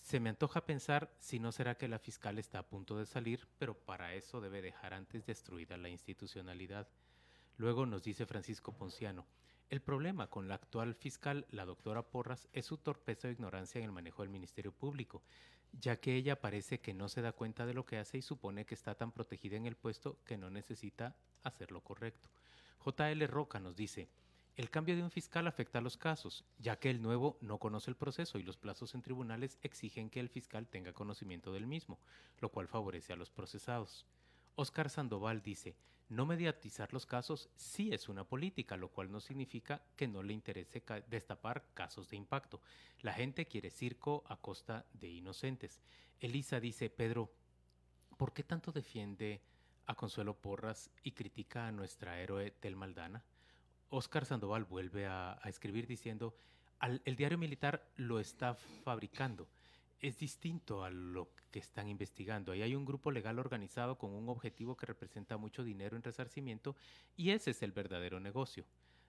se 0.00 0.20
me 0.20 0.30
antoja 0.30 0.64
pensar 0.64 1.14
si 1.18 1.38
no 1.38 1.52
será 1.52 1.76
que 1.76 1.88
la 1.88 1.98
fiscal 1.98 2.38
está 2.38 2.60
a 2.60 2.66
punto 2.68 2.98
de 2.98 3.06
salir, 3.06 3.46
pero 3.58 3.74
para 3.74 4.14
eso 4.14 4.40
debe 4.40 4.62
dejar 4.62 4.94
antes 4.94 5.26
destruida 5.26 5.76
la 5.76 5.88
institucionalidad. 5.88 6.88
Luego 7.56 7.86
nos 7.86 8.02
dice 8.02 8.24
Francisco 8.24 8.72
Ponciano, 8.72 9.26
el 9.68 9.82
problema 9.82 10.28
con 10.28 10.48
la 10.48 10.54
actual 10.54 10.94
fiscal, 10.94 11.46
la 11.50 11.66
doctora 11.66 12.02
Porras, 12.02 12.48
es 12.52 12.64
su 12.64 12.78
torpeza 12.78 13.28
o 13.28 13.30
ignorancia 13.30 13.80
en 13.80 13.84
el 13.84 13.92
manejo 13.92 14.22
del 14.22 14.30
Ministerio 14.30 14.72
Público, 14.72 15.22
ya 15.72 16.00
que 16.00 16.14
ella 16.14 16.40
parece 16.40 16.80
que 16.80 16.94
no 16.94 17.08
se 17.08 17.20
da 17.20 17.32
cuenta 17.32 17.66
de 17.66 17.74
lo 17.74 17.84
que 17.84 17.98
hace 17.98 18.16
y 18.16 18.22
supone 18.22 18.64
que 18.64 18.74
está 18.74 18.94
tan 18.94 19.12
protegida 19.12 19.56
en 19.56 19.66
el 19.66 19.76
puesto 19.76 20.22
que 20.24 20.38
no 20.38 20.48
necesita 20.48 21.16
hacer 21.42 21.70
lo 21.70 21.82
correcto. 21.82 22.30
JL 22.82 23.26
Roca 23.26 23.60
nos 23.60 23.76
dice, 23.76 24.08
el 24.58 24.70
cambio 24.70 24.96
de 24.96 25.04
un 25.04 25.10
fiscal 25.12 25.46
afecta 25.46 25.78
a 25.78 25.82
los 25.82 25.96
casos, 25.96 26.44
ya 26.58 26.80
que 26.80 26.90
el 26.90 27.00
nuevo 27.00 27.38
no 27.40 27.58
conoce 27.58 27.92
el 27.92 27.96
proceso 27.96 28.40
y 28.40 28.42
los 28.42 28.56
plazos 28.56 28.92
en 28.96 29.02
tribunales 29.02 29.56
exigen 29.62 30.10
que 30.10 30.18
el 30.18 30.28
fiscal 30.28 30.66
tenga 30.66 30.92
conocimiento 30.92 31.52
del 31.52 31.68
mismo, 31.68 32.00
lo 32.40 32.48
cual 32.48 32.66
favorece 32.66 33.12
a 33.12 33.16
los 33.16 33.30
procesados. 33.30 34.04
Oscar 34.56 34.90
Sandoval 34.90 35.42
dice, 35.42 35.76
no 36.08 36.26
mediatizar 36.26 36.92
los 36.92 37.06
casos 37.06 37.48
sí 37.54 37.92
es 37.92 38.08
una 38.08 38.24
política, 38.24 38.76
lo 38.76 38.88
cual 38.88 39.12
no 39.12 39.20
significa 39.20 39.80
que 39.94 40.08
no 40.08 40.24
le 40.24 40.32
interese 40.32 40.82
destapar 41.08 41.64
casos 41.72 42.08
de 42.08 42.16
impacto. 42.16 42.60
La 43.02 43.12
gente 43.12 43.46
quiere 43.46 43.70
circo 43.70 44.24
a 44.26 44.38
costa 44.38 44.86
de 44.92 45.06
inocentes. 45.06 45.80
Elisa 46.18 46.58
dice, 46.58 46.90
Pedro, 46.90 47.30
¿por 48.16 48.32
qué 48.32 48.42
tanto 48.42 48.72
defiende 48.72 49.40
a 49.86 49.94
Consuelo 49.94 50.34
Porras 50.34 50.90
y 51.04 51.12
critica 51.12 51.68
a 51.68 51.72
nuestra 51.72 52.20
héroe 52.20 52.50
Tel 52.50 52.74
Maldana? 52.74 53.22
Oscar 53.90 54.24
Sandoval 54.24 54.64
vuelve 54.64 55.06
a, 55.06 55.40
escribir 55.44 55.86
diciendo, 55.86 56.34
el 57.04 57.16
diario 57.16 57.38
militar 57.38 57.88
lo 57.96 58.20
está 58.20 58.54
fabricando. 58.54 59.48
Es 60.00 60.18
distinto 60.18 60.84
a 60.84 60.90
lo 60.90 61.28
que 61.50 61.58
están 61.58 61.88
investigando. 61.88 62.52
Ahí 62.52 62.62
hay 62.62 62.74
un 62.74 62.84
grupo 62.84 63.10
legal 63.10 63.38
organizado 63.38 63.98
con 63.98 64.12
un 64.12 64.28
objetivo 64.28 64.76
que 64.76 64.86
representa 64.86 65.36
mucho 65.36 65.64
dinero 65.64 65.96
en 65.96 66.02
resarcimiento 66.02 66.76
y 67.16 67.30
ese 67.30 67.50
es 67.50 67.62
el 67.62 67.72
verdadero 67.72 68.20
negocio. 68.20 68.64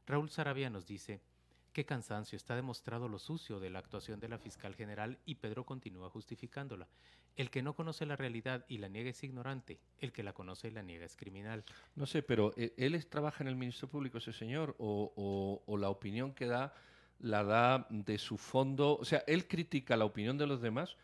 Raúl 0.07 0.29
Sarabia 0.29 0.69
nos 0.69 0.87
dice, 0.87 1.21
Qué 1.79 1.85
cansancio, 1.85 2.35
está 2.35 2.57
demostrado 2.57 3.07
lo 3.07 3.19
sucio 3.19 3.61
de 3.61 3.69
la 3.69 3.79
actuación 3.79 4.19
de 4.19 4.27
la 4.27 4.37
fiscal 4.37 4.75
general 4.75 5.17
y 5.25 5.35
Pedro 5.35 5.65
continúa 5.65 6.09
justificándola. 6.09 6.89
El 7.37 7.49
que 7.49 7.61
no 7.61 7.73
conoce 7.73 8.05
la 8.05 8.17
realidad 8.17 8.65
y 8.67 8.79
la 8.79 8.89
niega 8.89 9.11
es 9.11 9.23
ignorante, 9.23 9.79
el 9.97 10.11
que 10.11 10.21
la 10.21 10.33
conoce 10.33 10.67
y 10.67 10.71
la 10.71 10.83
niega 10.83 11.05
es 11.05 11.15
criminal. 11.15 11.63
No 11.95 12.05
sé, 12.05 12.21
pero 12.21 12.53
eh, 12.57 12.73
¿él 12.75 13.05
trabaja 13.05 13.45
en 13.45 13.47
el 13.47 13.55
Ministerio 13.55 13.91
Público 13.91 14.17
ese 14.17 14.33
señor 14.33 14.75
o, 14.77 15.63
o 15.65 15.77
la 15.77 15.89
opinión 15.89 16.33
que 16.33 16.47
da 16.47 16.73
la 17.17 17.45
da 17.45 17.87
de 17.89 18.17
su 18.17 18.37
fondo? 18.37 18.97
O 18.97 19.05
sea, 19.05 19.23
él 19.25 19.47
critica 19.47 19.95
la 19.95 20.03
opinión 20.03 20.37
de 20.37 20.47
los 20.47 20.61
demás 20.61 20.97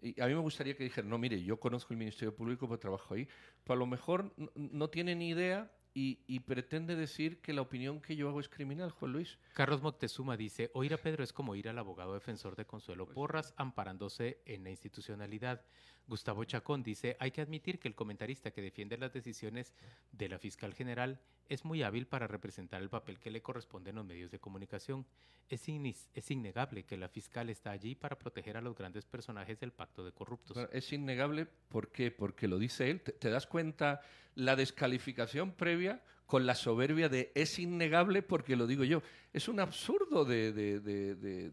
y 0.00 0.20
a 0.20 0.28
mí 0.28 0.34
me 0.34 0.40
gustaría 0.42 0.76
que 0.76 0.84
dijera, 0.84 1.08
no, 1.08 1.18
mire, 1.18 1.42
yo 1.42 1.58
conozco 1.58 1.92
el 1.92 1.98
Ministerio 1.98 2.32
Público 2.32 2.68
porque 2.68 2.82
trabajo 2.82 3.14
ahí, 3.14 3.26
pero 3.64 3.74
a 3.74 3.78
lo 3.78 3.86
mejor 3.86 4.32
no 4.54 4.90
tiene 4.90 5.16
ni 5.16 5.30
idea 5.30 5.72
y, 5.92 6.40
pretende 6.40 6.94
decir 6.96 7.40
que 7.40 7.52
la 7.52 7.62
opinión 7.62 8.00
que 8.00 8.16
yo 8.16 8.28
hago 8.28 8.40
es 8.40 8.48
criminal, 8.48 8.90
Juan 8.90 9.12
Luis. 9.12 9.38
Carlos 9.54 9.82
Moctezuma 9.82 10.36
dice, 10.36 10.70
oír 10.74 10.94
a 10.94 10.98
Pedro 10.98 11.24
es 11.24 11.32
como 11.32 11.56
ir 11.56 11.68
al 11.68 11.78
abogado 11.78 12.14
defensor 12.14 12.56
de 12.56 12.64
Consuelo 12.64 13.06
pues 13.06 13.14
Porras 13.14 13.54
amparándose 13.56 14.40
en 14.46 14.64
la 14.64 14.70
institucionalidad. 14.70 15.64
Gustavo 16.10 16.42
Chacón 16.42 16.82
dice, 16.82 17.16
hay 17.20 17.30
que 17.30 17.40
admitir 17.40 17.78
que 17.78 17.86
el 17.86 17.94
comentarista 17.94 18.50
que 18.50 18.60
defiende 18.60 18.98
las 18.98 19.12
decisiones 19.12 19.72
de 20.10 20.28
la 20.28 20.40
fiscal 20.40 20.74
general 20.74 21.20
es 21.48 21.64
muy 21.64 21.84
hábil 21.84 22.08
para 22.08 22.26
representar 22.26 22.82
el 22.82 22.90
papel 22.90 23.20
que 23.20 23.30
le 23.30 23.42
corresponde 23.42 23.90
en 23.90 23.96
los 23.96 24.04
medios 24.04 24.30
de 24.32 24.40
comunicación. 24.40 25.06
Es, 25.48 25.68
innegable 25.68 26.84
que 26.84 26.96
la 26.96 27.08
fiscal 27.08 27.48
está 27.48 27.70
allí 27.70 27.94
para 27.94 28.18
proteger 28.18 28.56
a 28.56 28.60
los 28.60 28.76
grandes 28.76 29.04
personajes 29.04 29.60
del 29.60 29.72
pacto 29.72 30.04
de 30.04 30.12
corruptos. 30.12 30.56
es 30.72 30.92
innegable, 30.92 31.46
¿por 31.68 31.92
qué? 31.92 32.10
Porque 32.10 32.48
lo 32.48 32.58
dice 32.58 32.90
él. 32.90 33.00
¿Te, 33.00 33.30
das 33.30 33.46
cuenta 33.46 34.00
la 34.34 34.56
descalificación 34.56 35.52
previa 35.52 36.02
con 36.30 36.46
la 36.46 36.54
soberbia 36.54 37.08
de 37.08 37.32
es 37.34 37.58
innegable 37.58 38.22
porque 38.22 38.54
lo 38.54 38.68
digo 38.68 38.84
yo? 38.84 39.02
Es 39.32 39.48
un 39.48 39.58
absurdo 39.58 40.24
de, 40.24 40.52
de, 40.52 40.78
de, 40.78 41.50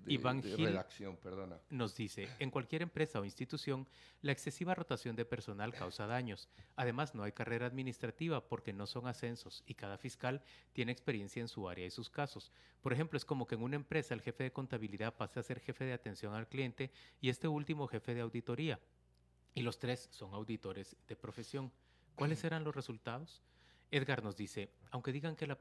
redacción, 0.56 1.18
perdona. 1.18 1.58
Nos 1.72 1.96
dice, 1.96 2.30
en 2.38 2.52
cualquier 2.52 2.84
empresa 2.84 3.20
o 3.20 3.26
institución, 3.26 3.88
la 4.22 4.34
excesiva 4.34 4.76
rotación 4.76 5.16
de 5.16 5.26
personal 5.26 5.74
causa 5.74 6.06
daños. 6.06 6.48
Además, 6.76 7.16
no 7.16 7.24
hay 7.24 7.32
carrera 7.32 7.66
administrativa 7.66 8.48
porque 8.48 8.72
no 8.72 8.86
son 8.86 9.08
ascensos 9.08 9.64
y 9.66 9.74
cada 9.74 9.98
fiscal 9.98 10.44
tiene 10.74 10.92
experiencia 10.92 11.42
en 11.42 11.48
su 11.48 11.68
área 11.68 11.88
y 11.88 11.90
sus 11.90 12.12
casos. 12.12 12.52
Por 12.80 12.94
ejemplo, 12.94 13.18
es 13.18 13.26
como 13.26 13.48
que 13.48 13.56
en 13.56 13.64
una 13.64 13.78
empresa 13.78 14.14
el 14.14 14.22
jefe 14.22 14.44
de 14.44 14.54
contabilidad 14.54 15.16
pase 15.16 15.40
a 15.40 15.44
ser 15.44 15.60
jefe 15.60 15.86
de 15.86 15.94
atención 15.94 16.36
al 16.36 16.48
cliente 16.48 16.92
y 17.20 17.30
este 17.30 17.48
último 17.48 17.88
jefe 17.88 18.14
de 18.14 18.22
auditoría. 18.22 18.80
Y 19.56 19.64
los 19.64 19.80
tres 19.80 20.08
son 20.12 20.36
auditores 20.36 20.96
de 21.08 21.16
profesión. 21.16 21.72
¿Cuáles 22.14 22.38
serán 22.38 22.64
los 22.64 22.76
resultados? 22.76 23.42
Edgar 23.92 24.24
nos 24.24 24.36
dice, 24.36 24.70
aunque 24.92 25.12
digan 25.12 25.36
que 25.36 25.48
la 25.48 25.58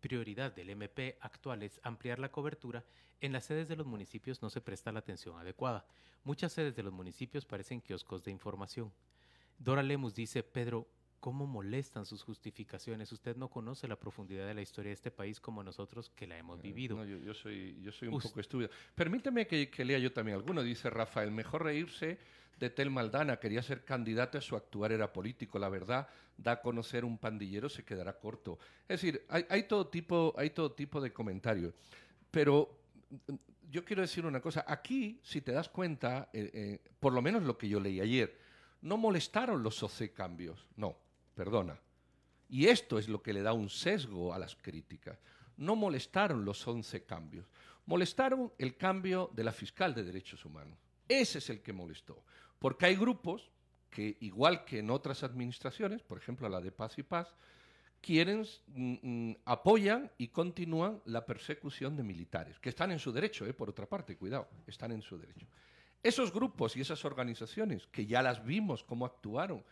prioridad 0.00 0.54
del 0.54 0.70
MP 0.70 1.16
actual 1.20 1.62
es 1.62 1.80
ampliar 1.82 2.18
la 2.18 2.30
cobertura, 2.30 2.84
en 3.20 3.32
las 3.32 3.46
sedes 3.46 3.68
de 3.68 3.76
los 3.76 3.86
municipios 3.86 4.42
no 4.42 4.50
se 4.50 4.60
presta 4.60 4.92
la 4.92 4.98
atención 4.98 5.38
adecuada. 5.38 5.86
Muchas 6.24 6.52
sedes 6.52 6.76
de 6.76 6.82
los 6.82 6.92
municipios 6.92 7.46
parecen 7.46 7.80
kioscos 7.80 8.22
de 8.22 8.30
información. 8.30 8.92
Dora 9.58 9.82
Lemus 9.82 10.14
dice, 10.14 10.42
Pedro, 10.42 10.88
cómo 11.24 11.46
molestan 11.46 12.04
sus 12.04 12.22
justificaciones. 12.22 13.10
Usted 13.10 13.34
no 13.34 13.48
conoce 13.48 13.88
la 13.88 13.96
profundidad 13.96 14.46
de 14.46 14.52
la 14.52 14.60
historia 14.60 14.90
de 14.90 14.94
este 14.96 15.10
país 15.10 15.40
como 15.40 15.62
nosotros 15.62 16.10
que 16.10 16.26
la 16.26 16.36
hemos 16.36 16.58
eh, 16.58 16.64
vivido. 16.64 16.98
No, 16.98 17.04
yo, 17.06 17.32
soy, 17.32 17.80
yo 17.80 17.92
soy 17.92 18.08
un 18.08 18.20
poco 18.20 18.40
estúpido. 18.40 18.68
Permíteme 18.94 19.46
que, 19.46 19.84
lea 19.86 19.98
yo 19.98 20.12
también 20.12 20.36
alguno. 20.36 20.62
Dice 20.62 20.90
Rafael, 20.90 21.30
mejor 21.30 21.64
reírse 21.64 22.18
de 22.60 22.68
Tel 22.68 22.90
Maldana. 22.90 23.38
Quería 23.38 23.62
ser 23.62 23.86
candidata, 23.86 24.38
su 24.42 24.54
actuar 24.54 24.92
era 24.92 25.14
político. 25.14 25.58
La 25.58 25.70
verdad, 25.70 26.08
da 26.36 26.52
a 26.52 26.60
conocer 26.60 27.06
un 27.06 27.16
pandillero, 27.16 27.70
se 27.70 27.86
quedará 27.86 28.18
corto. 28.18 28.58
Es 28.82 29.00
decir, 29.00 29.24
hay, 29.30 29.62
todo, 29.62 29.86
tipo, 29.86 30.34
hay 30.36 30.50
todo 30.50 30.72
tipo 30.72 31.00
de 31.00 31.10
comentarios. 31.10 31.72
Pero 32.30 32.80
mm, 33.28 33.34
yo 33.70 33.82
quiero 33.82 34.02
decir 34.02 34.26
una 34.26 34.42
cosa. 34.42 34.66
Aquí, 34.68 35.20
si 35.22 35.40
te 35.40 35.52
das 35.52 35.70
cuenta, 35.70 36.28
eh, 36.34 36.50
eh, 36.52 36.90
por 37.00 37.14
lo 37.14 37.22
menos 37.22 37.44
lo 37.44 37.56
que 37.56 37.66
yo 37.66 37.80
leí 37.80 37.98
ayer, 38.02 38.36
no 38.82 38.98
molestaron 38.98 39.62
los 39.62 39.82
cambios. 40.14 40.66
no 40.76 41.02
perdona. 41.34 41.78
Y 42.48 42.66
esto 42.66 42.98
es 42.98 43.08
lo 43.08 43.22
que 43.22 43.32
le 43.32 43.42
da 43.42 43.52
un 43.52 43.68
sesgo 43.68 44.32
a 44.32 44.38
las 44.38 44.54
críticas. 44.56 45.18
No 45.56 45.76
molestaron 45.76 46.44
los 46.44 46.66
11 46.66 47.04
cambios, 47.04 47.46
molestaron 47.86 48.52
el 48.58 48.76
cambio 48.76 49.30
de 49.34 49.44
la 49.44 49.52
fiscal 49.52 49.94
de 49.94 50.04
derechos 50.04 50.44
humanos. 50.44 50.78
Ese 51.08 51.38
es 51.38 51.50
el 51.50 51.62
que 51.62 51.72
molestó, 51.72 52.24
porque 52.58 52.86
hay 52.86 52.96
grupos 52.96 53.50
que, 53.90 54.16
igual 54.20 54.64
que 54.64 54.80
en 54.80 54.90
otras 54.90 55.22
administraciones, 55.22 56.02
por 56.02 56.18
ejemplo 56.18 56.48
la 56.48 56.60
de 56.60 56.72
Paz 56.72 56.98
y 56.98 57.02
Paz, 57.02 57.34
quieren, 58.00 58.44
mm, 58.66 58.94
mm, 59.02 59.36
apoyan 59.44 60.10
y 60.18 60.28
continúan 60.28 61.00
la 61.06 61.24
persecución 61.24 61.96
de 61.96 62.02
militares, 62.02 62.58
que 62.58 62.68
están 62.68 62.90
en 62.92 62.98
su 62.98 63.12
derecho, 63.12 63.46
eh, 63.46 63.54
por 63.54 63.70
otra 63.70 63.86
parte, 63.86 64.16
cuidado, 64.16 64.48
están 64.66 64.92
en 64.92 65.00
su 65.00 65.16
derecho. 65.16 65.46
Esos 66.02 66.32
grupos 66.32 66.76
y 66.76 66.82
esas 66.82 67.04
organizaciones, 67.04 67.86
que 67.86 68.04
ya 68.04 68.20
las 68.20 68.44
vimos 68.44 68.84
cómo 68.84 69.06
actuaron 69.06 69.64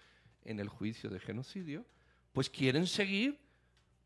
en 0.45 0.61
el 0.61 0.69
juicio 0.69 1.11
de 1.11 1.21
genocidio, 1.21 1.85
pues 2.33 2.49
quieren 2.51 2.87
seguir 2.87 3.39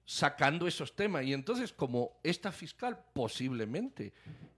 sacando 0.05 0.67
esos 0.67 0.95
temas. 0.95 1.25
Y 1.25 1.33
entonces, 1.33 1.73
como 1.73 2.19
esta 2.23 2.53
fiscal 2.53 3.05
posiblemente 3.13 4.13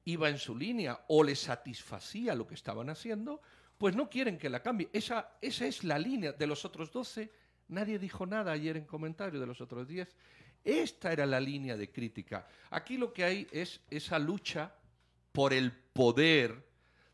iba 0.04 0.28
en 0.28 0.38
su 0.38 0.56
línea 0.56 1.00
o 1.08 1.22
le 1.22 1.34
satisfacía 1.34 2.34
lo 2.34 2.46
que 2.46 2.54
estaban 2.54 2.90
haciendo, 2.90 3.40
pues 3.78 3.94
no 3.94 4.10
quieren 4.10 4.38
que 4.38 4.50
la 4.50 4.62
cambie. 4.62 4.88
Esa, 4.92 5.32
esa 5.40 5.66
es 5.66 5.84
la 5.84 5.98
línea 5.98 6.32
de 6.32 6.46
los 6.46 6.64
otros 6.64 6.92
12. 6.92 7.30
Nadie 7.68 7.98
dijo 7.98 8.26
nada 8.26 8.52
ayer 8.52 8.76
en 8.76 8.84
comentario 8.84 9.40
de 9.40 9.46
los 9.46 9.60
otros 9.60 9.88
10. 9.88 10.16
Esta 10.64 11.12
era 11.12 11.24
la 11.24 11.40
línea 11.40 11.76
de 11.76 11.90
crítica. 11.90 12.46
Aquí 12.70 12.98
lo 12.98 13.12
que 13.12 13.24
hay 13.24 13.46
es 13.52 13.80
esa 13.90 14.18
lucha 14.18 14.74
por 15.32 15.52
el 15.52 15.72
poder 15.72 16.66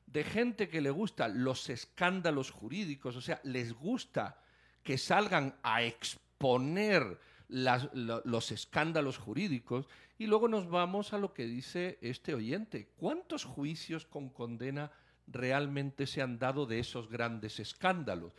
de 0.06 0.24
gente 0.24 0.68
que 0.68 0.80
le 0.80 0.90
gusta 0.90 1.28
los 1.28 1.68
escándalos 1.68 2.50
jurídicos, 2.50 3.16
o 3.16 3.20
sea, 3.20 3.40
les 3.42 3.72
gusta 3.72 4.40
que 4.84 4.98
salgan 4.98 5.56
a 5.62 5.82
exponer 5.82 7.18
los 7.48 8.52
escándalos 8.52 9.18
jurídicos 9.18 9.88
y 10.18 10.26
luego 10.26 10.46
nos 10.48 10.68
vamos 10.68 11.12
a 11.12 11.18
lo 11.18 11.34
que 11.34 11.46
dice 11.46 11.98
este 12.00 12.34
oyente. 12.34 12.90
¿Cuántos 12.96 13.44
juicios 13.44 14.06
con 14.06 14.28
condena 14.28 14.92
realmente 15.26 16.06
se 16.06 16.22
han 16.22 16.38
dado 16.38 16.66
de 16.66 16.78
esos 16.78 17.08
grandes 17.08 17.58
escándalos? 17.58 18.32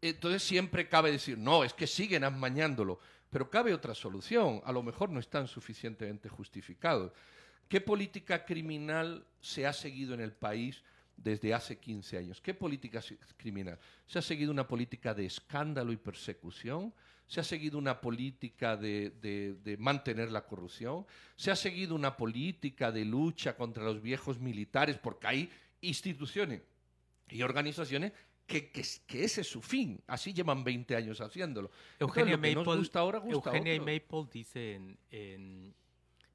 Entonces 0.00 0.42
siempre 0.42 0.88
cabe 0.88 1.12
decir, 1.12 1.36
no, 1.36 1.64
es 1.64 1.74
que 1.74 1.86
siguen 1.86 2.24
amañándolo, 2.24 2.98
pero 3.30 3.50
cabe 3.50 3.74
otra 3.74 3.94
solución, 3.94 4.62
a 4.64 4.72
lo 4.72 4.82
mejor 4.82 5.10
no 5.10 5.20
están 5.20 5.46
suficientemente 5.46 6.28
justificados. 6.28 7.12
¿Qué 7.68 7.80
política 7.80 8.44
criminal 8.44 9.26
se 9.40 9.66
ha 9.66 9.72
seguido 9.72 10.14
en 10.14 10.20
el 10.20 10.32
país? 10.32 10.82
Desde 11.16 11.54
hace 11.54 11.78
15 11.78 12.18
años. 12.18 12.40
¿Qué 12.40 12.54
política 12.54 13.02
criminal? 13.36 13.78
¿Se 14.06 14.18
ha 14.18 14.22
seguido 14.22 14.50
una 14.50 14.68
política 14.68 15.14
de 15.14 15.26
escándalo 15.26 15.92
y 15.92 15.96
persecución? 15.96 16.92
¿Se 17.26 17.40
ha 17.40 17.44
seguido 17.44 17.78
una 17.78 18.00
política 18.00 18.76
de, 18.76 19.76
mantener 19.78 20.30
la 20.30 20.46
corrupción? 20.46 21.06
¿Se 21.34 21.50
ha 21.50 21.56
seguido 21.56 21.94
una 21.94 22.16
política 22.16 22.92
de 22.92 23.04
lucha 23.04 23.56
contra 23.56 23.84
los 23.84 24.00
viejos 24.00 24.38
militares? 24.38 24.98
Porque 24.98 25.26
hay 25.26 25.50
instituciones 25.80 26.62
y 27.28 27.42
organizaciones 27.42 28.12
que, 28.46 28.70
ese 28.74 29.40
es 29.40 29.48
su 29.48 29.60
fin. 29.60 30.00
Así 30.06 30.32
llevan 30.32 30.62
20 30.62 30.94
años 30.94 31.20
haciéndolo. 31.20 31.70
Eugenia 31.98 32.36
Maple, 32.36 32.76
gusta 32.76 33.00
ahora, 33.00 33.22
Eugenia 33.26 33.76
Maple 33.80 34.28
dice 34.30 34.74
en 35.10 35.74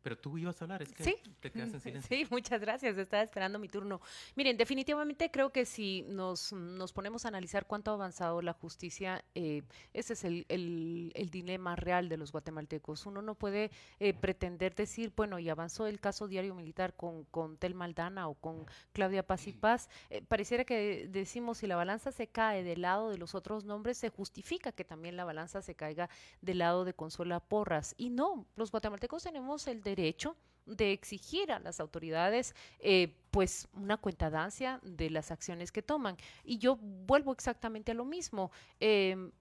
pero 0.02 0.18
tú 0.18 0.38
ibas 0.38 0.62
a 0.62 0.66
hablar, 0.66 0.82
es 0.82 0.92
que 0.94 1.22
te 1.40 1.52
quedas 1.52 1.74
en 1.74 1.80
silencio. 1.82 2.18
Sí, 2.18 2.28
muchas 2.32 2.60
gracias, 2.60 2.98
estaba 2.98 3.24
esperando 3.24 3.60
mi 3.60 3.68
turno. 3.68 4.02
Miren, 4.36 4.58
definitivamente 4.58 5.30
creo 5.32 5.52
que 5.52 5.66
si 5.66 6.04
nos, 6.04 6.54
nos 6.54 6.94
ponemos 6.94 7.26
a 7.26 7.28
analizar 7.28 7.66
cuánto 7.66 7.92
ha 7.92 7.94
avanzado 7.96 8.42
la 8.42 8.54
justicia, 8.54 9.24
eh, 9.36 9.64
ese 9.94 10.14
es 10.14 10.24
el, 10.24 10.46
el, 10.50 11.30
dilema 11.32 11.76
real 11.76 12.10
de 12.10 12.18
los 12.18 12.32
guatemaltecos. 12.32 13.06
Uno 13.06 13.22
no 13.22 13.36
puede 13.36 13.72
eh, 14.00 14.14
pretender 14.14 14.76
decir, 14.76 15.14
bueno, 15.16 15.40
y 15.40 15.50
avanzó 15.50 15.88
el 15.88 16.00
caso 16.00 16.28
diario 16.28 16.56
militar 16.56 16.94
con, 16.96 17.24
con 17.26 17.58
Tel 17.58 17.74
Maldana 17.74 18.28
o 18.28 18.34
con 18.34 18.66
Claudia 18.92 19.26
Paz 19.26 19.48
y 19.48 19.54
Paz. 19.54 19.90
Eh, 20.10 20.22
pareciera 20.22 20.66
que 20.66 21.08
decimos, 21.10 21.60
si 21.60 21.68
la 21.68 21.76
balanza 21.76 22.12
se 22.12 22.28
cae 22.28 22.64
del 22.64 22.82
lado 22.82 23.10
de 23.10 23.18
los 23.18 23.36
otros 23.36 23.64
nombres, 23.64 23.98
se 23.98 24.10
justifica 24.10 24.72
que 24.72 24.84
también 24.84 25.16
la 25.16 25.24
balanza 25.24 25.62
se 25.62 25.76
caiga 25.76 26.10
del 26.42 26.60
lado 26.60 26.86
de 26.86 26.94
Consuela 26.94 27.40
Porras. 27.40 27.94
Y 27.98 28.10
no, 28.10 28.46
los 28.56 28.72
guatemaltecos 28.72 29.24
tenemos 29.24 29.68
el 29.68 29.84
derecho 29.96 30.36
de 30.66 30.92
exigir 30.92 31.52
a 31.52 31.60
las 31.60 31.80
autoridades 31.80 32.56
eh, 32.80 33.16
pues 33.32 33.68
una 33.74 33.98
cuentadancia 33.98 34.80
de 34.84 35.10
las 35.10 35.32
acciones 35.32 35.72
que 35.72 35.82
toman. 35.82 36.18
Y 36.44 36.58
yo 36.58 36.78
vuelvo 36.78 37.32
exactamente 37.32 37.92
a 37.92 37.96
lo 37.96 38.06
mismo. 38.06 38.52
Em, 38.80 39.32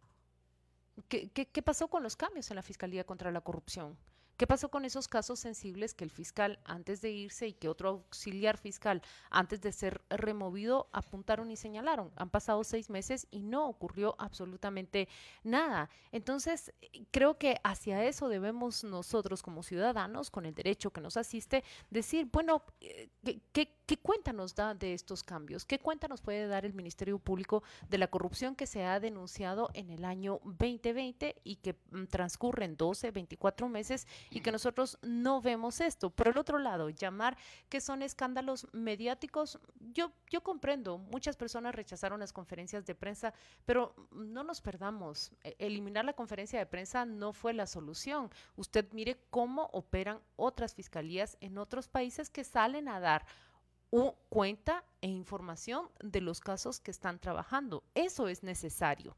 ¿qué, 1.09 1.29
qué 1.29 1.63
pasó 1.63 1.89
con 1.89 2.03
los 2.03 2.17
cambios 2.17 2.51
en 2.51 2.57
la 2.57 2.63
Fiscalía 2.63 3.05
contra 3.05 3.31
la 3.31 3.41
Corrupción? 3.41 3.97
¿Qué 4.41 4.47
pasó 4.47 4.71
con 4.71 4.87
esos 4.87 5.07
casos 5.07 5.39
sensibles 5.39 5.93
que 5.93 6.03
el 6.03 6.11
fiscal, 6.11 6.61
antes 6.65 7.03
de 7.03 7.11
irse 7.11 7.49
y 7.49 7.53
que 7.53 7.69
otro 7.69 7.91
auxiliar 7.91 8.57
fiscal, 8.57 9.03
antes 9.29 9.61
de 9.61 9.71
ser 9.71 10.01
removido, 10.09 10.89
apuntaron 10.95 11.51
y 11.51 11.59
señalaron? 11.59 12.11
Han 12.17 12.31
pasado 12.31 12.65
seis 12.65 12.89
meses 12.89 13.27
y 13.31 13.43
no 13.43 13.69
ocurrió 13.69 14.17
absolutamente 14.19 15.11
nada. 15.45 15.91
Entonces, 16.11 16.73
creo 17.11 17.37
que 17.37 17.61
hacia 17.65 18.03
eso 18.07 18.31
debemos 18.31 18.83
nosotros 18.83 19.43
como 19.43 19.63
ciudadanos, 19.63 20.31
con 20.31 20.47
el 20.47 20.55
derecho 20.55 20.91
que 20.91 21.03
nos 21.03 21.19
asiste, 21.19 21.63
decir, 21.91 22.27
bueno, 22.33 22.63
eh, 22.81 23.11
¿qué, 23.53 23.77
¿Qué 23.91 23.97
cuenta 23.97 24.33
nos 24.33 24.55
da 24.55 24.73
de 24.73 24.95
estos 24.95 25.25
cambios? 25.25 25.65
¿Qué 25.65 25.81
cuenta 25.81 26.07
nos 26.07 26.21
puede 26.21 26.47
dar 26.47 26.65
el 26.65 26.75
Ministerio 26.75 27.19
Público 27.19 27.65
de 27.89 27.99
la 27.99 28.07
corrupción 28.07 28.55
que 28.55 28.69
se 28.69 28.85
ha 28.85 29.01
denunciado 29.01 29.69
en 29.75 29.91
el 29.91 30.05
año 30.05 30.39
2020 30.45 31.41
y 31.43 31.57
que 31.57 31.75
mm, 31.91 32.05
transcurren 32.05 32.77
12, 32.77 33.11
24 33.11 33.69
meses 33.69 34.07
y 34.31 34.43
que 34.43 34.53
nosotros 34.53 34.97
no 35.03 35.41
vemos 35.43 35.81
esto? 35.81 36.11
Por 36.11 36.29
el 36.29 36.39
otro 36.39 36.61
lado, 36.61 36.89
llamar 36.89 37.37
que 37.69 37.81
son 37.81 38.03
escándalos 38.03 38.69
mediáticos, 38.71 39.59
yo, 39.81 40.13
yo 40.31 40.41
comprendo, 40.45 40.99
muchas 40.99 41.37
personas 41.37 41.75
rechazaron 41.75 42.21
las 42.21 42.33
conferencias 42.33 42.87
de 42.87 42.95
prensa, 42.95 43.35
pero 43.67 43.97
no 44.13 44.45
nos 44.45 44.61
perdamos, 44.61 45.33
e, 45.43 45.57
eliminar 45.59 46.05
la 46.05 46.13
conferencia 46.13 46.61
de 46.61 46.67
prensa 46.67 47.05
no 47.07 47.33
fue 47.33 47.55
la 47.55 47.67
solución. 47.67 48.31
Usted 48.55 48.87
mire 48.93 49.21
cómo 49.31 49.69
operan 49.73 50.21
otras 50.37 50.77
fiscalías 50.77 51.37
en 51.41 51.59
otros 51.59 51.89
países 51.89 52.31
que 52.31 52.45
salen 52.45 52.87
a 52.87 53.01
dar 53.01 53.27
cuenta 54.29 54.85
e 55.01 55.09
información 55.09 55.89
de 56.01 56.21
los 56.21 56.41
casos 56.41 56.81
que 56.81 56.91
están 56.91 57.19
trabajando. 57.19 57.83
Eso 57.95 58.29
es 58.29 58.43
necesario. 58.43 59.17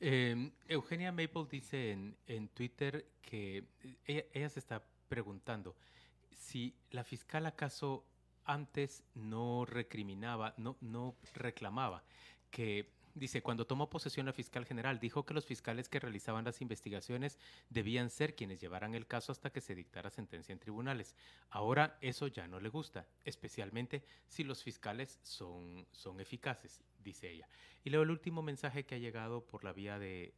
Em, 0.00 0.50
Eugenia 0.66 1.12
Maple 1.12 1.46
dice 1.48 1.92
en, 2.26 2.48
Twitter 2.48 3.06
que 3.22 3.64
eh, 4.06 4.28
ella, 4.34 4.48
se 4.48 4.58
está 4.58 4.82
preguntando 5.08 5.76
si 6.36 6.74
la 6.90 7.04
fiscal 7.04 7.46
acaso 7.46 8.04
antes 8.44 9.04
no 9.14 9.64
recriminaba, 9.64 10.54
no, 10.56 10.76
no 10.80 11.14
reclamaba 11.34 12.02
que 12.50 12.90
Dice, 13.14 13.42
cuando 13.42 13.66
tomó 13.66 13.90
posesión 13.90 14.24
la 14.24 14.32
fiscal 14.32 14.64
general, 14.64 14.98
dijo 14.98 15.26
que 15.26 15.34
los 15.34 15.44
fiscales 15.44 15.90
que 15.90 16.00
realizaban 16.00 16.46
las 16.46 16.62
investigaciones 16.62 17.38
debían 17.68 18.08
ser 18.08 18.34
quienes 18.34 18.58
llevaran 18.58 18.94
el 18.94 19.06
caso 19.06 19.32
hasta 19.32 19.50
que 19.50 19.60
se 19.60 19.74
dictara 19.74 20.08
sentencia 20.08 20.52
en 20.52 20.58
tribunales. 20.58 21.14
Ahora 21.50 21.98
eso 22.00 22.26
ya 22.26 22.48
no 22.48 22.58
le 22.58 22.70
gusta, 22.70 23.06
especialmente 23.24 24.02
si 24.28 24.44
los 24.44 24.62
fiscales 24.62 25.18
son, 25.22 25.86
son 25.92 26.20
eficaces, 26.20 26.80
dice 27.02 27.30
ella. 27.30 27.48
Y 27.84 27.90
luego 27.90 28.04
el 28.04 28.10
último 28.10 28.42
mensaje 28.42 28.84
que 28.84 28.94
ha 28.94 28.98
llegado 28.98 29.44
por 29.44 29.64
la 29.64 29.72
vía 29.72 29.98
de, 29.98 30.32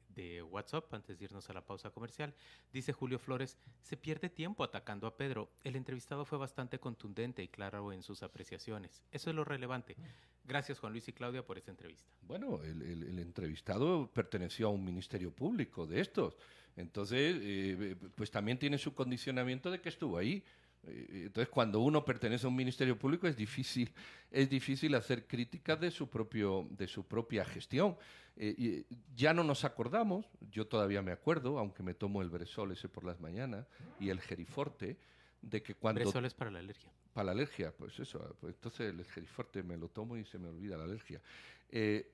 WhatsApp, 0.50 0.92
antes 0.94 1.18
de 1.18 1.24
irnos 1.24 1.50
a 1.50 1.52
la 1.52 1.66
pausa 1.66 1.90
comercial, 1.90 2.34
dice 2.72 2.92
Julio 2.92 3.18
Flores, 3.18 3.58
se 3.82 3.96
pierde 3.96 4.28
tiempo 4.30 4.64
atacando 4.64 5.06
a 5.06 5.16
Pedro. 5.16 5.50
El 5.62 5.76
entrevistado 5.76 6.24
fue 6.24 6.38
bastante 6.38 6.78
contundente 6.78 7.42
y 7.42 7.48
claro 7.48 7.92
en 7.92 8.02
sus 8.02 8.22
apreciaciones. 8.22 9.02
Eso 9.10 9.30
es 9.30 9.36
lo 9.36 9.44
relevante. 9.44 9.96
Gracias 10.44 10.78
Juan 10.78 10.92
Luis 10.92 11.08
y 11.08 11.12
Claudia 11.12 11.44
por 11.44 11.58
esta 11.58 11.70
entrevista. 11.70 12.10
Bueno, 12.22 12.62
el, 12.62 13.18
entrevistado 13.18 14.10
perteneció 14.12 14.68
a 14.68 14.70
un 14.70 14.84
ministerio 14.84 15.30
público 15.30 15.86
de 15.86 16.00
estos. 16.00 16.36
Entonces, 16.76 17.36
eh, 17.40 17.96
pues 18.14 18.30
también 18.30 18.58
tiene 18.58 18.78
su 18.78 18.94
condicionamiento 18.94 19.70
de 19.70 19.80
que 19.80 19.88
estuvo 19.88 20.18
ahí. 20.18 20.44
Entonces, 20.86 21.48
cuando 21.48 21.80
uno 21.80 22.04
pertenece 22.04 22.46
a 22.46 22.48
un 22.48 22.56
ministerio 22.56 22.98
público 22.98 23.26
es 23.26 23.36
difícil, 23.36 23.92
es 24.30 24.48
difícil 24.50 24.94
hacer 24.94 25.26
críticas 25.26 25.80
de 25.80 25.90
su, 25.90 26.08
propio, 26.08 26.66
de 26.70 26.86
su 26.86 27.06
propia 27.06 27.44
gestión. 27.44 27.96
Eh, 28.36 28.84
ya 29.14 29.32
no 29.32 29.44
nos 29.44 29.64
acordamos, 29.64 30.26
yo 30.50 30.66
todavía 30.66 31.02
me 31.02 31.12
acuerdo, 31.12 31.58
aunque 31.58 31.82
me 31.82 31.94
tomo 31.94 32.20
el 32.20 32.30
Bresol 32.30 32.72
ese 32.72 32.88
por 32.88 33.04
las 33.04 33.20
mañanas 33.20 33.66
y 34.00 34.10
el 34.10 34.20
Geriforte, 34.20 34.98
de 35.40 35.62
que 35.62 35.74
cuando... 35.74 36.00
Bresol 36.00 36.24
es 36.24 36.34
para 36.34 36.50
la 36.50 36.58
alergia. 36.58 36.90
Para 37.12 37.26
la 37.26 37.32
alergia, 37.32 37.72
pues 37.72 37.98
eso, 38.00 38.36
pues 38.40 38.54
entonces 38.54 38.92
el 38.92 39.04
Geriforte 39.04 39.62
me 39.62 39.76
lo 39.76 39.88
tomo 39.88 40.16
y 40.16 40.24
se 40.24 40.38
me 40.38 40.48
olvida 40.48 40.76
la 40.76 40.84
alergia. 40.84 41.20
Eh, 41.70 42.10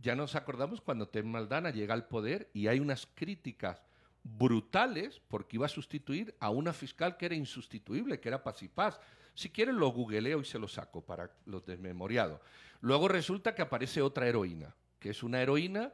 ya 0.00 0.14
nos 0.14 0.34
acordamos 0.34 0.80
cuando 0.80 1.08
Ted 1.08 1.24
Maldana 1.24 1.70
llega 1.70 1.94
al 1.94 2.06
poder 2.06 2.50
y 2.52 2.66
hay 2.66 2.80
unas 2.80 3.06
críticas 3.06 3.82
brutales 4.22 5.20
porque 5.28 5.56
iba 5.56 5.66
a 5.66 5.70
sustituir 5.70 6.34
a 6.40 6.50
una 6.50 6.72
fiscal 6.72 7.16
que 7.16 7.26
era 7.26 7.34
insustituible, 7.34 8.20
que 8.20 8.28
era 8.28 8.42
Paz 8.42 8.62
y 8.62 8.68
Paz. 8.68 9.00
Si 9.34 9.50
quieren 9.50 9.78
lo 9.78 9.88
googleo 9.88 10.40
y 10.40 10.44
se 10.44 10.58
lo 10.58 10.68
saco 10.68 11.00
para 11.00 11.30
los 11.46 11.64
desmemoriados. 11.64 12.40
Luego 12.80 13.08
resulta 13.08 13.54
que 13.54 13.62
aparece 13.62 14.02
otra 14.02 14.26
heroína, 14.26 14.74
que 14.98 15.10
es 15.10 15.22
una 15.22 15.40
heroína 15.40 15.92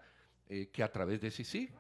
eh, 0.49 0.71
que 0.73 0.83
a 0.83 0.91
través 0.91 1.21
de 1.21 1.31
sí 1.31 1.71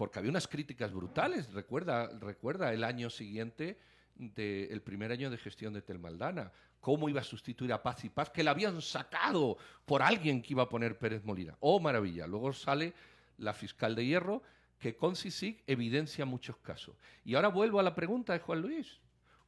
porque 0.00 0.18
había 0.18 0.30
unas 0.30 0.48
críticas 0.48 0.94
brutales, 0.94 1.52
recuerda, 1.52 2.08
recuerda 2.20 2.72
el 2.72 2.84
año 2.84 3.10
siguiente 3.10 3.78
del 4.14 4.80
primer 4.80 5.12
año 5.12 5.28
de 5.28 5.36
gestión 5.36 5.74
de 5.74 5.82
Telmaldana, 5.82 6.52
cómo 6.80 7.10
iba 7.10 7.20
a 7.20 7.24
sustituir 7.24 7.70
a 7.74 7.82
Paz 7.82 8.02
y 8.04 8.08
Paz, 8.08 8.30
que 8.30 8.42
la 8.42 8.52
habían 8.52 8.80
sacado 8.80 9.58
por 9.84 10.00
alguien 10.00 10.40
que 10.40 10.54
iba 10.54 10.62
a 10.62 10.68
poner 10.70 10.98
Pérez 10.98 11.22
Molina. 11.22 11.54
Oh, 11.60 11.80
maravilla. 11.80 12.26
Luego 12.26 12.50
sale 12.54 12.94
la 13.36 13.52
fiscal 13.52 13.94
de 13.94 14.06
hierro 14.06 14.42
que 14.80 14.96
con 14.96 15.14
CICIG 15.14 15.62
evidencia 15.66 16.24
muchos 16.24 16.56
casos. 16.56 16.96
Y 17.24 17.34
ahora 17.34 17.48
vuelvo 17.48 17.78
a 17.78 17.82
la 17.82 17.94
pregunta 17.94 18.32
de 18.32 18.40
Juan 18.40 18.62
Luis. 18.62 18.98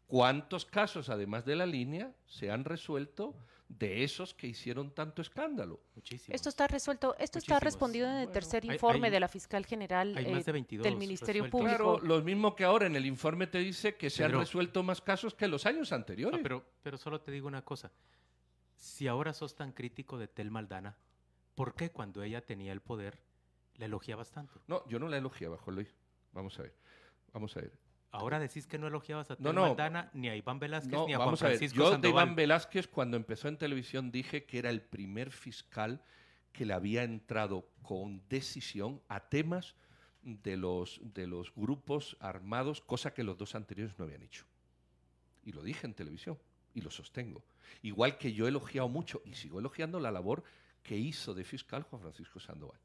¿Cuántos 0.07 0.67
casos, 0.67 1.09
además 1.09 1.47
de 1.47 1.57
la 1.57 1.65
línea, 1.65 2.13
se 2.27 2.51
han 2.51 2.65
resuelto 2.65 3.35
de 3.67 4.05
esos 4.05 4.35
que 4.35 4.47
hicieron 4.47 4.91
tanto 4.91 5.23
escándalo? 5.23 5.81
Muchísimo. 5.95 6.35
Esto 6.35 6.51
está 6.51 6.67
resuelto, 6.67 7.17
esto 7.19 7.39
está 7.39 7.59
respondido 7.59 8.11
en 8.11 8.17
el 8.17 8.31
tercer 8.31 8.67
informe 8.67 9.11
de 9.11 9.21
la 9.21 9.29
fiscal 9.29 9.65
general 9.65 10.15
eh, 10.19 10.45
del 10.83 10.97
Ministerio 10.99 11.49
Público. 11.49 11.99
Claro, 11.99 12.01
lo 12.01 12.21
mismo 12.21 12.55
que 12.55 12.65
ahora 12.65 12.87
en 12.87 12.95
el 12.95 13.07
informe 13.07 13.47
te 13.47 13.59
dice 13.59 13.97
que 13.97 14.11
se 14.11 14.23
han 14.23 14.33
resuelto 14.33 14.83
más 14.83 15.01
casos 15.01 15.35
que 15.35 15.49
los 15.49 15.65
años 15.65 15.93
anteriores. 15.93 16.41
pero, 16.43 16.63
pero 16.83 16.99
solo 16.99 17.23
te 17.23 17.33
digo 17.33 17.49
una 17.49 17.65
cosa. 17.65 17.91
Si 18.77 19.09
ahora 19.09 19.33
sos 19.33 19.55
tan 19.55 19.73
crítico 19.73 20.19
de 20.19 20.29
Tel 20.29 20.51
Maldana, 20.51 20.95
¿por 21.55 21.75
qué 21.75 21.91
cuando 21.91 22.23
ella 22.23 22.45
tenía 22.45 22.73
el 22.73 22.83
poder 22.83 23.19
la 23.77 23.87
elogiabas 23.87 24.31
tanto? 24.31 24.61
No, 24.67 24.87
yo 24.89 24.99
no 24.99 25.09
la 25.09 25.19
elogiaba, 25.19 25.57
Juan 25.59 25.77
Luis. 25.77 25.95
Vamos 26.33 26.59
a 26.59 26.63
ver. 26.63 26.75
Vamos 27.33 27.57
a 27.57 27.61
ver. 27.61 27.73
Ahora 28.11 28.39
decís 28.39 28.67
que 28.67 28.79
no 28.79 28.89
elogiabas 28.89 29.31
a 29.31 29.37
Tel 29.37 29.55
Maldana, 29.55 30.11
ni 30.13 30.29
a 30.29 30.37
Iván 30.37 30.59
Velázquez, 30.59 31.01
ni 31.07 31.15
a 31.15 31.19
Juan 31.19 31.37
Francisco 31.37 31.79
Yo 31.79 31.97
de 31.97 32.11
Iván 32.11 32.37
Velázquez, 32.37 32.87
cuando 32.87 33.17
empezó 33.17 33.49
en 33.49 33.57
televisión, 33.57 34.11
dije 34.11 34.45
que 34.45 34.59
era 34.59 34.69
el 34.69 34.83
primer 34.83 35.31
fiscal 35.31 36.03
que 36.53 36.67
le 36.67 36.75
había 36.75 37.05
entrado 37.05 37.71
con 37.81 38.23
decisión 38.29 39.01
a 39.09 39.29
temas 39.31 39.75
de 40.21 40.59
los, 40.59 41.01
de 41.03 41.27
los 41.27 41.55
grupos 41.55 42.19
armados, 42.21 42.83
cosa 42.83 43.15
que 43.15 43.25
los 43.25 43.39
dos 43.39 43.55
anteriores 43.55 43.99
no 43.99 44.05
habían 44.05 44.23
hecho. 44.23 44.45
Y 45.43 45.53
lo 45.53 45.63
dije 45.63 45.87
en 45.87 45.95
televisión, 45.95 46.39
y 46.75 46.83
lo 46.83 46.91
sostengo. 46.91 47.43
Igual 47.81 48.19
que 48.19 48.35
yo 48.35 48.45
he 48.45 48.49
elogiado 48.49 48.89
mucho, 48.89 49.23
y 49.25 49.35
sigo 49.35 49.59
elogiando 49.59 49.99
la 50.01 50.11
labor 50.11 50.45
que 50.83 50.99
hizo 50.99 51.33
de 51.33 51.45
fiscal 51.45 51.83
Juan 51.85 52.03
Francisco 52.03 52.41
Sandoval. 52.41 52.79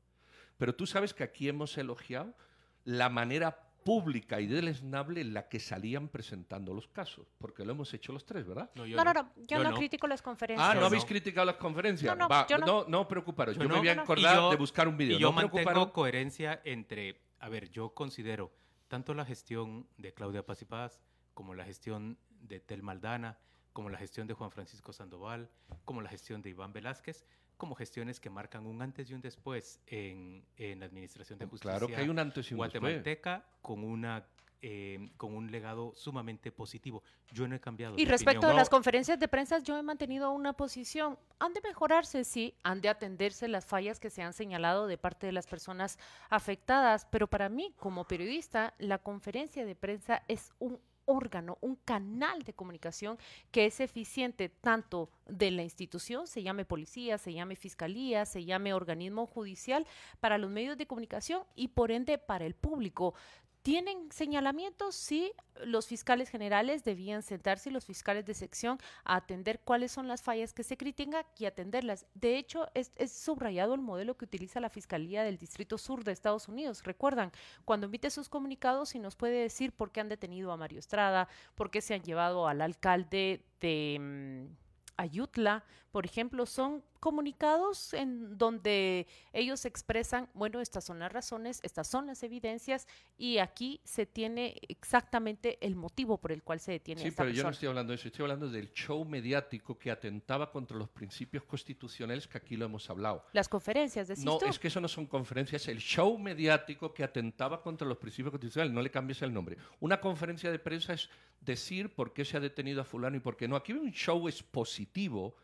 Pero 0.57 0.75
tú 0.75 0.85
sabes 0.85 1.13
que 1.13 1.23
aquí 1.23 1.47
hemos 1.47 1.77
elogiado 1.77 2.35
la 2.83 3.09
manera 3.09 3.67
pública 3.87 4.41
y 4.41 4.47
deleznable 4.47 5.21
en 5.21 5.33
la 5.33 5.47
que 5.47 5.61
salían 5.61 6.09
presentando 6.09 6.73
los 6.73 6.89
casos, 6.89 7.25
porque 7.37 7.63
lo 7.63 7.71
hemos 7.71 7.93
hecho 7.93 8.11
los 8.11 8.25
tres, 8.25 8.45
¿verdad? 8.45 8.69
No, 8.75 8.85
no, 8.85 9.13
no, 9.13 9.31
yo, 9.47 9.63
no, 9.63 9.73
critico 9.75 10.07
las 10.07 10.21
conferencias. 10.21 10.69
Ah, 10.69 10.75
¿no 10.77 10.87
habéis 10.87 11.05
criticado 11.05 11.45
las 11.45 11.55
conferencias? 11.55 12.17
No, 12.17 12.27
no, 12.27 12.45
no, 12.65 12.85
no, 12.85 13.07
preocuparos, 13.07 13.55
yo, 13.55 13.69
me 13.69 13.77
voy 13.77 13.87
a 13.87 13.93
acordar 14.01 14.49
de 14.49 14.57
buscar 14.57 14.89
un 14.89 14.97
video. 14.97 15.17
Y 15.17 15.21
yo 15.21 15.31
mantengo 15.31 15.93
coherencia 15.93 16.59
entre, 16.65 17.21
a 17.39 17.47
ver, 17.47 17.69
yo 17.69 17.93
considero 17.93 18.51
tanto 18.89 19.13
la 19.13 19.23
gestión 19.23 19.87
de 19.97 20.13
Claudia 20.13 20.45
Paz 20.45 20.61
y 20.63 20.65
Paz, 20.65 20.99
como 21.33 21.53
la 21.53 21.63
gestión 21.63 22.17
de 22.41 22.59
Tel 22.59 22.83
Maldana, 22.83 23.39
como 23.71 23.89
la 23.89 23.97
gestión 23.97 24.27
de 24.27 24.33
Juan 24.33 24.51
Francisco 24.51 24.91
Sandoval, 24.91 25.49
como 25.85 26.01
la 26.01 26.09
gestión 26.09 26.41
de 26.41 26.49
Iván 26.49 26.73
Velázquez, 26.73 27.25
como 27.57 27.75
gestiones 27.75 28.19
que 28.19 28.29
marcan 28.29 28.65
un 28.65 28.81
antes 28.81 29.09
y 29.09 29.13
un 29.13 29.21
después 29.21 29.79
en, 29.87 30.45
en 30.57 30.79
la 30.79 30.85
administración 30.85 31.39
de 31.39 31.45
justicia. 31.45 31.71
Claro 31.71 31.87
que 31.87 31.95
hay 31.95 32.09
un 32.09 32.19
antes 32.19 32.49
y 32.49 32.53
un 32.53 32.59
guatemalteca 32.59 33.45
con 33.61 33.83
una 33.83 34.25
eh, 34.63 35.11
con 35.17 35.35
un 35.35 35.51
legado 35.51 35.93
sumamente 35.95 36.51
positivo. 36.51 37.03
Yo 37.31 37.47
no 37.47 37.55
he 37.55 37.59
cambiado. 37.59 37.93
Y 37.95 38.05
respecto 38.05 38.47
a 38.47 38.53
las 38.53 38.69
conferencias 38.69 39.19
de 39.19 39.27
prensa, 39.27 39.59
yo 39.59 39.77
he 39.77 39.83
mantenido 39.83 40.31
una 40.31 40.53
posición. 40.53 41.19
Han 41.37 41.53
de 41.53 41.61
mejorarse, 41.61 42.23
sí, 42.23 42.55
han 42.63 42.81
de 42.81 42.89
atenderse 42.89 43.47
las 43.47 43.67
fallas 43.67 43.99
que 43.99 44.09
se 44.09 44.23
han 44.23 44.33
señalado 44.33 44.87
de 44.87 44.97
parte 44.97 45.27
de 45.27 45.31
las 45.31 45.45
personas 45.45 45.99
afectadas, 46.31 47.05
pero 47.11 47.27
para 47.27 47.49
mí, 47.49 47.75
como 47.77 48.07
periodista, 48.07 48.73
la 48.79 48.97
conferencia 48.97 49.63
de 49.63 49.75
prensa 49.75 50.23
es 50.27 50.51
un 50.57 50.79
órgano, 51.07 51.57
un 51.61 51.75
canal 51.75 52.43
de 52.43 52.53
comunicación 52.53 53.17
que 53.51 53.65
es 53.65 53.79
eficiente 53.79 54.49
tanto 54.49 55.09
de 55.25 55.49
la 55.49 55.63
institución, 55.63 56.27
se 56.27 56.43
llame 56.43 56.65
policía, 56.65 57.17
se 57.17 57.33
llame 57.33 57.55
fiscalía, 57.55 58.25
se 58.25 58.45
llame 58.45 58.73
organismo 58.73 59.25
judicial, 59.25 59.87
para 60.19 60.37
los 60.37 60.51
medios 60.51 60.77
de 60.77 60.85
comunicación 60.85 61.41
y 61.55 61.69
por 61.69 61.91
ende 61.91 62.17
para 62.17 62.45
el 62.45 62.53
público. 62.53 63.15
¿Tienen 63.61 64.11
señalamientos? 64.11 64.95
Sí, 64.95 65.33
los 65.65 65.87
fiscales 65.87 66.29
generales 66.29 66.83
debían 66.83 67.21
sentarse 67.21 67.69
y 67.69 67.73
los 67.73 67.85
fiscales 67.85 68.25
de 68.25 68.33
sección 68.33 68.77
a 69.03 69.17
atender 69.17 69.59
cuáles 69.59 69.91
son 69.91 70.07
las 70.07 70.21
fallas 70.21 70.53
que 70.53 70.63
se 70.63 70.77
critican 70.77 71.25
y 71.37 71.45
atenderlas. 71.45 72.05
De 72.13 72.37
hecho, 72.37 72.67
es, 72.73 72.91
subrayado 73.11 73.73
el 73.73 73.81
modelo 73.81 74.15
que 74.15 74.25
utiliza 74.25 74.61
la 74.61 74.69
Fiscalía 74.69 75.23
del 75.23 75.37
Distrito 75.37 75.77
Sur 75.77 76.03
de 76.03 76.13
Estados 76.13 76.47
Unidos. 76.47 76.83
Recuerdan, 76.83 77.31
cuando 77.65 77.87
emite 77.87 78.09
sus 78.09 78.29
comunicados 78.29 78.95
y 78.95 78.99
nos 78.99 79.15
puede 79.15 79.41
decir 79.41 79.73
por 79.73 79.91
qué 79.91 79.99
han 79.99 80.09
detenido 80.09 80.51
a 80.51 80.57
Mario 80.57 80.79
Estrada, 80.79 81.27
por 81.55 81.69
qué 81.69 81.81
se 81.81 81.93
han 81.93 82.03
llevado 82.03 82.47
al 82.47 82.61
alcalde 82.61 83.43
de... 83.59 83.97
Mm, 83.99 84.67
Ayutla, 84.97 85.63
por 85.97 86.05
ejemplo, 86.05 86.45
son 86.45 86.83
comunicados 86.99 87.91
en 87.95 88.37
donde 88.37 89.07
ellos 89.33 89.65
expresan, 89.65 90.29
bueno, 90.35 90.61
estas 90.61 90.83
son 90.83 90.99
las 90.99 91.11
razones, 91.11 91.59
estas 91.63 91.87
son 91.87 92.05
las 92.05 92.21
evidencias 92.21 92.85
y 93.17 93.39
aquí 93.39 93.81
se 93.83 94.05
tiene 94.05 94.61
exactamente 94.67 95.57
el 95.59 95.75
motivo 95.75 96.19
por 96.19 96.31
el 96.31 96.43
cual 96.43 96.59
se 96.59 96.73
detiene. 96.73 97.01
Sí, 97.01 97.09
pero 97.09 97.31
yo 97.31 97.41
no 97.41 97.49
estoy 97.49 97.69
hablando 97.69 97.93
de 97.93 97.95
eso, 97.95 98.09
estoy 98.09 98.21
hablando 98.21 98.47
del 98.47 98.71
show 98.73 99.03
mediático 99.05 99.79
que 99.79 99.89
atentaba 99.89 100.51
contra 100.51 100.77
los 100.77 100.87
principios 100.87 101.43
constitucionales 101.45 102.27
que 102.27 102.37
aquí 102.37 102.55
lo 102.55 102.65
hemos 102.65 102.87
hablado. 102.91 103.25
Las 103.33 103.49
conferencias, 103.49 104.07
decís 104.07 104.23
No, 104.23 104.39
es 104.41 104.59
que 104.59 104.67
eso 104.67 104.79
no 104.79 104.87
son 104.87 105.07
conferencias, 105.07 105.67
el 105.67 105.79
show 105.79 106.15
mediático 106.19 106.93
que 106.93 107.03
atentaba 107.03 107.59
contra 107.59 107.87
los 107.87 107.97
principios 107.97 108.29
constitucionales, 108.29 108.71
no 108.71 108.83
le 108.83 108.91
cambies 108.91 109.23
el 109.23 109.33
nombre. 109.33 109.57
Una 109.79 109.99
conferencia 109.99 110.51
de 110.51 110.59
prensa 110.59 110.93
es 110.93 111.09
decir 111.41 111.95
por 111.95 112.13
qué 112.13 112.23
se 112.23 112.37
ha 112.37 112.39
detenido 112.39 112.81
a 112.81 112.85
fulano 112.85 113.17
y 113.17 113.19
por 113.19 113.35
qué 113.35 113.47
no. 113.47 113.55
Aquí 113.55 113.71
hay 113.71 113.79
un 113.79 113.91
show 113.91 114.27
expositivo 114.27 115.35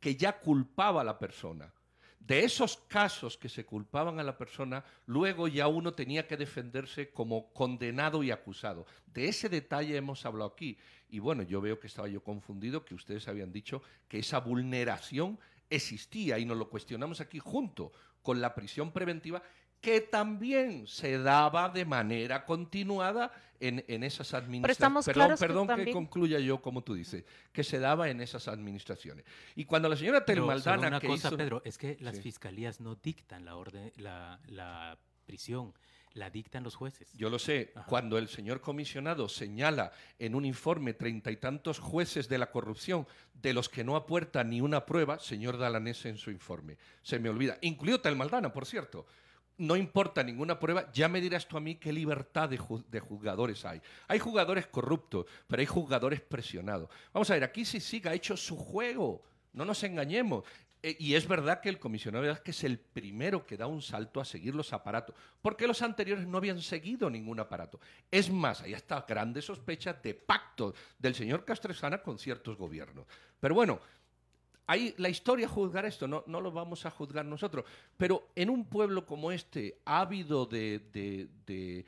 que 0.00 0.16
ya 0.16 0.40
culpaba 0.40 1.02
a 1.02 1.04
la 1.04 1.18
persona. 1.18 1.72
De 2.18 2.44
esos 2.44 2.76
casos 2.88 3.36
que 3.38 3.48
se 3.48 3.64
culpaban 3.64 4.20
a 4.20 4.22
la 4.22 4.36
persona, 4.36 4.84
luego 5.06 5.48
ya 5.48 5.66
uno 5.68 5.94
tenía 5.94 6.26
que 6.26 6.36
defenderse 6.36 7.10
como 7.10 7.52
condenado 7.52 8.22
y 8.22 8.30
acusado. 8.30 8.86
De 9.06 9.28
ese 9.28 9.48
detalle 9.48 9.96
hemos 9.96 10.24
hablado 10.26 10.50
aquí. 10.50 10.78
Y 11.08 11.18
bueno, 11.18 11.42
yo 11.42 11.60
veo 11.60 11.80
que 11.80 11.86
estaba 11.86 12.08
yo 12.08 12.22
confundido, 12.22 12.84
que 12.84 12.94
ustedes 12.94 13.26
habían 13.26 13.52
dicho 13.52 13.82
que 14.06 14.18
esa 14.18 14.38
vulneración 14.38 15.38
existía 15.70 16.38
y 16.38 16.44
nos 16.44 16.58
lo 16.58 16.68
cuestionamos 16.68 17.20
aquí 17.20 17.38
junto 17.38 17.92
con 18.22 18.40
la 18.40 18.54
prisión 18.54 18.92
preventiva 18.92 19.42
que 19.80 20.00
también 20.00 20.86
se 20.86 21.18
daba 21.18 21.68
de 21.68 21.84
manera 21.84 22.44
continuada 22.44 23.32
en, 23.60 24.02
esas 24.02 24.34
administraciones. 24.34 25.04
Perdón, 25.06 25.66
perdón 25.66 25.84
que, 25.84 25.92
concluya 25.92 26.38
yo 26.38 26.60
como 26.60 26.82
tú 26.82 26.94
dices, 26.94 27.24
que 27.52 27.62
se 27.62 27.78
daba 27.78 28.08
en 28.08 28.20
esas 28.20 28.48
administraciones. 28.48 29.24
Y 29.54 29.64
cuando 29.64 29.88
la 29.88 29.96
señora 29.96 30.24
Telmaldana... 30.24 30.88
una 30.88 31.00
cosa, 31.00 31.30
Pedro, 31.30 31.62
es 31.64 31.76
que 31.78 31.96
las 32.00 32.20
fiscalías 32.20 32.80
no 32.80 32.94
dictan 32.94 33.44
la 33.44 33.56
orden, 33.56 33.92
la, 33.96 34.98
prisión, 35.26 35.74
la 36.14 36.28
dictan 36.28 36.64
los 36.64 36.74
jueces. 36.74 37.12
Yo 37.14 37.30
lo 37.30 37.38
sé. 37.38 37.72
Cuando 37.86 38.18
el 38.18 38.28
señor 38.28 38.60
comisionado 38.60 39.28
señala 39.28 39.92
en 40.18 40.34
un 40.34 40.44
informe 40.44 40.92
treinta 40.94 41.30
y 41.30 41.36
tantos 41.36 41.78
jueces 41.78 42.28
de 42.28 42.38
la 42.38 42.50
corrupción, 42.50 43.06
de 43.34 43.54
los 43.54 43.68
que 43.68 43.84
no 43.84 43.94
apuerta 43.94 44.42
ni 44.42 44.60
una 44.60 44.84
prueba, 44.84 45.18
señor 45.18 45.56
Dalanese 45.58 46.08
en 46.08 46.18
su 46.18 46.30
informe. 46.30 46.78
Se 47.02 47.18
me 47.18 47.28
olvida. 47.28 47.58
Incluido 47.60 48.00
Telmaldana, 48.00 48.52
por 48.52 48.66
cierto 48.66 49.06
no 49.60 49.76
importa 49.76 50.22
ninguna 50.22 50.58
prueba, 50.58 50.90
ya 50.90 51.06
me 51.06 51.20
dirás 51.20 51.46
tú 51.46 51.58
a 51.58 51.60
mí 51.60 51.74
qué 51.74 51.92
libertad 51.92 52.48
de, 52.48 52.56
jugadores 52.56 53.64
hay. 53.66 53.82
Hay 54.08 54.18
jugadores 54.18 54.66
corruptos, 54.68 55.26
pero 55.46 55.60
hay 55.60 55.66
jugadores 55.66 56.22
presionados. 56.22 56.88
Vamos 57.12 57.30
a 57.30 57.34
ver, 57.34 57.44
aquí 57.44 57.66
sí 57.66 58.02
ha 58.06 58.14
hecho 58.14 58.38
su 58.38 58.56
juego, 58.56 59.22
no 59.52 59.66
nos 59.66 59.82
engañemos. 59.84 60.44
Eh, 60.82 60.96
y 60.98 61.14
es 61.14 61.28
verdad 61.28 61.60
que 61.60 61.68
el 61.68 61.78
comisionado 61.78 62.42
que 62.42 62.52
es 62.52 62.64
el 62.64 62.78
primero 62.78 63.44
que 63.44 63.58
da 63.58 63.66
un 63.66 63.82
salto 63.82 64.18
a 64.18 64.24
seguir 64.24 64.54
los 64.54 64.72
aparatos, 64.72 65.14
porque 65.42 65.66
los 65.66 65.82
anteriores 65.82 66.26
no 66.26 66.38
habían 66.38 66.62
seguido 66.62 67.10
ningún 67.10 67.38
aparato. 67.38 67.80
Es 68.10 68.30
más, 68.30 68.62
hay 68.62 68.72
hasta 68.72 69.02
grandes 69.02 69.44
sospechas 69.44 70.02
de 70.02 70.14
pacto 70.14 70.72
del 70.98 71.14
señor 71.14 71.44
Castresana 71.44 72.02
con 72.02 72.18
ciertos 72.18 72.56
gobiernos. 72.56 73.06
Pero 73.38 73.54
bueno, 73.54 73.78
Ahí 74.70 74.94
la 74.98 75.08
historia 75.08 75.48
juzgar 75.48 75.84
esto, 75.84 76.06
no, 76.06 76.22
no 76.28 76.40
lo 76.40 76.52
vamos 76.52 76.86
a 76.86 76.92
juzgar 76.92 77.24
nosotros. 77.24 77.64
Pero 77.96 78.28
en 78.36 78.48
un 78.48 78.64
pueblo 78.66 79.04
como 79.04 79.32
este, 79.32 79.80
ávido 79.84 80.46
de, 80.46 80.78
de, 80.92 81.28
de 81.44 81.84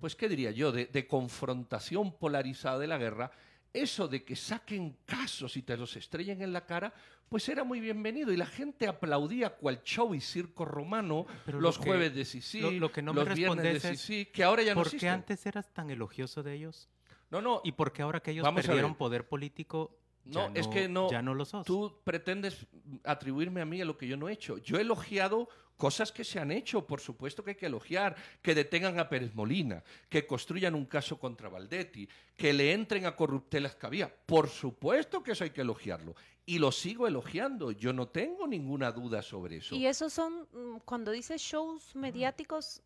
pues, 0.00 0.16
¿qué 0.16 0.30
diría 0.30 0.50
yo?, 0.50 0.72
de, 0.72 0.86
de, 0.86 1.06
confrontación 1.06 2.16
polarizada 2.16 2.78
de 2.78 2.86
la 2.86 2.96
guerra, 2.96 3.30
eso 3.74 4.08
de 4.08 4.24
que 4.24 4.34
saquen 4.34 4.96
casos 5.04 5.58
y 5.58 5.62
te 5.62 5.76
los 5.76 5.94
estrellen 5.94 6.40
en 6.40 6.54
la 6.54 6.64
cara, 6.64 6.94
pues 7.28 7.46
era 7.50 7.64
muy 7.64 7.80
bienvenido. 7.80 8.32
Y 8.32 8.38
la 8.38 8.46
gente 8.46 8.88
aplaudía 8.88 9.50
cual 9.50 9.82
show 9.82 10.14
y 10.14 10.22
circo 10.22 10.64
romano 10.64 11.26
los 11.44 11.76
jueves 11.76 12.14
de 12.14 12.24
Sisi, 12.24 12.78
lo, 12.78 12.90
que 12.90 13.02
no 13.02 13.12
los 13.12 13.28
me 13.28 13.34
viernes 13.34 13.82
de 13.82 13.94
Sisi, 13.94 14.24
que 14.24 14.42
ahora 14.42 14.62
ya 14.62 14.74
no 14.74 14.82
¿Por 14.82 14.96
qué 14.96 15.10
antes 15.10 15.44
eras 15.44 15.70
tan 15.74 15.90
elogioso 15.90 16.42
de 16.42 16.54
ellos? 16.54 16.88
No, 17.28 17.42
no. 17.42 17.60
¿Y 17.62 17.72
por 17.72 17.92
qué 17.92 18.00
ahora 18.00 18.20
que 18.20 18.30
ellos 18.30 18.48
perdieron 18.54 18.94
poder 18.94 19.28
político 19.28 19.98
no, 20.24 20.50
es 20.54 20.68
que 20.68 20.88
no. 20.88 21.10
Ya 21.10 21.22
no 21.22 21.34
lo 21.34 21.44
sos. 21.44 21.66
Tú 21.66 22.00
pretendes 22.04 22.66
atribuirme 23.04 23.60
a 23.60 23.64
mí 23.64 23.80
a 23.80 23.84
lo 23.84 23.96
que 23.96 24.06
yo 24.06 24.16
no 24.16 24.28
he 24.28 24.32
hecho. 24.32 24.58
Yo 24.58 24.78
he 24.78 24.82
elogiado 24.82 25.48
cosas 25.76 26.12
que 26.12 26.22
se 26.22 26.38
han 26.38 26.52
hecho, 26.52 26.86
por 26.86 27.00
supuesto 27.00 27.42
que 27.42 27.50
hay 27.50 27.56
que 27.56 27.66
elogiar, 27.66 28.14
que 28.40 28.54
detengan 28.54 29.00
a 29.00 29.08
Pérez 29.08 29.34
Molina, 29.34 29.82
que 30.08 30.26
construyan 30.26 30.74
un 30.74 30.86
caso 30.86 31.18
contra 31.18 31.48
Valdetti, 31.48 32.08
que 32.36 32.52
le 32.52 32.72
entren 32.72 33.04
a 33.06 33.16
corruptelas 33.16 33.74
que 33.74 33.86
había. 33.86 34.14
Por 34.26 34.48
supuesto 34.48 35.22
que 35.22 35.32
eso 35.32 35.44
hay 35.44 35.50
que 35.50 35.62
elogiarlo. 35.62 36.14
Y 36.46 36.58
lo 36.58 36.70
sigo 36.72 37.06
elogiando. 37.06 37.72
Yo 37.72 37.92
no 37.92 38.08
tengo 38.08 38.46
ninguna 38.46 38.92
duda 38.92 39.22
sobre 39.22 39.56
eso. 39.56 39.74
Y 39.74 39.86
esos 39.86 40.12
son, 40.12 40.48
mm, 40.52 40.78
cuando 40.84 41.10
dices 41.10 41.40
shows 41.40 41.94
mediáticos, 41.96 42.82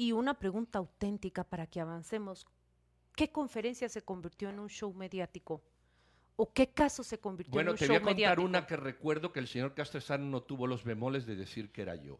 y 0.00 0.12
una 0.12 0.32
pregunta 0.32 0.78
auténtica 0.78 1.44
para 1.44 1.66
que 1.66 1.78
avancemos. 1.78 2.46
¿Qué 3.14 3.30
conferencia 3.30 3.86
se 3.86 4.00
convirtió 4.00 4.48
en 4.48 4.58
un 4.58 4.70
show 4.70 4.94
mediático? 4.94 5.62
¿O 6.42 6.54
qué 6.54 6.70
caso 6.70 7.04
se 7.04 7.18
convirtió 7.18 7.60
en 7.60 7.68
un 7.68 7.76
show 7.76 7.86
Bueno, 7.86 7.98
te 7.98 8.00
voy 8.00 8.24
a 8.24 8.30
contar 8.30 8.40
una 8.40 8.66
que 8.66 8.74
recuerdo 8.74 9.30
que 9.30 9.40
el 9.40 9.46
señor 9.46 9.74
Castresana 9.74 10.24
no 10.24 10.42
tuvo 10.42 10.66
los 10.66 10.84
bemoles 10.84 11.26
de 11.26 11.36
decir 11.36 11.70
que 11.70 11.82
era 11.82 11.96
yo. 11.96 12.18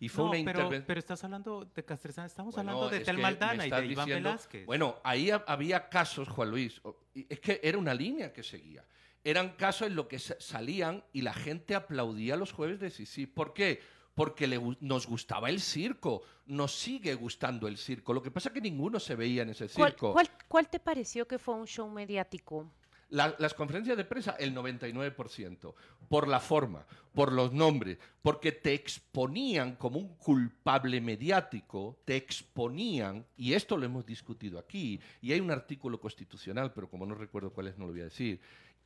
Y 0.00 0.08
fue 0.08 0.24
una 0.24 0.38
intervención. 0.38 0.82
Pero 0.84 0.98
estás 0.98 1.22
hablando 1.22 1.64
de 1.64 1.84
Castresana, 1.84 2.26
estamos 2.26 2.58
hablando 2.58 2.90
de 2.90 2.98
Tel 2.98 3.18
Maldana 3.18 3.68
y 3.68 3.70
de 3.70 3.86
Iván 3.86 4.08
Velázquez. 4.08 4.66
Bueno, 4.66 4.96
ahí 5.04 5.30
había 5.46 5.88
casos, 5.88 6.28
Juan 6.28 6.50
Luis, 6.50 6.82
es 7.14 7.38
que 7.38 7.60
era 7.62 7.78
una 7.78 7.94
línea 7.94 8.32
que 8.32 8.42
seguía. 8.42 8.84
Eran 9.22 9.50
casos 9.50 9.86
en 9.86 9.94
los 9.94 10.06
que 10.06 10.18
salían 10.18 11.04
y 11.12 11.22
la 11.22 11.32
gente 11.32 11.76
aplaudía 11.76 12.34
los 12.34 12.50
jueves 12.50 12.80
de 12.80 12.90
Sisi. 12.90 13.26
¿Por 13.26 13.54
qué? 13.54 13.80
Porque 14.16 14.48
nos 14.80 15.06
gustaba 15.06 15.50
el 15.50 15.60
circo, 15.60 16.22
nos 16.46 16.74
sigue 16.74 17.14
gustando 17.14 17.68
el 17.68 17.78
circo. 17.78 18.12
Lo 18.12 18.22
que 18.22 18.32
pasa 18.32 18.48
es 18.48 18.54
que 18.54 18.60
ninguno 18.60 18.98
se 18.98 19.14
veía 19.14 19.42
en 19.42 19.50
ese 19.50 19.68
circo. 19.68 20.16
cuál 20.48 20.68
te 20.68 20.80
pareció 20.80 21.28
que 21.28 21.38
fue 21.38 21.54
un 21.54 21.68
show 21.68 21.88
mediático? 21.88 22.68
Las 23.10 23.54
conferencias 23.54 23.96
de 23.96 24.04
prensa, 24.04 24.36
el 24.38 24.54
99%, 24.54 25.74
por 26.08 26.28
la 26.28 26.40
forma, 26.40 26.86
por 27.12 27.32
los 27.32 27.52
nombres, 27.52 27.98
porque 28.22 28.52
te 28.52 28.72
exponían 28.72 29.76
como 29.76 29.98
un 29.98 30.16
culpable 30.16 31.00
mediático, 31.00 31.98
te 32.04 32.16
exponían, 32.16 33.26
y 33.36 33.54
esto 33.54 33.76
lo 33.76 33.84
hemos 33.84 34.06
discutido 34.06 34.58
aquí, 34.58 35.00
y 35.20 35.32
hay 35.32 35.40
un 35.40 35.50
artículo 35.50 36.00
constitucional, 36.00 36.72
pero 36.72 36.88
como 36.88 37.04
no 37.04 37.14
recuerdo 37.14 37.52
cuál 37.52 37.68
es, 37.68 37.78
no 37.78 37.86
lo 37.86 37.92
voy 37.92 38.02
a 38.02 38.04
decir, 38.04 38.40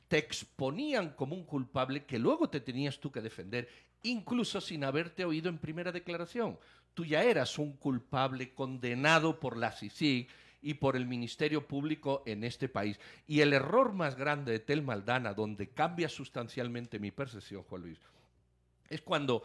te 0.07 0.17
exponían 0.17 1.11
como 1.11 1.35
un 1.35 1.45
culpable 1.45 2.05
que 2.05 2.19
luego 2.19 2.49
te 2.49 2.61
tenías 2.61 2.99
tú 2.99 3.11
que 3.11 3.21
defender, 3.21 3.67
incluso 4.03 4.61
sin 4.61 4.83
haberte 4.83 5.25
oído 5.25 5.49
en 5.49 5.57
primera 5.57 5.91
declaración. 5.91 6.59
Tú 6.93 7.05
ya 7.05 7.23
eras 7.23 7.57
un 7.59 7.73
culpable 7.73 8.53
condenado 8.53 9.39
por 9.39 9.57
la 9.57 9.71
CICIG 9.71 10.27
y 10.65 10.73
por 10.73 10.95
el 10.95 11.05
Ministerio 11.05 11.67
Público 11.67 12.23
en 12.25 12.43
este 12.43 12.67
país. 12.67 12.99
Y 13.27 13.41
el 13.41 13.53
error 13.53 13.93
más 13.93 14.15
grande 14.15 14.51
de 14.51 14.59
Tel 14.59 14.81
Maldana, 14.81 15.35
donde 15.35 15.69
cambia 15.69 16.09
sustancialmente 16.09 16.97
mi 16.97 17.11
percepción, 17.11 17.61
Juan 17.61 17.83
Luis, 17.83 17.99
es 18.89 18.99
cuando 19.01 19.43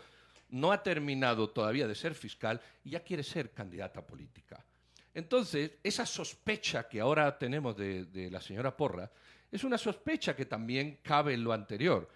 no 0.49 0.73
ha 0.73 0.83
terminado 0.83 1.51
todavía 1.51 1.87
de 1.87 1.95
ser 1.95 2.15
fiscal 2.15 2.59
y 2.83 2.91
ya 2.91 3.01
quiere 3.01 3.23
ser 3.23 3.51
candidata 3.51 4.01
política. 4.01 4.65
Entonces, 5.13 5.73
esa 5.83 6.07
sospecha 6.07 6.89
que 6.89 7.01
ahora 7.01 7.37
tenemos 7.37 7.77
de, 7.77 8.07
de, 8.07 8.31
la 8.31 8.41
señora 8.41 8.75
Porra 8.75 9.11
es 9.53 9.63
una 9.63 9.77
sospecha 9.77 10.35
que 10.35 10.47
también 10.47 11.01
cabe 11.03 11.35
en 11.35 11.45
lo 11.45 11.53
anterior. 11.53 12.09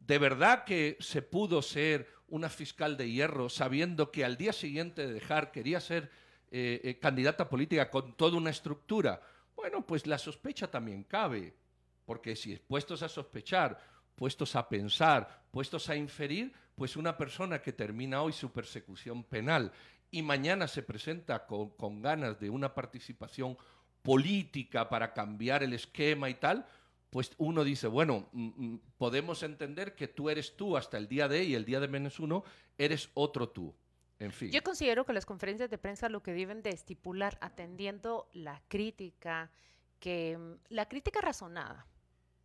¿De 0.00 0.18
verdad 0.18 0.64
que 0.64 0.98
se 1.00 1.22
pudo 1.22 1.62
ser 1.62 2.06
una 2.28 2.50
fiscal 2.50 2.98
de 2.98 3.10
hierro 3.10 3.48
sabiendo 3.48 4.10
que 4.10 4.22
al 4.22 4.36
día 4.36 4.52
siguiente 4.52 5.06
de 5.06 5.14
dejar 5.14 5.50
quería 5.50 5.80
ser 5.80 6.10
eh, 6.50 6.80
eh, 6.82 6.98
candidata 6.98 7.48
política 7.48 7.90
con 7.90 8.16
toda 8.16 8.36
una 8.36 8.50
estructura, 8.50 9.20
bueno, 9.54 9.86
pues 9.86 10.06
la 10.06 10.18
sospecha 10.18 10.70
también 10.70 11.04
cabe, 11.04 11.54
porque 12.04 12.34
si 12.34 12.56
puestos 12.56 13.02
a 13.02 13.08
sospechar, 13.08 13.78
puestos 14.14 14.56
a 14.56 14.68
pensar, 14.68 15.44
puestos 15.50 15.88
a 15.88 15.96
inferir, 15.96 16.52
pues 16.74 16.96
una 16.96 17.16
persona 17.16 17.60
que 17.60 17.72
termina 17.72 18.22
hoy 18.22 18.32
su 18.32 18.50
persecución 18.50 19.22
penal 19.24 19.72
y 20.10 20.22
mañana 20.22 20.66
se 20.66 20.82
presenta 20.82 21.46
con, 21.46 21.70
con 21.70 22.02
ganas 22.02 22.40
de 22.40 22.50
una 22.50 22.74
participación 22.74 23.56
política 24.02 24.88
para 24.88 25.12
cambiar 25.12 25.62
el 25.62 25.72
esquema 25.72 26.30
y 26.30 26.34
tal, 26.34 26.66
pues 27.10 27.32
uno 27.38 27.64
dice, 27.64 27.88
bueno, 27.88 28.28
mm, 28.32 28.46
mm, 28.56 28.80
podemos 28.96 29.42
entender 29.42 29.94
que 29.94 30.08
tú 30.08 30.30
eres 30.30 30.56
tú 30.56 30.76
hasta 30.76 30.96
el 30.96 31.08
día 31.08 31.28
de 31.28 31.44
y 31.44 31.54
el 31.54 31.64
día 31.64 31.80
de 31.80 31.88
menos 31.88 32.20
uno 32.20 32.44
eres 32.78 33.10
otro 33.14 33.48
tú. 33.48 33.74
Yo 34.50 34.62
considero 34.62 35.06
que 35.06 35.14
las 35.14 35.24
conferencias 35.24 35.70
de 35.70 35.78
prensa 35.78 36.08
lo 36.10 36.22
que 36.22 36.32
deben 36.32 36.62
de 36.62 36.70
estipular, 36.70 37.38
atendiendo 37.40 38.28
la 38.32 38.60
crítica, 38.68 39.50
que 39.98 40.36
mm, 40.36 40.74
la 40.74 40.88
crítica 40.88 41.20
razonada, 41.20 41.86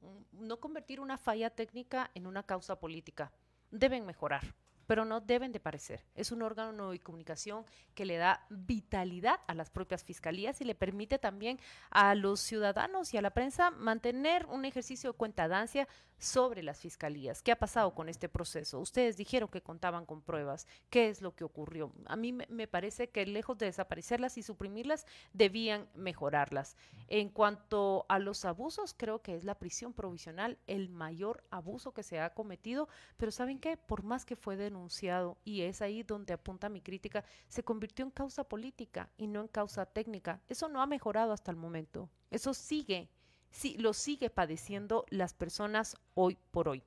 mm, 0.01 0.47
no 0.47 0.59
convertir 0.59 1.01
una 1.01 1.17
falla 1.17 1.49
técnica 1.49 2.11
en 2.13 2.27
una 2.27 2.43
causa 2.43 2.79
política, 2.79 3.31
deben 3.71 4.05
mejorar. 4.05 4.55
pero 4.87 5.03
no 5.03 5.19
deben 5.19 5.51
de 5.51 5.59
parecer. 5.59 6.05
Es 6.13 6.31
un 6.31 6.43
órgano 6.43 6.91
de 6.91 6.99
comunicación 6.99 7.65
que 7.95 8.05
le 8.05 8.17
da 8.17 8.45
vitalidad 8.51 9.39
a 9.47 9.55
las 9.55 9.71
propias 9.71 10.03
fiscalías 10.03 10.61
y 10.61 10.63
le 10.63 10.75
permite 10.75 11.17
también 11.17 11.59
a 11.89 12.13
los 12.13 12.39
ciudadanos 12.39 13.11
y 13.11 13.17
a 13.17 13.23
la 13.23 13.31
prensa 13.31 13.71
mantener 13.71 14.45
un 14.45 14.63
ejercicio 14.63 15.11
de 15.11 15.17
cuentadancia 15.17 15.87
sobre 16.17 16.63
las 16.63 16.79
fiscalías. 16.79 17.41
¿Qué 17.41 17.51
ha 17.51 17.59
pasado 17.59 17.93
con 17.93 18.09
este 18.09 18.29
proceso? 18.29 18.79
Ustedes 18.79 19.17
dijeron 19.17 19.49
que 19.49 19.61
contaban 19.61 20.05
con 20.05 20.21
pruebas. 20.21 20.67
¿Qué 20.89 21.09
es 21.09 21.21
lo 21.21 21.35
que 21.35 21.43
ocurrió? 21.43 21.91
A 22.05 22.15
mí 22.15 22.33
me 22.33 22.67
parece 22.67 23.09
que 23.09 23.25
lejos 23.25 23.57
de 23.57 23.67
desaparecerlas 23.67 24.37
y 24.37 24.43
suprimirlas, 24.43 25.05
debían 25.33 25.87
mejorarlas. 25.93 26.75
En 27.07 27.29
cuanto 27.29 28.05
a 28.09 28.19
los 28.19 28.45
abusos, 28.45 28.93
creo 28.97 29.21
que 29.21 29.35
es 29.35 29.43
la 29.43 29.59
prisión 29.59 29.93
provisional 29.93 30.57
el 30.67 30.89
mayor 30.89 31.43
abuso 31.49 31.93
que 31.93 32.03
se 32.03 32.19
ha 32.19 32.33
cometido, 32.33 32.87
pero 33.17 33.31
¿saben 33.31 33.59
qué? 33.59 33.77
Por 33.77 34.03
más 34.03 34.25
que 34.25 34.35
fue 34.35 34.55
denunciado, 34.55 35.37
y 35.43 35.61
es 35.61 35.81
ahí 35.81 36.03
donde 36.03 36.33
apunta 36.33 36.69
mi 36.69 36.81
crítica, 36.81 37.23
se 37.47 37.63
convirtió 37.63 38.05
en 38.05 38.11
causa 38.11 38.43
política 38.43 39.09
y 39.17 39.27
no 39.27 39.41
en 39.41 39.47
causa 39.47 39.85
técnica. 39.85 40.41
Eso 40.47 40.69
no 40.69 40.81
ha 40.81 40.87
mejorado 40.87 41.31
hasta 41.31 41.51
el 41.51 41.57
momento. 41.57 42.09
Eso 42.31 42.53
sigue 42.53 43.09
sí, 43.55 43.77
lo 43.77 43.93
sigue 43.93 44.29
padeciendo 44.29 45.05
las 45.09 45.33
personas 45.33 45.97
hoy 46.13 46.37
por 46.51 46.67
hoy. 46.67 46.83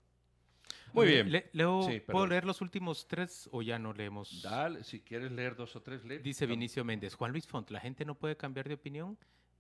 Muy 0.93 1.07
bien. 1.07 1.31
leo, 1.53 1.87
¿Puedo 2.07 2.27
leer 2.27 2.45
los 2.45 2.61
últimos 2.61 3.07
tres 3.09 3.49
o 3.53 3.63
ya 3.63 3.79
no 3.79 3.93
leemos? 3.93 4.43
Dale, 4.43 4.85
si 4.85 5.01
quieres 5.01 5.33
leer 5.33 5.57
dos 5.57 5.77
o 5.77 5.83
tres, 5.83 6.05
lee. 6.05 6.19
Dice 6.19 6.47
Vinicio 6.47 6.85
Méndez, 6.85 7.15
Juan 7.15 7.33
Luis 7.33 7.47
Font, 7.47 7.71
¿la 7.71 7.81
gente 7.81 8.05
no 8.05 8.15
puede 8.15 8.37
cambiar 8.37 8.69
de 8.69 8.75
opinión? 8.75 9.19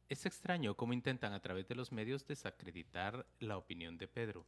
Es 0.09 0.24
extraño 0.26 0.74
cómo 0.74 0.92
intentan 0.92 1.32
a 1.32 1.40
través 1.40 1.68
de 1.68 1.74
los 1.74 1.92
medios 1.92 2.26
desacreditar 2.26 3.26
la 3.40 3.59
opinión 3.59 3.98
de 3.98 4.09
Pedro. 4.09 4.46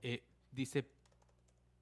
Eh, 0.00 0.24
dice 0.50 0.88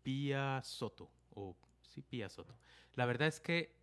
Pía 0.02 0.60
Soto, 0.64 1.10
o 1.30 1.56
sí, 1.82 2.02
Pía 2.02 2.28
Soto. 2.28 2.56
La 2.94 3.06
verdad 3.06 3.28
es 3.28 3.40
que 3.40 3.74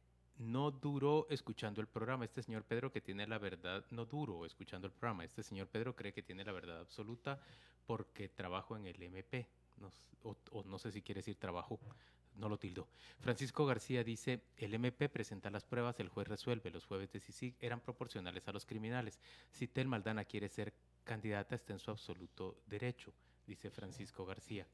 no 0.41 0.71
duró 0.71 1.27
escuchando 1.29 1.81
el 1.81 1.87
programa. 1.87 2.25
Este 2.25 2.41
señor 2.41 2.63
Pedro 2.63 2.91
que 2.91 2.99
tiene 2.99 3.27
la 3.27 3.37
verdad, 3.37 3.85
no 3.91 4.05
duro 4.05 4.45
escuchando 4.45 4.87
el 4.87 4.93
programa. 4.93 5.23
Este 5.23 5.43
señor 5.43 5.67
Pedro 5.67 5.95
cree 5.95 6.13
que 6.13 6.23
tiene 6.23 6.43
la 6.43 6.51
verdad 6.51 6.79
absoluta 6.79 7.39
porque 7.85 8.27
trabajo 8.27 8.75
en 8.75 8.87
el 8.87 9.01
MP. 9.01 9.47
No, 9.77 9.91
o, 10.23 10.63
no 10.63 10.79
sé 10.79 10.91
si 10.91 11.01
quiere 11.01 11.19
decir 11.19 11.35
trabajo, 11.35 11.79
no 12.35 12.49
lo 12.49 12.57
tildo. 12.57 12.87
Francisco 13.19 13.65
García 13.65 14.03
dice, 14.03 14.41
el 14.57 14.73
MP 14.73 15.09
presenta 15.09 15.49
las 15.51 15.63
pruebas, 15.63 15.99
el 15.99 16.09
juez 16.09 16.27
resuelve. 16.27 16.71
Los 16.71 16.85
jueves 16.85 17.11
de 17.11 17.19
CICIG 17.19 17.55
eran 17.59 17.79
proporcionales 17.79 18.47
a 18.47 18.51
los 18.51 18.65
criminales. 18.65 19.19
Si 19.51 19.67
Tel 19.67 19.87
Maldana 19.87 20.25
quiere 20.25 20.49
ser 20.49 20.73
candidata, 21.03 21.55
está 21.55 21.73
en 21.73 21.79
su 21.79 21.91
absoluto 21.91 22.57
derecho, 22.65 23.13
dice 23.45 23.69
Francisco 23.69 24.25
García. 24.25 24.67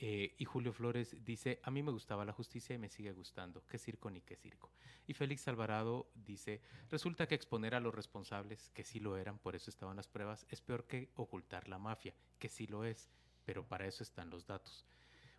Eh, 0.00 0.36
y 0.38 0.44
Julio 0.44 0.72
Flores 0.72 1.16
dice, 1.24 1.58
a 1.64 1.72
mí 1.72 1.82
me 1.82 1.90
gustaba 1.90 2.24
la 2.24 2.32
justicia 2.32 2.72
y 2.72 2.78
me 2.78 2.88
sigue 2.88 3.10
gustando, 3.10 3.64
qué 3.66 3.78
circo 3.78 4.08
ni 4.10 4.20
qué 4.20 4.36
circo. 4.36 4.70
Y 5.08 5.14
Félix 5.14 5.48
Alvarado 5.48 6.08
dice, 6.14 6.60
resulta 6.88 7.26
que 7.26 7.34
exponer 7.34 7.74
a 7.74 7.80
los 7.80 7.92
responsables, 7.92 8.70
que 8.70 8.84
sí 8.84 9.00
lo 9.00 9.16
eran, 9.16 9.38
por 9.38 9.56
eso 9.56 9.70
estaban 9.70 9.96
las 9.96 10.06
pruebas, 10.06 10.46
es 10.50 10.60
peor 10.60 10.86
que 10.86 11.10
ocultar 11.16 11.68
la 11.68 11.80
mafia, 11.80 12.14
que 12.38 12.48
sí 12.48 12.68
lo 12.68 12.84
es, 12.84 13.10
pero 13.44 13.66
para 13.66 13.88
eso 13.88 14.04
están 14.04 14.30
los 14.30 14.46
datos. 14.46 14.86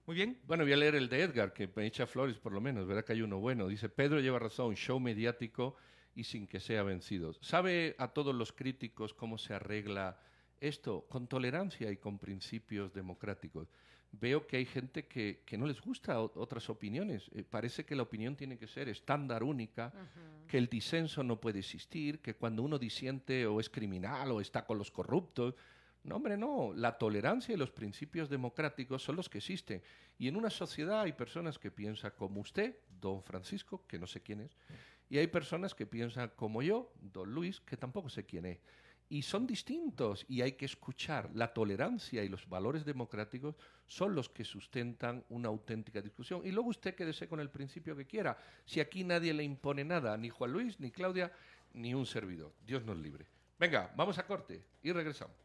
Muy 0.05 0.15
bien. 0.15 0.37
Bueno, 0.45 0.63
voy 0.63 0.73
a 0.73 0.77
leer 0.77 0.95
el 0.95 1.07
de 1.07 1.21
Edgar, 1.21 1.53
que 1.53 1.71
me 1.73 1.85
echa 1.85 2.05
flores 2.05 2.37
por 2.37 2.51
lo 2.51 2.59
menos, 2.59 2.85
verá 2.85 3.03
que 3.03 3.13
hay 3.13 3.21
uno 3.21 3.39
bueno. 3.39 3.67
Dice, 3.67 3.87
Pedro 3.87 4.19
lleva 4.19 4.39
razón, 4.39 4.75
show 4.75 4.99
mediático 4.99 5.77
y 6.15 6.25
sin 6.25 6.47
que 6.47 6.59
sea 6.59 6.83
vencido. 6.83 7.31
¿Sabe 7.41 7.95
a 7.97 8.09
todos 8.09 8.35
los 8.35 8.51
críticos 8.51 9.13
cómo 9.13 9.37
se 9.37 9.53
arregla 9.53 10.19
esto? 10.59 11.05
Con 11.07 11.27
tolerancia 11.27 11.89
y 11.91 11.97
con 11.97 12.19
principios 12.19 12.91
democráticos 12.91 13.69
veo 14.11 14.47
que 14.47 14.57
hay 14.57 14.65
gente 14.65 15.07
que, 15.07 15.43
no 15.57 15.67
les 15.67 15.81
gusta 15.81 16.19
otras 16.19 16.69
opiniones. 16.69 17.29
Eh, 17.33 17.43
parece 17.43 17.85
que 17.85 17.95
la 17.95 18.03
opinión 18.03 18.35
tiene 18.35 18.57
que 18.57 18.67
ser 18.67 18.89
estándar 18.89 19.43
única, 19.43 19.93
que 20.47 20.57
el 20.57 20.67
disenso 20.67 21.23
no 21.23 21.39
puede 21.39 21.59
existir, 21.59 22.19
que 22.19 22.35
cuando 22.35 22.63
uno 22.63 22.79
disiente 22.79 23.45
o 23.45 23.59
es 23.59 23.69
criminal 23.69 24.31
o 24.31 24.41
está 24.41 24.65
con 24.65 24.77
los 24.77 24.91
corruptos. 24.91 25.55
No, 26.03 26.15
hombre, 26.15 26.37
no. 26.37 26.73
La 26.73 26.97
tolerancia 26.97 27.53
y 27.53 27.57
los 27.57 27.71
principios 27.71 28.29
democráticos 28.29 29.03
son 29.03 29.15
los 29.15 29.29
que 29.29 29.39
existen. 29.39 29.81
Y 30.17 30.27
en 30.27 30.35
una 30.35 30.49
sociedad 30.49 31.01
hay 31.01 31.13
personas 31.13 31.59
que 31.59 31.71
piensan 31.71 32.13
como 32.17 32.41
usted, 32.41 32.77
don 32.99 33.21
Francisco, 33.21 33.85
que 33.87 33.99
no 33.99 34.07
sé 34.07 34.21
quién 34.21 34.41
es, 34.41 34.57
y 35.09 35.17
hay 35.17 35.27
personas 35.27 35.73
que 35.73 35.87
piensan 35.87 36.31
como 36.35 36.61
yo, 36.61 36.93
don 37.01 37.33
Luis, 37.33 37.61
que 37.61 37.77
tampoco 37.77 38.09
sé 38.09 38.25
quién 38.25 38.45
es 38.45 38.59
y 39.09 39.23
son 39.23 39.47
distintos 39.47 40.25
y 40.29 40.41
hay 40.41 40.53
que 40.53 40.65
escuchar. 40.65 41.31
La 41.33 41.53
tolerancia 41.53 42.23
y 42.23 42.29
los 42.29 42.47
valores 42.47 42.85
democráticos 42.85 43.55
son 43.87 44.15
los 44.15 44.29
que 44.29 44.45
sustentan 44.45 45.25
una 45.29 45.49
auténtica 45.49 46.01
discusión. 46.01 46.41
Y 46.45 46.51
luego 46.51 46.69
usted 46.69 46.95
quédese 46.95 47.27
con 47.27 47.39
el 47.39 47.49
principio 47.49 47.95
que 47.95 48.05
quiera. 48.05 48.37
Si 48.65 48.79
aquí 48.79 49.03
nadie 49.03 49.33
le 49.33 49.43
impone 49.43 49.83
nada, 49.83 50.15
ni 50.15 50.29
Juan 50.29 50.53
Luis, 50.53 50.79
ni 50.79 50.91
Claudia, 50.91 51.31
ni 51.73 51.93
un 51.93 52.05
servidor. 52.05 52.53
Dios 52.65 52.83
nos 52.85 52.97
libre. 52.97 53.25
Venga, 53.57 53.91
vamos 53.95 54.17
a 54.19 54.25
corte 54.25 54.63
y 54.83 54.91
regresamos. 54.91 55.35